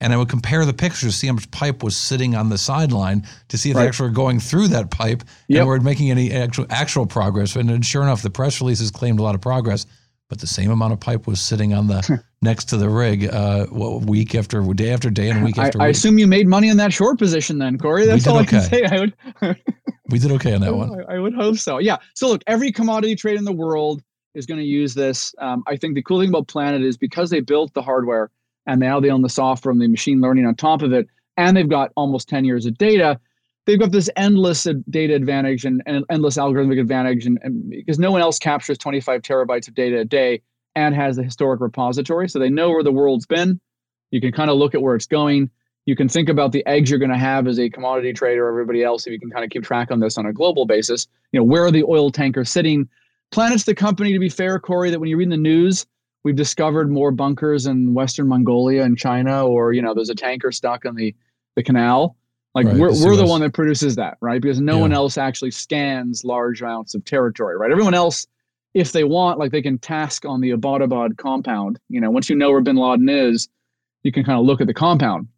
and 0.00 0.12
I 0.12 0.16
would 0.16 0.28
compare 0.28 0.64
the 0.64 0.72
pictures, 0.72 1.12
to 1.12 1.18
see 1.18 1.26
how 1.26 1.32
much 1.32 1.50
pipe 1.50 1.82
was 1.82 1.96
sitting 1.96 2.34
on 2.36 2.48
the 2.50 2.58
sideline 2.58 3.26
to 3.48 3.58
see 3.58 3.70
if 3.70 3.76
Right. 3.76 3.82
they 3.82 3.88
actually 3.88 4.08
were 4.10 4.14
going 4.14 4.38
through 4.40 4.68
that 4.68 4.90
pipe 4.90 5.24
Yep. 5.48 5.58
and 5.60 5.68
were 5.68 5.80
making 5.80 6.10
any 6.10 6.30
actual 6.32 6.66
actual 6.70 7.06
progress. 7.06 7.56
And 7.56 7.68
then 7.68 7.82
sure 7.82 8.02
enough, 8.02 8.22
the 8.22 8.30
press 8.30 8.60
releases 8.60 8.90
claimed 8.90 9.18
a 9.18 9.22
lot 9.22 9.34
of 9.34 9.40
progress, 9.40 9.86
but 10.28 10.38
the 10.40 10.46
same 10.46 10.70
amount 10.70 10.92
of 10.92 11.00
pipe 11.00 11.26
was 11.26 11.40
sitting 11.40 11.72
on 11.74 11.88
the 11.88 12.22
next 12.42 12.66
to 12.66 12.76
the 12.76 12.88
rig, 12.88 13.24
uh, 13.26 13.66
week 13.72 14.34
after 14.36 14.60
day 14.74 14.90
after 14.92 15.10
day 15.10 15.30
and 15.30 15.42
week 15.44 15.58
after 15.58 15.78
I 15.80 15.84
week. 15.84 15.86
I 15.86 15.88
assume 15.88 16.18
you 16.18 16.26
made 16.28 16.46
money 16.46 16.68
in 16.68 16.76
that 16.76 16.92
short 16.92 17.18
position 17.18 17.58
then, 17.58 17.76
Cory. 17.78 18.06
That's 18.06 18.26
all 18.26 18.38
I 18.38 18.44
can 18.44 18.60
say. 18.60 18.84
I 18.84 19.00
would, 19.00 19.14
we 20.10 20.18
did 20.20 20.30
okay 20.32 20.54
on 20.54 20.60
that 20.60 20.74
one. 20.74 21.04
I, 21.08 21.16
I 21.16 21.18
would 21.18 21.34
hope 21.34 21.56
so. 21.56 21.78
Yeah. 21.78 21.96
So 22.14 22.28
look, 22.28 22.42
every 22.46 22.70
commodity 22.70 23.16
trade 23.16 23.36
in 23.38 23.44
the 23.44 23.52
world 23.52 24.02
is 24.34 24.46
going 24.46 24.60
to 24.60 24.66
use 24.66 24.94
this. 24.94 25.34
Um, 25.38 25.64
I 25.66 25.76
think 25.76 25.94
the 25.96 26.02
cool 26.02 26.20
thing 26.20 26.28
about 26.28 26.46
Planet 26.46 26.82
is 26.82 26.96
because 26.96 27.30
they 27.30 27.40
built 27.40 27.74
the 27.74 27.82
hardware 27.82 28.30
and 28.68 28.78
now 28.78 29.00
they 29.00 29.10
own 29.10 29.22
the 29.22 29.28
software 29.28 29.72
and 29.72 29.80
the 29.80 29.88
machine 29.88 30.20
learning 30.20 30.46
on 30.46 30.54
top 30.54 30.82
of 30.82 30.92
it, 30.92 31.08
and 31.36 31.56
they've 31.56 31.68
got 31.68 31.90
almost 31.96 32.28
10 32.28 32.44
years 32.44 32.66
of 32.66 32.76
data. 32.78 33.18
They've 33.66 33.80
got 33.80 33.90
this 33.90 34.08
endless 34.14 34.66
data 34.88 35.14
advantage 35.14 35.64
and, 35.64 35.82
and 35.86 36.04
endless 36.10 36.36
algorithmic 36.36 36.78
advantage, 36.78 37.26
and, 37.26 37.38
and 37.42 37.70
because 37.70 37.98
no 37.98 38.12
one 38.12 38.20
else 38.20 38.38
captures 38.38 38.78
25 38.78 39.22
terabytes 39.22 39.66
of 39.66 39.74
data 39.74 40.00
a 40.00 40.04
day 40.04 40.42
and 40.76 40.94
has 40.94 41.16
the 41.16 41.24
historic 41.24 41.60
repository, 41.60 42.28
so 42.28 42.38
they 42.38 42.50
know 42.50 42.70
where 42.70 42.84
the 42.84 42.92
world's 42.92 43.26
been. 43.26 43.58
You 44.10 44.20
can 44.20 44.32
kind 44.32 44.50
of 44.50 44.58
look 44.58 44.74
at 44.74 44.82
where 44.82 44.94
it's 44.94 45.06
going. 45.06 45.50
You 45.86 45.96
can 45.96 46.08
think 46.08 46.28
about 46.28 46.52
the 46.52 46.64
eggs 46.66 46.90
you're 46.90 46.98
going 46.98 47.10
to 47.10 47.18
have 47.18 47.46
as 47.46 47.58
a 47.58 47.70
commodity 47.70 48.12
trader 48.12 48.46
or 48.46 48.50
everybody 48.50 48.84
else 48.84 49.06
if 49.06 49.12
you 49.12 49.18
can 49.18 49.30
kind 49.30 49.44
of 49.44 49.50
keep 49.50 49.64
track 49.64 49.90
on 49.90 50.00
this 50.00 50.18
on 50.18 50.26
a 50.26 50.32
global 50.32 50.66
basis. 50.66 51.08
You 51.32 51.40
know, 51.40 51.44
where 51.44 51.64
are 51.64 51.70
the 51.70 51.84
oil 51.84 52.10
tankers 52.10 52.50
sitting? 52.50 52.88
Planet's 53.30 53.64
the 53.64 53.74
company, 53.74 54.12
to 54.12 54.18
be 54.18 54.28
fair, 54.28 54.58
Cory, 54.58 54.90
that 54.90 55.00
when 55.00 55.08
you 55.08 55.16
read 55.16 55.24
in 55.24 55.30
the 55.30 55.36
news, 55.38 55.86
we've 56.24 56.36
discovered 56.36 56.90
more 56.90 57.10
bunkers 57.10 57.66
in 57.66 57.94
Western 57.94 58.28
Mongolia 58.28 58.82
and 58.82 58.96
China, 58.98 59.46
or, 59.46 59.72
you 59.72 59.82
know, 59.82 59.94
there's 59.94 60.10
a 60.10 60.14
tanker 60.14 60.52
stuck 60.52 60.84
on 60.84 60.94
the, 60.94 61.14
the 61.56 61.62
canal. 61.62 62.16
Like 62.54 62.66
Right, 62.66 62.76
we're, 62.76 62.92
the 62.92 63.04
we're 63.06 63.16
the 63.16 63.26
one 63.26 63.40
that 63.42 63.52
produces 63.52 63.96
that, 63.96 64.16
right? 64.20 64.40
Because 64.40 64.60
no 64.60 64.76
Yeah. 64.76 64.82
one 64.82 64.92
else 64.92 65.18
actually 65.18 65.50
scans 65.50 66.24
large 66.24 66.62
amounts 66.62 66.94
of 66.94 67.04
territory, 67.04 67.56
right? 67.56 67.70
Everyone 67.70 67.94
else, 67.94 68.26
if 68.74 68.92
they 68.92 69.04
want, 69.04 69.38
like 69.38 69.52
they 69.52 69.62
can 69.62 69.78
task 69.78 70.24
on 70.24 70.40
the 70.40 70.50
Abbottabad 70.50 71.18
compound. 71.18 71.78
You 71.88 72.00
know, 72.00 72.10
once 72.10 72.28
you 72.28 72.36
know 72.36 72.50
where 72.50 72.60
Bin 72.60 72.76
Laden 72.76 73.08
is, 73.08 73.48
you 74.02 74.12
can 74.12 74.24
kind 74.24 74.38
of 74.38 74.46
look 74.46 74.60
at 74.60 74.66
the 74.66 74.74
compound. 74.74 75.28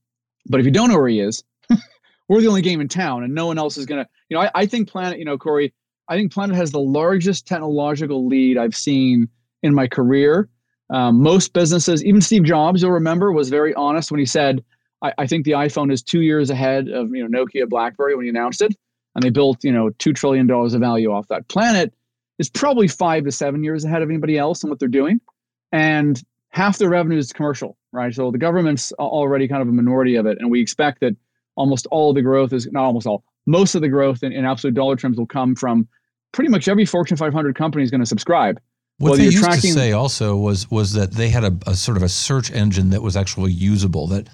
But 0.49 0.61
if 0.61 0.66
you 0.66 0.72
don't 0.72 0.89
know 0.89 0.97
where 0.99 1.09
he 1.09 1.20
is, 1.20 1.43
we're 2.28 2.41
the 2.41 2.49
only 2.49 2.62
game 2.62 2.81
in 2.81 2.89
town, 2.89 3.24
and 3.24 3.35
no 3.35 3.47
one 3.47 3.59
else 3.59 3.76
is 3.76 3.87
gonna. 3.87 4.07
You 4.28 4.37
know, 4.37 4.43
I, 4.45 4.51
I 4.55 4.66
think 4.66 4.89
Planet. 4.89 5.18
You 5.18 5.24
know, 5.24 5.37
Cory, 5.37 5.74
I 6.09 6.16
think 6.16 6.33
Planet 6.33 6.57
has 6.57 6.70
the 6.70 6.81
largest 6.81 7.47
technological 7.47 8.26
lead 8.26 8.57
I've 8.57 8.76
seen 8.76 9.28
in 9.62 9.74
my 9.74 9.87
career. 9.89 10.49
Um, 10.91 11.22
most 11.22 11.53
businesses, 11.53 12.05
even 12.05 12.20
Steve 12.20 12.45
Jobs, 12.45 12.82
you'll 12.82 12.91
remember, 12.91 13.32
was 13.32 13.49
very 13.49 13.72
honest 13.74 14.11
when 14.11 14.18
he 14.18 14.26
said, 14.26 14.64
I, 15.03 15.12
"I 15.18 15.26
think 15.26 15.45
the 15.45 15.53
iPhone 15.53 15.93
is 15.93 16.03
two 16.03 16.20
years 16.20 16.51
ahead 16.51 16.88
of 16.88 17.11
you 17.14 17.26
know 17.26 17.45
Nokia, 17.45 17.68
BlackBerry 17.68 18.16
when 18.16 18.24
he 18.24 18.30
announced 18.30 18.61
it, 18.61 18.74
and 19.14 19.22
they 19.22 19.30
built 19.30 19.62
you 19.62 19.72
know 19.72 19.91
two 19.99 20.12
trillion 20.12 20.47
dollars 20.47 20.74
of 20.74 20.80
value 20.80 21.12
off 21.12 21.28
that." 21.28 21.49
Planet 21.49 21.93
is 22.38 22.51
probably 22.51 22.88
five 22.88 23.24
to 23.24 23.32
seven 23.32 23.62
years 23.62 23.84
ahead 23.84 24.03
of 24.03 24.09
anybody 24.09 24.36
else 24.36 24.62
in 24.64 24.70
what 24.70 24.78
they're 24.78 24.88
doing, 24.88 25.20
and 25.70 26.22
half 26.51 26.78
their 26.78 26.91
revenue 26.91 27.18
is 27.18 27.32
commercial, 27.32 27.76
right? 27.93 28.12
So 28.12 28.30
the 28.30 28.38
government's 28.38 28.93
already 28.93 29.47
kind 29.47 29.62
of 29.62 29.68
a 29.68 29.72
minority 29.72 30.16
of 30.16 30.26
it, 30.26 30.38
and 30.41 30.51
we 30.51 30.61
expect 30.61 31.01
that 31.01 31.16
almost 31.55 31.86
all 31.91 32.12
the 32.12 32.22
growth 32.22 32.53
is 32.53 32.66
not 32.72 32.84
almost 32.84 33.07
all, 33.07 33.22
most 33.47 33.74
of 33.74 33.82
the 33.82 33.88
growth 33.88 34.22
in, 34.22 34.32
in 34.32 34.45
absolute 34.45 34.74
dollar 34.74 34.97
terms 34.97 35.18
will 35.18 35.26
come 35.26 35.55
from 35.55 35.86
pretty 36.32 36.51
much 36.51 36.68
every 36.68 36.84
Fortune 36.84 37.16
500 37.16 37.55
company 37.57 37.84
is 37.84 37.91
going 37.91 38.01
to 38.01 38.07
subscribe. 38.07 38.61
What 39.01 39.11
Well, 39.13 39.19
they 39.19 39.25
used 39.25 39.39
tracking- 39.43 39.61
to 39.73 39.73
say 39.73 39.93
also 39.93 40.37
was 40.37 40.71
was 40.71 40.93
that 40.93 41.13
they 41.13 41.31
had 41.31 41.43
a, 41.43 41.57
a 41.67 41.75
sort 41.75 41.97
of 41.97 42.03
a 42.03 42.09
search 42.09 42.53
engine 42.53 42.91
that 42.91 43.01
was 43.01 43.17
actually 43.17 43.51
usable. 43.51 44.07
That 44.09 44.29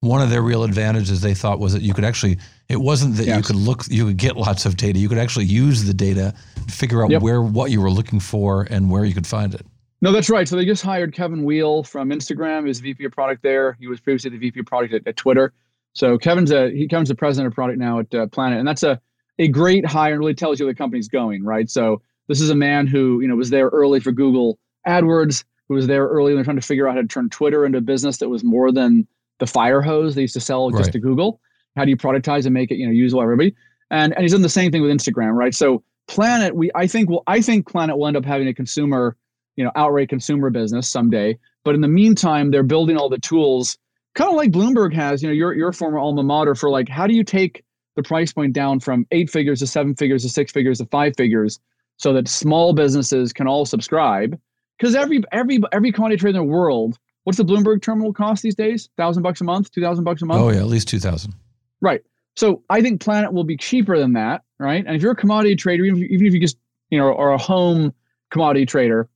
one 0.00 0.22
of 0.22 0.30
their 0.30 0.40
real 0.40 0.64
advantages 0.64 1.20
they 1.20 1.34
thought 1.34 1.58
was 1.58 1.74
that 1.74 1.82
you 1.82 1.92
could 1.92 2.04
actually 2.04 2.38
it 2.70 2.80
wasn't 2.80 3.16
that 3.16 3.26
you 3.26 3.42
could 3.42 3.56
look 3.56 3.84
you 3.90 4.06
could 4.06 4.16
get 4.16 4.36
lots 4.38 4.64
of 4.64 4.78
data. 4.78 4.98
You 4.98 5.10
could 5.10 5.18
actually 5.18 5.44
use 5.44 5.84
the 5.84 5.92
data, 5.92 6.32
figure 6.66 7.04
out 7.04 7.10
Yep. 7.10 7.20
where 7.20 7.42
what 7.42 7.70
you 7.70 7.80
were 7.82 7.90
looking 7.90 8.18
for 8.18 8.66
and 8.70 8.90
where 8.90 9.04
you 9.04 9.12
could 9.12 9.26
find 9.26 9.54
it. 9.54 9.66
No, 10.00 10.12
that's 10.12 10.30
right. 10.30 10.48
So 10.48 10.56
they 10.56 10.64
just 10.64 10.82
hired 10.82 11.12
Kevin 11.14 11.42
Weil 11.44 11.82
from 11.82 12.08
Instagram 12.08 12.68
as 12.70 12.80
VP 12.80 13.04
of 13.04 13.12
product 13.12 13.42
there. 13.42 13.76
He 13.78 13.86
was 13.86 14.00
previously 14.00 14.30
the 14.30 14.38
VP 14.38 14.60
of 14.60 14.66
product 14.66 14.94
at, 14.94 15.06
at 15.06 15.16
Twitter. 15.16 15.52
So 15.92 16.16
Kevin's 16.16 16.52
a 16.52 16.70
he 16.70 16.88
Kevin's 16.88 17.10
the 17.10 17.14
president 17.14 17.48
of 17.48 17.54
product 17.54 17.78
now 17.78 17.98
at 17.98 18.14
uh, 18.14 18.26
Planet, 18.28 18.58
and 18.60 18.66
that's 18.66 18.82
a 18.82 18.98
a 19.38 19.48
great 19.48 19.84
hire 19.84 20.12
and 20.12 20.20
really 20.20 20.32
tells 20.34 20.58
you 20.58 20.64
where 20.64 20.72
the 20.72 20.78
company's 20.78 21.08
going, 21.08 21.44
right? 21.44 21.68
So 21.68 22.00
this 22.28 22.40
is 22.40 22.50
a 22.50 22.54
man 22.54 22.86
who 22.86 23.20
you 23.20 23.28
know 23.28 23.36
was 23.36 23.50
there 23.50 23.68
early 23.68 24.00
for 24.00 24.12
Google 24.12 24.58
AdWords, 24.86 25.44
who 25.68 25.74
was 25.74 25.86
there 25.86 26.06
early 26.06 26.32
when 26.32 26.36
they're 26.36 26.44
trying 26.44 26.60
to 26.60 26.66
figure 26.66 26.88
out 26.88 26.94
how 26.96 27.02
to 27.02 27.08
turn 27.08 27.28
Twitter 27.30 27.64
into 27.66 27.78
a 27.78 27.82
business 27.82 28.18
that 28.18 28.28
was 28.28 28.44
more 28.44 28.72
than 28.72 29.06
the 29.38 29.46
fire 29.46 29.82
hose 29.82 30.14
they 30.14 30.22
used 30.22 30.34
to 30.34 30.40
sell 30.40 30.70
just 30.70 30.84
Right. 30.84 30.92
to 30.92 30.98
Google. 30.98 31.40
How 31.76 31.84
do 31.84 31.90
you 31.90 31.96
productize 31.96 32.46
and 32.46 32.54
make 32.54 32.70
it 32.70 32.76
you 32.76 32.86
know 32.86 32.92
usable 32.92 33.22
everybody? 33.22 33.54
And 33.90 34.12
and 34.14 34.22
he's 34.22 34.32
done 34.32 34.42
the 34.42 34.48
same 34.48 34.72
thing 34.72 34.82
with 34.82 34.90
Instagram, 34.90 35.32
right? 35.34 35.54
So 35.54 35.82
Planet, 36.08 36.54
we 36.54 36.70
I 36.74 36.86
think 36.86 37.10
will 37.10 37.22
I 37.26 37.40
think 37.40 37.68
Planet 37.68 37.96
will 37.98 38.06
end 38.06 38.16
up 38.16 38.24
having 38.24 38.48
a 38.48 38.54
consumer 38.54 39.16
you 39.56 39.64
know 39.64 39.72
outright 39.74 40.08
consumer 40.08 40.50
business 40.50 40.88
someday. 40.88 41.38
But 41.64 41.74
in 41.74 41.80
the 41.80 41.88
meantime, 41.88 42.50
they're 42.52 42.62
building 42.62 42.96
all 42.96 43.08
the 43.08 43.18
tools, 43.18 43.76
kind 44.14 44.30
of 44.30 44.36
like 44.36 44.52
Bloomberg 44.52 44.92
has. 44.94 45.22
You 45.22 45.28
know, 45.28 45.34
your 45.34 45.52
your 45.54 45.72
former 45.72 45.98
alma 45.98 46.22
mater 46.22 46.54
for 46.54 46.70
like 46.70 46.88
how 46.88 47.06
do 47.06 47.14
you 47.14 47.24
take 47.24 47.64
the 47.96 48.02
price 48.02 48.32
point 48.32 48.52
down 48.52 48.78
from 48.78 49.06
eight 49.10 49.30
figures 49.30 49.58
to 49.60 49.66
seven 49.66 49.94
figures 49.94 50.22
to 50.22 50.28
six 50.28 50.52
figures 50.52 50.78
to 50.78 50.86
five 50.86 51.14
figures, 51.16 51.58
so 51.96 52.12
that 52.12 52.28
small 52.28 52.72
businesses 52.72 53.32
can 53.32 53.46
all 53.46 53.64
subscribe. 53.64 54.38
Because 54.78 54.94
every 54.94 55.22
every 55.32 55.60
every 55.72 55.92
commodity 55.92 56.20
trader 56.20 56.38
in 56.38 56.46
the 56.46 56.52
world, 56.52 56.98
what's 57.24 57.38
the 57.38 57.44
Bloomberg 57.44 57.82
terminal 57.82 58.12
cost 58.12 58.42
these 58.42 58.54
days? 58.54 58.88
Thousand 58.96 59.22
bucks 59.22 59.40
a 59.40 59.44
month, 59.44 59.70
two 59.72 59.80
thousand 59.80 60.04
bucks 60.04 60.22
a 60.22 60.26
month. 60.26 60.42
Oh 60.42 60.50
yeah, 60.50 60.58
at 60.58 60.66
least 60.66 60.88
two 60.88 61.00
thousand. 61.00 61.34
Right. 61.80 62.02
So 62.36 62.62
I 62.68 62.82
think 62.82 63.00
Planet 63.00 63.32
will 63.32 63.44
be 63.44 63.56
cheaper 63.56 63.98
than 63.98 64.12
that, 64.12 64.42
right? 64.58 64.84
And 64.86 64.94
if 64.94 65.02
you're 65.02 65.12
a 65.12 65.16
commodity 65.16 65.56
trader, 65.56 65.84
even 65.84 66.02
if, 66.02 66.10
even 66.10 66.26
if 66.26 66.34
you 66.34 66.40
just 66.40 66.58
you 66.90 66.98
know 66.98 67.14
are 67.16 67.32
a 67.32 67.38
home 67.38 67.94
commodity 68.30 68.66
trader, 68.66 69.08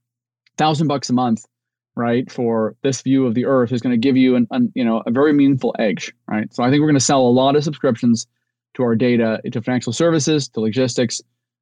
thousand 0.56 0.88
bucks 0.88 1.10
a 1.10 1.12
month, 1.12 1.44
right, 1.94 2.30
for 2.32 2.74
this 2.82 3.02
view 3.02 3.26
of 3.26 3.34
the 3.34 3.44
Earth 3.44 3.72
is 3.72 3.82
going 3.82 3.92
to 3.92 3.98
give 3.98 4.16
you 4.16 4.36
an, 4.36 4.46
an 4.50 4.72
you 4.74 4.84
know 4.84 5.02
a 5.06 5.10
very 5.10 5.34
meaningful 5.34 5.76
edge, 5.78 6.14
right? 6.26 6.52
So 6.54 6.62
I 6.62 6.70
think 6.70 6.80
we're 6.80 6.86
going 6.86 6.94
to 6.94 7.04
sell 7.04 7.20
a 7.20 7.28
lot 7.28 7.56
of 7.56 7.64
subscriptions 7.64 8.26
to 8.74 8.82
our 8.82 8.94
data, 8.94 9.40
to 9.50 9.60
financial 9.60 9.92
services, 9.92 10.48
to 10.48 10.60
logistics, 10.60 11.20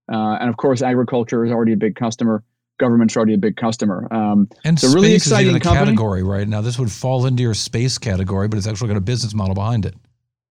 uh, 0.08 0.38
and 0.40 0.48
of 0.48 0.56
course 0.56 0.82
agriculture 0.82 1.44
is 1.44 1.52
already 1.52 1.72
a 1.72 1.76
big 1.76 1.96
customer. 1.96 2.42
Government's 2.78 3.16
already 3.16 3.34
a 3.34 3.38
big 3.38 3.56
customer. 3.56 4.06
Um, 4.12 4.48
And 4.64 4.82
a 4.84 4.88
really 4.88 5.12
is 5.14 5.22
exciting 5.22 5.56
a 5.56 5.60
company. 5.60 5.86
category 5.86 6.22
right 6.22 6.46
now. 6.46 6.60
This 6.60 6.78
would 6.78 6.92
fall 6.92 7.26
into 7.26 7.42
your 7.42 7.54
space 7.54 7.98
category, 7.98 8.46
but 8.46 8.56
it's 8.56 8.68
actually 8.68 8.88
got 8.88 8.96
a 8.96 9.00
business 9.00 9.34
model 9.34 9.54
behind 9.54 9.84
it. 9.84 9.94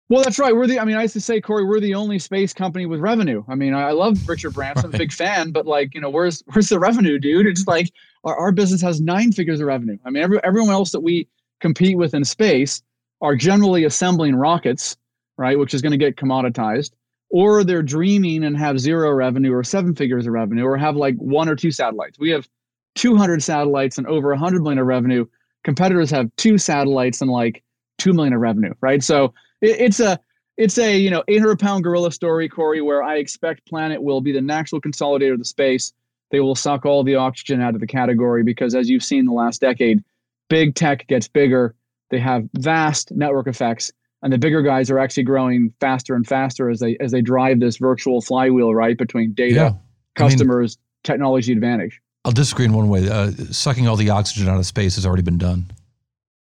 Well, 0.09 0.22
that's 0.22 0.38
right. 0.38 0.54
We're 0.54 0.66
the. 0.68 0.78
I 0.78 0.84
mean, 0.84 0.96
I 0.96 1.02
used 1.02 1.14
to 1.14 1.20
say, 1.20 1.40
Cory, 1.40 1.64
we're 1.64 1.80
the 1.80 1.94
only 1.94 2.18
space 2.20 2.52
company 2.52 2.86
with 2.86 3.00
revenue. 3.00 3.42
I 3.48 3.57
mean, 3.57 3.74
I 3.74 3.88
I 3.88 3.90
love 3.92 4.28
Richard 4.28 4.54
Branson, 4.54 4.90
Right. 4.90 4.98
big 4.98 5.12
fan, 5.12 5.50
but 5.50 5.66
like, 5.66 5.94
you 5.96 6.00
know, 6.00 6.11
where's 6.11 6.44
where's 6.52 6.68
the 6.68 6.78
revenue, 6.78 7.18
dude? 7.18 7.46
It's 7.46 7.66
like 7.66 7.90
our, 8.22 8.36
our 8.36 8.52
business 8.52 8.80
has 8.82 9.00
nine 9.00 9.32
figures 9.32 9.61
of 9.61 9.66
revenue. 9.66 9.98
I 10.04 10.11
mean, 10.11 10.22
every, 10.22 10.38
everyone 10.44 10.70
else 10.70 10.92
that 10.92 11.00
we 11.00 11.26
compete 11.61 11.96
with 11.96 12.14
in 12.14 12.24
space 12.24 12.82
are 13.20 13.34
generally 13.34 13.82
assembling 13.84 14.36
rockets, 14.36 14.96
right, 15.38 15.59
which 15.59 15.74
is 15.74 15.82
going 15.82 15.92
to 15.92 15.96
get 15.98 16.14
commoditized, 16.16 16.90
or 17.30 17.64
they're 17.64 17.82
dreaming 17.82 18.44
and 18.44 18.56
have 18.56 18.78
zero 18.78 19.10
revenue 19.12 19.52
or 19.52 19.64
seven 19.64 19.94
figures 19.94 20.26
of 20.26 20.32
revenue, 20.32 20.64
or 20.64 20.76
have 20.76 20.96
like 20.96 21.16
one 21.16 21.48
or 21.48 21.56
two 21.56 21.70
satellites. 21.70 22.18
We 22.18 22.30
have 22.30 22.48
200 22.94 23.42
satellites 23.42 23.98
and 23.98 24.06
over 24.06 24.30
100 24.30 24.62
million 24.62 24.78
of 24.78 24.86
revenue. 24.86 25.26
Competitors 25.64 26.10
have 26.10 26.30
two 26.36 26.58
satellites 26.58 27.20
and 27.20 27.30
like 27.30 27.62
two 27.98 28.12
million 28.12 28.32
of 28.32 28.40
revenue, 28.40 28.74
right? 28.80 29.02
So 29.02 29.34
it, 29.60 29.80
it's 29.80 30.00
a 30.00 30.18
it's 30.56 30.78
a 30.78 30.96
you 30.96 31.10
know 31.10 31.22
800 31.28 31.58
pound 31.58 31.84
gorilla 31.84 32.12
story, 32.12 32.48
Cory, 32.48 32.80
where 32.80 33.02
I 33.02 33.16
expect 33.16 33.66
Planet 33.66 34.02
will 34.02 34.20
be 34.20 34.32
the 34.32 34.40
natural 34.40 34.80
consolidator 34.80 35.32
of 35.32 35.38
the 35.38 35.44
space. 35.44 35.92
They 36.30 36.40
will 36.40 36.54
suck 36.54 36.84
all 36.84 37.04
the 37.04 37.14
oxygen 37.14 37.60
out 37.60 37.74
of 37.74 37.80
the 37.80 37.86
category 37.86 38.42
because, 38.42 38.74
as 38.74 38.88
you've 38.88 39.04
seen 39.04 39.26
the 39.26 39.32
last 39.32 39.60
decade, 39.60 40.02
big 40.48 40.74
tech 40.74 41.06
gets 41.06 41.28
bigger. 41.28 41.74
They 42.10 42.18
have 42.18 42.48
vast 42.54 43.12
network 43.12 43.46
effects, 43.46 43.92
and 44.26 44.32
the 44.32 44.38
bigger 44.38 44.60
guys 44.60 44.90
are 44.90 44.98
actually 44.98 45.22
growing 45.22 45.72
faster 45.78 46.16
and 46.16 46.26
faster 46.26 46.68
as 46.68 46.80
they 46.80 46.96
as 46.98 47.12
they 47.12 47.22
drive 47.22 47.60
this 47.60 47.76
virtual 47.76 48.20
flywheel 48.20 48.74
right 48.74 48.98
between 48.98 49.32
data, 49.34 49.54
Yeah. 49.54 49.66
I 49.66 49.70
mean- 49.70 49.78
customers, 50.16 50.78
technology 51.04 51.52
advantage. 51.52 52.00
I'll 52.24 52.32
disagree 52.32 52.64
in 52.64 52.72
one 52.72 52.88
way. 52.88 53.08
Uh, 53.08 53.30
sucking 53.52 53.86
all 53.86 53.94
the 53.94 54.10
oxygen 54.10 54.48
out 54.48 54.58
of 54.58 54.66
space 54.66 54.96
has 54.96 55.06
already 55.06 55.22
been 55.22 55.38
done 55.38 55.66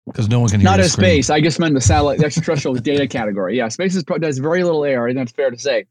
because 0.05 0.27
no 0.27 0.41
one 0.41 0.49
can 0.49 0.59
hear 0.59 0.65
Not 0.69 0.83
scream. 0.83 1.05
space. 1.05 1.29
I 1.29 1.39
just 1.39 1.57
meant 1.57 1.73
the 1.73 1.79
satellite, 1.79 2.19
the 2.19 2.25
extraterrestrial 2.25 2.75
data 2.91 3.07
category. 3.07 3.55
Yeah, 3.55 3.69
space 3.69 3.95
is, 3.95 4.03
does 4.03 4.39
very 4.39 4.63
little 4.65 4.83
air. 4.83 5.05
I 5.05 5.09
think 5.11 5.19
that's 5.19 5.31
fair 5.31 5.49
to 5.51 5.57
say, 5.57 5.85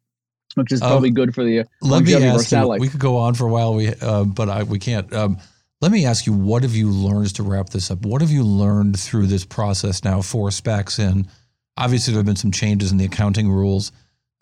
which 0.57 0.73
is 0.73 0.83
Um, 0.83 0.89
probably 0.91 1.11
good 1.11 1.35
for 1.35 1.43
the 1.43 1.61
uh, 1.61 1.65
Let 1.81 1.89
me 2.05 2.13
longevity 2.13 2.27
of 2.27 2.33
our 2.35 2.39
ask 2.41 2.53
you. 2.53 2.81
We 2.81 2.89
could 2.91 3.01
go 3.01 3.17
on 3.17 3.33
for 3.33 3.47
a 3.47 3.51
while, 3.51 3.73
we 3.75 3.89
uh, 3.95 4.25
but 4.25 4.51
I, 4.51 4.63
we 4.65 4.79
can't. 4.79 5.11
Um, 5.15 5.39
let 5.81 5.91
me 5.93 6.05
ask 6.05 6.27
you, 6.27 6.35
what 6.35 6.65
have 6.65 6.75
you 6.75 6.91
learned 6.91 7.35
to 7.37 7.43
wrap 7.43 7.71
this 7.71 7.91
up? 7.91 8.05
What 8.05 8.21
have 8.21 8.31
you 8.31 8.43
learned 8.45 8.99
through 9.01 9.29
this 9.29 9.47
process 9.47 10.05
now? 10.05 10.21
Four 10.21 10.51
SPACs 10.51 10.99
in. 10.99 11.29
Obviously, 11.79 12.13
there 12.13 12.19
have 12.19 12.27
been 12.27 12.37
some 12.37 12.53
changes 12.53 12.93
in 12.93 12.99
the 12.99 13.05
accounting 13.05 13.49
rules. 13.51 13.93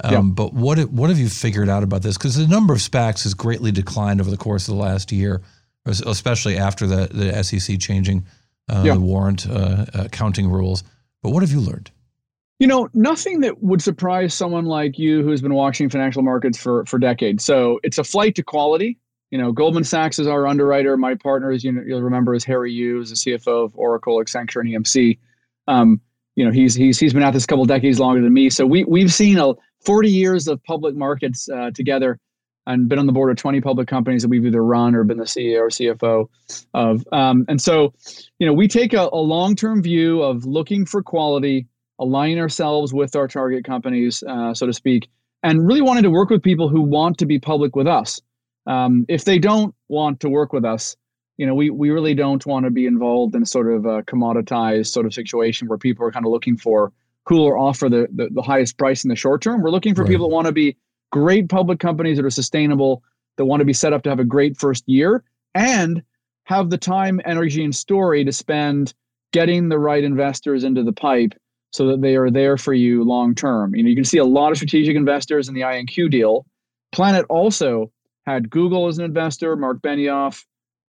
Um, 0.03 0.12
Yeah. 0.12 0.20
But 0.22 0.53
what 0.55 0.78
what 0.91 1.11
have 1.11 1.18
you 1.18 1.28
figured 1.28 1.68
out 1.68 1.82
about 1.82 2.03
this? 2.03 2.16
Because 2.18 2.34
the 2.37 2.47
number 2.47 2.72
of 2.74 2.80
SPACs 2.80 3.22
has 3.24 3.34
greatly 3.34 3.70
declined 3.72 4.20
over 4.20 4.30
the 4.30 4.37
course 4.37 4.68
of 4.68 4.74
the 4.74 4.80
last 4.80 5.12
year, 5.12 5.43
especially 5.87 6.57
after 6.59 6.87
the, 6.87 7.07
the 7.12 7.43
SEC 7.45 7.78
changing 7.78 8.26
uh, 8.68 8.82
Yeah. 8.84 8.95
the 8.95 9.01
warrant 9.01 9.49
uh, 9.49 9.87
uh, 9.95 10.09
counting 10.09 10.49
rules. 10.51 10.82
But 11.22 11.30
what 11.30 11.43
have 11.43 11.51
you 11.53 11.61
learned? 11.61 11.91
You 12.59 12.66
know, 12.66 12.89
nothing 12.95 13.41
that 13.41 13.62
would 13.62 13.82
surprise 13.82 14.32
someone 14.32 14.64
like 14.64 14.99
you 14.99 15.22
who's 15.22 15.43
been 15.43 15.55
watching 15.55 15.91
financial 15.91 16.22
markets 16.22 16.59
for 16.59 16.84
for 16.87 16.99
decades. 16.99 17.45
So 17.45 17.78
it's 17.82 17.99
a 17.99 18.05
flight 18.05 18.34
to 18.37 18.43
quality. 18.43 18.99
You 19.30 19.39
know, 19.39 19.53
Goldman 19.53 19.84
Sachs 19.84 20.18
is 20.18 20.26
our 20.26 20.47
underwriter. 20.47 20.97
My 20.97 21.14
partner, 21.16 21.51
as 21.51 21.64
you 21.64 21.72
know, 21.72 21.82
you'll 21.87 22.01
remember, 22.03 22.34
is 22.34 22.45
Harry 22.45 22.72
You, 22.72 23.01
is 23.01 23.11
the 23.11 23.16
CFO 23.16 23.64
of 23.64 23.72
Oracle, 23.74 24.18
Accenture, 24.18 24.61
and 24.61 24.68
EMC. 24.70 25.18
Um, 25.68 26.01
you 26.37 26.45
know, 26.45 26.53
he's 26.53 26.74
he's 26.74 26.99
he's 26.99 27.12
been 27.12 27.22
at 27.22 27.32
this 27.32 27.45
a 27.45 27.47
couple 27.47 27.64
decades 27.64 27.99
longer 27.99 28.22
than 28.22 28.32
me. 28.32 28.49
So 28.51 28.64
we 28.64 28.84
we've 28.84 29.12
seen 29.12 29.39
a 29.39 29.55
40 29.84 30.11
years 30.11 30.47
of 30.49 30.62
public 30.64 30.95
markets 30.95 31.49
uh, 31.49 31.70
together, 31.74 32.18
and 32.66 32.89
been 32.89 32.99
on 32.99 33.07
the 33.07 33.12
board 33.12 33.30
of 33.30 33.37
20 33.37 33.61
public 33.61 33.89
companies 33.89 34.22
that 34.22 34.28
we've 34.28 34.45
either 34.45 34.64
run 34.64 34.95
or 34.95 35.05
been 35.05 35.18
the 35.18 35.24
CEO 35.24 35.61
or 35.61 35.68
CFO 35.68 36.28
of. 36.74 37.05
Um, 37.12 37.45
and 37.49 37.61
so, 37.61 37.93
you 38.39 38.47
know, 38.47 38.53
we 38.53 38.68
take 38.68 38.93
a, 38.93 39.09
a 39.12 39.20
long 39.20 39.57
term 39.57 39.82
view 39.82 40.22
of 40.22 40.45
looking 40.45 40.84
for 40.84 41.03
quality 41.03 41.66
aligning 41.99 42.39
ourselves 42.39 42.93
with 42.93 43.16
our 43.16 43.26
target 43.26 43.64
companies, 43.64 44.22
uh, 44.28 44.53
so 44.53 44.66
to 44.66 44.72
speak, 44.72 45.09
and 45.43 45.66
really 45.66 45.80
wanting 45.80 46.03
to 46.03 46.11
work 46.11 46.28
with 46.28 46.43
people 46.43 46.68
who 46.68 46.82
want 46.82 47.16
to 47.18 47.26
be 47.26 47.39
public 47.39 47.74
with 47.74 47.87
us. 47.87 48.20
Um, 48.66 49.07
if 49.09 49.24
they 49.24 49.39
don't 49.39 49.74
want 49.89 50.20
to 50.20 50.28
work 50.28 50.53
with 50.53 50.64
us, 50.64 50.97
you 51.39 51.47
know, 51.47 51.55
we 51.55 51.70
we 51.70 51.91
really 51.91 52.14
don't 52.14 52.45
want 52.47 52.64
to 52.64 52.70
be 52.70 52.87
involved 52.87 53.34
in 53.34 53.43
a 53.43 53.47
sort 53.47 53.70
of 53.70 53.84
a 53.84 54.03
commoditized 54.05 54.89
sort 54.89 55.07
of 55.07 55.14
situation 55.14 55.68
where 55.68 55.78
people 55.78 56.07
are 56.07 56.11
kind 56.12 56.24
of 56.24 56.32
looking 56.32 56.57
for 56.57 56.93
who 57.26 57.37
will 57.37 57.59
offer 57.59 57.89
the, 57.89 58.07
the, 58.14 58.28
the 58.32 58.43
highest 58.43 58.78
price 58.78 59.05
in 59.05 59.09
the 59.09 59.16
short 59.16 59.43
term. 59.43 59.61
We're 59.61 59.70
looking 59.70 59.95
for 59.95 60.03
Right. 60.03 60.11
people 60.11 60.28
that 60.28 60.34
want 60.34 60.47
to 60.47 60.53
be 60.53 60.76
great 61.11 61.49
public 61.49 61.80
companies 61.80 62.16
that 62.16 62.24
are 62.24 62.30
sustainable, 62.30 63.03
that 63.37 63.45
want 63.47 63.61
to 63.61 63.64
be 63.64 63.72
set 63.72 63.93
up 63.93 64.03
to 64.05 64.11
have 64.11 64.20
a 64.20 64.24
great 64.24 64.57
first 64.57 64.84
year, 64.89 65.24
and 65.55 66.03
have 66.45 66.70
the 66.70 66.78
time, 66.78 67.20
energy, 67.24 67.64
and 67.64 67.74
story 67.74 68.24
to 68.24 68.32
spend 68.32 68.95
getting 69.32 69.68
the 69.68 69.78
right 69.78 70.05
investors 70.05 70.62
into 70.62 70.84
the 70.84 70.93
pipe 70.93 71.34
so 71.72 71.87
that 71.89 72.01
they 72.01 72.14
are 72.16 72.30
there 72.30 72.57
for 72.57 72.72
you 72.72 73.03
long 73.03 73.34
term. 73.34 73.74
You 73.74 73.82
know, 73.82 73.89
you 73.89 73.97
can 73.97 74.05
see 74.05 74.18
a 74.18 74.24
lot 74.24 74.53
of 74.53 74.57
strategic 74.57 74.97
investors 74.97 75.49
in 75.49 75.55
the 75.55 75.62
IonQ 75.62 76.11
deal. 76.11 76.47
Planet 76.93 77.26
also 77.28 77.91
had 78.24 78.49
Google 78.49 78.87
as 78.87 78.99
an 78.99 79.05
investor, 79.05 79.57
Marc 79.57 79.82
Benioff, 79.82 80.45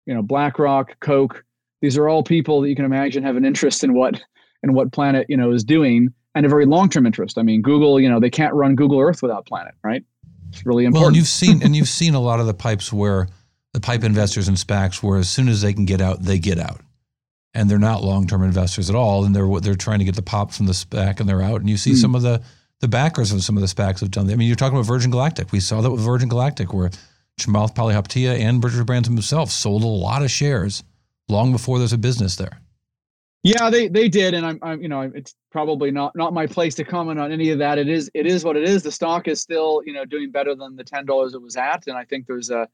you 0.06 0.14
know, 0.14 0.22
BlackRock, 0.22 0.98
Koch. 1.00 1.42
These 1.82 1.98
are 1.98 2.08
all 2.08 2.22
people 2.22 2.62
that 2.62 2.68
you 2.70 2.76
can 2.76 2.84
imagine 2.84 3.22
have 3.22 3.36
an 3.36 3.44
interest 3.44 3.84
in 3.84 3.92
what 3.94 4.20
in 4.62 4.72
what 4.72 4.90
Planet, 4.92 5.26
you 5.28 5.36
know, 5.36 5.52
is 5.52 5.62
doing 5.64 6.08
and 6.34 6.44
a 6.46 6.48
very 6.48 6.66
long-term 6.66 7.06
interest. 7.06 7.38
I 7.38 7.42
mean, 7.42 7.62
Google, 7.62 8.00
you 8.00 8.08
know, 8.08 8.18
they 8.20 8.30
can't 8.30 8.54
run 8.54 8.74
Google 8.74 9.00
Earth 9.00 9.22
without 9.22 9.46
Planet, 9.46 9.74
right? 9.84 10.02
It's 10.50 10.64
really 10.64 10.84
important. 10.84 11.02
Well, 11.02 11.08
and 11.08 11.16
you've 11.16 11.26
seen 11.26 11.62
and 11.62 11.76
you've 11.76 11.88
seen 11.88 12.14
a 12.14 12.20
lot 12.20 12.40
of 12.40 12.46
the 12.46 12.54
pipes 12.54 12.92
where 12.92 13.28
the 13.74 13.80
pipe 13.80 14.04
investors 14.04 14.48
and 14.48 14.56
SPACs, 14.56 15.02
where 15.02 15.18
as 15.18 15.28
soon 15.28 15.48
as 15.48 15.60
they 15.60 15.72
can 15.74 15.84
get 15.84 16.00
out, 16.00 16.22
they 16.22 16.38
get 16.38 16.58
out, 16.58 16.80
and 17.52 17.68
they're 17.70 17.78
not 17.78 18.02
long 18.02 18.26
term 18.26 18.42
investors 18.42 18.88
at 18.88 18.96
all, 18.96 19.24
and 19.24 19.34
they're 19.36 19.48
they're 19.60 19.74
trying 19.74 19.98
to 19.98 20.04
get 20.04 20.14
the 20.16 20.22
pop 20.22 20.52
from 20.52 20.66
the 20.66 20.72
SPAC, 20.72 21.20
and 21.20 21.28
they're 21.28 21.42
out. 21.42 21.60
And 21.60 21.68
you 21.68 21.76
see 21.76 21.90
Hmm. 21.90 21.96
some 21.96 22.14
of 22.14 22.22
the 22.22 22.40
the 22.80 22.88
backers 22.88 23.32
of 23.32 23.42
some 23.42 23.56
of 23.56 23.60
the 23.62 23.66
SPACs 23.68 24.00
have 24.00 24.10
done. 24.10 24.26
that. 24.26 24.32
I 24.34 24.36
mean, 24.36 24.46
you're 24.48 24.56
talking 24.56 24.76
about 24.78 24.86
Virgin 24.86 25.10
Galactic. 25.10 25.52
We 25.52 25.60
saw 25.60 25.80
that 25.82 25.90
with 25.90 26.00
Virgin 26.00 26.28
Galactic, 26.28 26.72
where 26.72 26.90
Chamath 27.38 27.74
Palihapitiya 27.74 28.38
and 28.38 28.62
Richard 28.64 28.86
Branson 28.86 29.14
himself 29.14 29.50
sold 29.50 29.82
a 29.82 29.86
lot 29.86 30.22
of 30.22 30.30
shares 30.30 30.82
long 31.28 31.52
before 31.52 31.78
there's 31.78 31.92
a 31.92 31.98
business 31.98 32.36
there. 32.36 32.60
Yeah, 33.42 33.70
they 33.70 33.86
they 33.86 34.08
did, 34.08 34.34
and 34.34 34.44
I'm, 34.44 34.58
I'm 34.62 34.82
you 34.82 34.88
know 34.88 35.02
it's 35.02 35.34
probably 35.52 35.90
not 35.92 36.16
not 36.16 36.32
my 36.32 36.46
place 36.46 36.74
to 36.76 36.84
comment 36.84 37.20
on 37.20 37.30
any 37.30 37.50
of 37.50 37.58
that. 37.58 37.78
It 37.78 37.88
is 37.88 38.10
it 38.12 38.26
is 38.26 38.42
what 38.42 38.56
it 38.56 38.64
is. 38.64 38.82
The 38.82 38.90
stock 38.90 39.28
is 39.28 39.40
still 39.40 39.82
you 39.86 39.92
know 39.92 40.04
doing 40.04 40.32
better 40.32 40.54
than 40.54 40.74
the 40.74 40.82
ten 40.82 41.06
dollars 41.06 41.34
it 41.34 41.42
was 41.42 41.56
at, 41.56 41.86
and 41.86 41.96
I 41.96 42.04
think 42.04 42.26
there's 42.26 42.50
a 42.50 42.66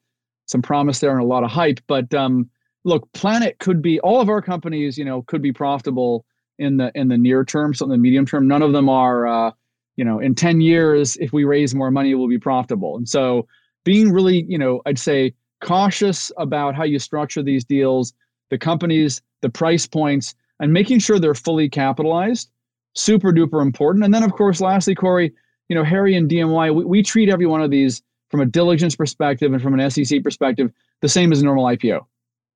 some 0.47 0.63
promise 0.63 1.01
there 1.01 1.11
and 1.11 1.21
a 1.21 1.27
lot 1.27 1.45
of 1.45 1.51
hype. 1.51 1.81
But 1.87 2.15
um, 2.15 2.49
look, 2.85 3.13
Planet 3.13 3.59
could 3.59 3.83
be 3.83 4.01
all 4.01 4.21
of 4.21 4.31
our 4.31 4.41
companies 4.41 4.97
you 4.97 5.05
know 5.05 5.23
could 5.23 5.43
be 5.43 5.53
profitable 5.53 6.25
in 6.59 6.79
the 6.79 6.91
in 6.95 7.09
the 7.09 7.19
near 7.19 7.45
term, 7.45 7.75
so 7.75 7.85
in 7.85 7.91
the 7.91 7.99
medium 7.99 8.25
term. 8.25 8.49
None 8.49 8.63
of 8.63 8.73
them 8.73 8.89
are 8.89 9.27
uh, 9.27 9.51
you 9.97 10.05
know 10.07 10.21
in 10.21 10.35
ten 10.35 10.63
years 10.63 11.17
if 11.17 11.35
we 11.35 11.45
raise 11.45 11.75
more 11.75 11.91
money 11.91 12.15
we'll 12.15 12.29
be 12.29 12.39
profitable. 12.39 12.97
And 12.97 13.07
so 13.07 13.47
being 13.85 14.13
really 14.13 14.45
you 14.49 14.59
know 14.59 14.81
I'd 14.87 14.99
say 14.99 15.35
cautious 15.61 16.33
about 16.37 16.75
how 16.75 16.85
you 16.85 16.99
structure 16.99 17.43
these 17.43 17.65
deals, 17.65 18.13
the 18.51 18.59
companies, 18.59 19.23
the 19.43 19.49
price 19.49 19.87
points 19.87 20.35
and 20.59 20.73
making 20.73 20.99
sure 20.99 21.19
they're 21.19 21.35
fully 21.35 21.69
capitalized 21.69 22.51
super 22.95 23.33
duper 23.33 23.63
important. 23.63 24.05
And 24.05 24.13
then 24.13 24.23
of 24.23 24.33
course 24.33 24.61
lastly 24.61 24.95
cory 24.95 25.33
you 25.73 25.75
know 25.75 25.85
harry 25.85 26.15
and 26.15 26.31
dmy 26.31 26.75
we, 26.75 26.85
we 26.85 27.03
treat 27.03 27.31
every 27.31 27.47
one 27.47 27.63
of 27.63 27.71
these 27.71 28.03
from 28.31 28.41
a 28.41 28.47
diligence 28.47 28.95
perspective 28.95 29.55
and 29.55 29.63
from 29.63 29.79
an 29.79 29.91
sec 29.91 30.23
perspective 30.23 30.71
the 31.01 31.09
same 31.09 31.33
as 31.33 31.41
a 31.41 31.45
normal 31.45 31.65
ipo 31.65 32.01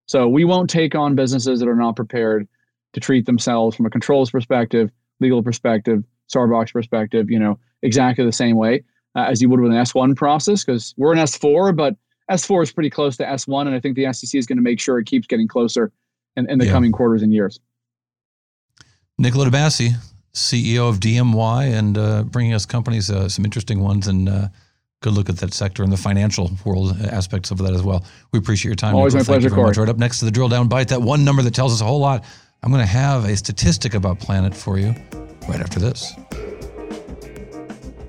so 0.06 0.28
we 0.28 0.44
won't 0.44 0.68
take 0.68 0.94
on 0.94 1.14
businesses 1.14 1.58
that 1.60 1.68
are 1.68 1.76
not 1.76 1.96
prepared 1.96 2.46
to 2.92 3.00
treat 3.00 3.24
themselves 3.24 3.74
from 3.74 3.86
a 3.86 3.90
controls 3.90 4.30
perspective 4.30 4.90
legal 5.20 5.42
perspective 5.42 6.04
sarbox 6.30 6.72
perspective 6.72 7.30
you 7.30 7.38
know 7.38 7.58
exactly 7.82 8.22
the 8.22 8.32
same 8.32 8.56
way 8.56 8.82
uh, 9.16 9.24
as 9.24 9.40
you 9.42 9.48
would 9.48 9.60
with 9.60 9.72
an 9.72 9.78
s1 9.78 10.14
process 10.16 10.64
because 10.64 10.94
we're 10.96 11.12
an 11.12 11.18
s4 11.18 11.74
but 11.74 11.96
s4 12.30 12.62
is 12.62 12.72
pretty 12.72 12.90
close 12.90 13.16
to 13.16 13.24
s1 13.24 13.66
and 13.66 13.74
i 13.74 13.80
think 13.80 13.96
the 13.96 14.04
sec 14.12 14.34
is 14.34 14.46
going 14.46 14.56
to 14.58 14.62
make 14.62 14.78
sure 14.78 14.98
it 14.98 15.06
keeps 15.06 15.26
getting 15.26 15.48
closer 15.48 15.90
in, 16.36 16.48
in 16.50 16.58
the 16.58 16.66
Yeah. 16.66 16.72
coming 16.72 16.92
quarters 16.92 17.22
and 17.22 17.32
years 17.32 17.58
Niccolo 19.18 19.46
De 19.46 19.50
Masi, 19.50 19.92
CEO 20.34 20.90
of 20.90 21.00
DMY, 21.00 21.72
and 21.72 21.96
uh, 21.96 22.22
bringing 22.24 22.52
us 22.52 22.66
companies, 22.66 23.10
uh, 23.10 23.30
some 23.30 23.46
interesting 23.46 23.80
ones, 23.80 24.08
and 24.08 24.28
uh, 24.28 24.48
good 25.00 25.14
look 25.14 25.30
at 25.30 25.38
that 25.38 25.54
sector 25.54 25.82
and 25.82 25.90
the 25.90 25.96
financial 25.96 26.50
world 26.66 26.94
aspects 27.00 27.50
of 27.50 27.56
that 27.58 27.72
as 27.72 27.82
well. 27.82 28.04
We 28.32 28.38
appreciate 28.38 28.68
your 28.68 28.76
time. 28.76 28.94
Always 28.94 29.14
Niccolo. 29.14 29.36
my 29.36 29.40
Thank 29.40 29.42
pleasure, 29.42 29.54
very 29.54 29.66
much. 29.68 29.76
Right 29.78 29.88
up 29.88 29.96
next 29.96 30.18
to 30.18 30.26
the 30.26 30.30
drill 30.30 30.50
down 30.50 30.68
bite, 30.68 30.88
that 30.88 31.00
one 31.00 31.24
number 31.24 31.40
that 31.42 31.54
tells 31.54 31.72
us 31.72 31.80
a 31.80 31.84
whole 31.84 31.98
lot. 32.00 32.24
I'm 32.62 32.70
going 32.70 32.82
to 32.84 32.92
have 32.92 33.24
a 33.24 33.34
statistic 33.36 33.94
about 33.94 34.18
Planet 34.20 34.54
for 34.54 34.78
you 34.78 34.94
right 35.48 35.60
after 35.60 35.78
this. 35.80 36.12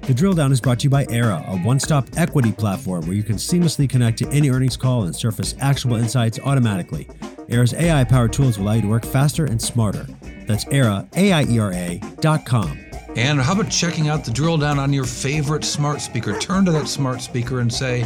The 0.08 0.14
drill 0.14 0.32
down 0.34 0.54
is 0.54 0.62
brought 0.62 0.80
to 0.80 0.84
you 0.86 0.90
by 0.90 1.06
Aiera, 1.08 1.46
a 1.50 1.58
one 1.58 1.82
stop 1.82 2.08
equity 2.16 2.54
platform 2.54 3.06
where 3.06 3.16
you 3.16 3.24
can 3.24 3.36
seamlessly 3.36 3.90
connect 3.90 4.18
to 4.20 4.30
any 4.30 4.50
earnings 4.50 4.78
call 4.78 5.04
and 5.04 5.14
surface 5.14 5.54
actionable 5.60 6.02
insights 6.02 6.40
automatically. 6.40 7.10
Aiera's 7.50 7.74
AI 7.74 8.06
powered 8.06 8.32
tools 8.32 8.58
will 8.58 8.68
allow 8.68 8.74
you 8.76 8.84
to 8.84 8.88
work 8.88 9.06
faster 9.06 9.44
and 9.44 9.62
smarter. 9.62 10.08
That's 10.46 10.64
Aiera, 10.66 11.06
A 11.18 11.34
I 11.34 11.44
E 11.44 11.60
R 11.60 11.74
A 11.74 12.02
dot 12.22 12.46
com. 12.46 12.80
And 13.18 13.42
how 13.42 13.52
about 13.52 13.70
checking 13.70 14.08
out 14.08 14.24
the 14.24 14.32
drill 14.32 14.58
down 14.58 14.80
on 14.80 14.94
your 14.94 15.04
favorite 15.04 15.66
smart 15.66 16.00
speaker? 16.00 16.40
Turn 16.40 16.64
to 16.64 16.72
that 16.72 16.88
smart 16.88 17.20
speaker 17.20 17.60
and 17.60 17.74
say, 17.74 18.06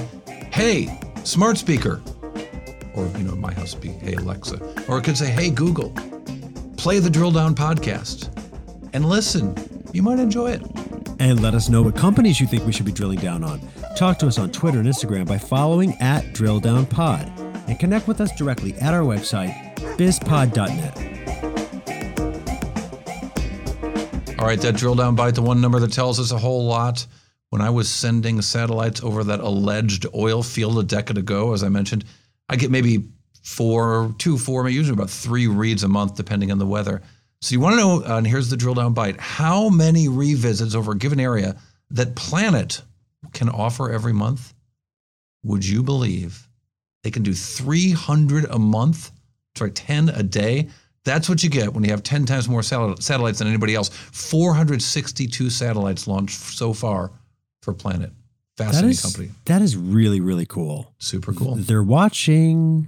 "Hey, 0.52 0.98
smart 1.24 1.60
speaker," 1.60 2.02
or 2.96 3.06
you 3.16 3.26
know, 3.26 3.36
my 3.36 3.54
house 3.54 3.76
be, 3.76 3.90
"Hey 3.90 4.14
Alexa," 4.14 4.60
or 4.88 4.98
it 4.98 5.04
could 5.04 5.18
say, 5.18 5.30
"Hey 5.30 5.52
Google, 5.52 5.92
play 6.78 6.98
the 6.98 7.12
drill 7.12 7.32
down 7.32 7.54
podcast," 7.54 8.30
and 8.94 9.06
listen. 9.06 9.54
You 9.94 10.02
might 10.02 10.20
enjoy 10.20 10.52
it. 10.52 10.62
And 11.22 11.40
let 11.40 11.54
us 11.54 11.70
know 11.70 11.84
what 11.84 11.96
companies 11.96 12.42
you 12.42 12.48
think 12.48 12.66
we 12.66 12.72
should 12.72 12.88
be 12.88 12.92
drilling 12.92 13.20
down 13.20 13.44
on. 13.44 13.62
Talk 13.96 14.18
to 14.18 14.28
us 14.28 14.40
on 14.40 14.52
Twitter 14.52 14.80
and 14.80 14.88
Instagram 14.88 15.28
by 15.28 15.38
following 15.38 15.94
at 16.00 16.24
DrillDownPod 16.34 17.68
and 17.68 17.80
connect 17.80 18.08
with 18.08 18.20
us 18.20 18.36
directly 18.36 18.74
at 18.78 18.96
our 18.96 19.04
website, 19.04 19.54
bizpod.net. 19.98 20.98
All 24.40 24.48
right, 24.48 24.60
that 24.62 24.76
drill 24.78 24.96
down 24.96 25.14
bite, 25.14 25.36
the 25.36 25.44
one 25.44 25.62
number 25.62 25.80
that 25.80 25.94
tells 25.94 26.20
us 26.20 26.32
a 26.32 26.40
whole 26.40 26.66
lot. 26.66 27.06
When 27.52 27.62
I 27.62 27.70
was 27.70 27.88
sending 27.88 28.42
satellites 28.42 29.04
over 29.04 29.24
that 29.26 29.42
alleged 29.42 30.08
oil 30.16 30.42
field 30.42 30.80
a 30.80 30.84
decade 30.84 31.20
ago, 31.20 31.54
as 31.54 31.64
I 31.64 31.70
mentioned, 31.70 32.04
I 32.50 32.56
get 32.56 32.72
maybe 32.72 33.10
four, 33.44 34.16
two, 34.18 34.40
four, 34.40 34.68
usually 34.70 34.96
about 34.96 35.12
three 35.12 35.46
reads 35.46 35.84
a 35.84 35.88
month, 35.88 36.16
depending 36.16 36.52
on 36.52 36.58
the 36.58 36.66
weather. 36.66 37.04
So 37.42 37.54
you 37.54 37.60
want 37.60 37.74
to 37.74 37.78
know, 37.78 38.04
uh, 38.04 38.18
and 38.18 38.28
here's 38.28 38.50
the 38.50 38.58
drill 38.58 38.76
down 38.76 38.94
bite 38.94 39.20
how 39.20 39.70
many 39.70 40.08
revisits 40.08 40.76
over 40.76 40.92
a 40.92 40.98
given 40.98 41.20
area 41.20 41.56
that 41.90 42.16
Planet 42.16 42.82
can 43.34 43.50
offer 43.50 43.92
every 43.92 44.14
month? 44.14 44.54
Would 45.44 45.66
you 45.66 45.82
believe 45.84 46.48
they 47.04 47.12
can 47.12 47.24
do 47.24 47.34
300 47.34 48.46
a 48.46 48.60
month? 48.60 49.12
Sorry, 49.56 49.72
10 49.72 50.10
a 50.10 50.24
day. 50.24 50.70
That's 51.04 51.28
what 51.28 51.42
you 51.44 51.50
get 51.50 51.74
when 51.74 51.84
you 51.84 51.90
have 51.90 52.04
10 52.04 52.28
times 52.28 52.48
more 52.48 52.62
satellites 52.62 53.40
than 53.40 53.48
anybody 53.48 53.74
else. 53.74 53.90
462 53.90 55.50
satellites 55.50 56.08
launched 56.08 56.40
so 56.40 56.74
far 56.74 57.12
for 57.64 57.74
Planet. 57.74 58.12
Fascinating 58.58 58.92
is, 58.92 59.02
company. 59.02 59.30
that 59.46 59.64
is 59.64 59.76
really, 59.76 60.22
really 60.22 60.46
cool. 60.46 60.94
Super 61.00 61.34
cool. 61.34 61.56
They're 61.56 61.82
watching. 61.82 62.88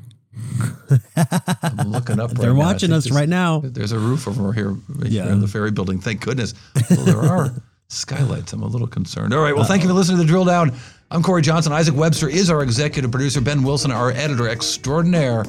I'm 1.16 1.92
looking 1.92 2.20
up 2.20 2.32
right 2.32 2.38
They're. 2.40 2.54
Watching 2.56 2.92
us 2.92 3.12
right 3.12 3.30
now. 3.30 3.60
There's 3.64 3.92
a 3.92 4.00
roof 4.00 4.28
over 4.28 4.54
here, 4.54 4.76
Yeah. 5.04 5.24
here 5.24 5.32
in 5.34 5.40
the 5.42 5.48
ferry 5.48 5.72
building. 5.72 6.00
Thank 6.00 6.22
goodness. 6.22 6.54
Well, 6.90 7.06
there 7.06 7.22
are 7.22 7.54
skylights. 7.90 8.54
I'm 8.54 8.64
a 8.64 8.68
little 8.68 8.88
concerned. 8.88 9.34
All 9.34 9.42
right. 9.42 9.56
Well, 9.56 9.66
thank 9.66 9.82
you 9.84 9.88
for 9.90 9.94
listening 9.94 10.18
to 10.18 10.24
the 10.24 10.28
drill 10.28 10.46
down. 10.46 10.74
I'm 11.12 11.22
Cory 11.22 11.42
Johnson. 11.42 11.72
Isaac 11.74 11.96
Webster 11.96 12.28
is 12.30 12.50
our 12.50 12.64
executive 12.64 13.12
producer. 13.12 13.42
Ben 13.42 13.64
Wilson, 13.64 13.92
our 13.92 14.12
editor 14.12 14.48
extraordinaire. 14.50 15.46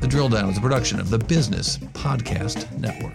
The 0.00 0.06
drill 0.06 0.28
down 0.28 0.50
is 0.50 0.58
a 0.58 0.60
production 0.60 1.00
of 1.00 1.10
the 1.10 1.18
Business 1.18 1.78
Podcast 1.78 2.70
Network. 2.78 3.14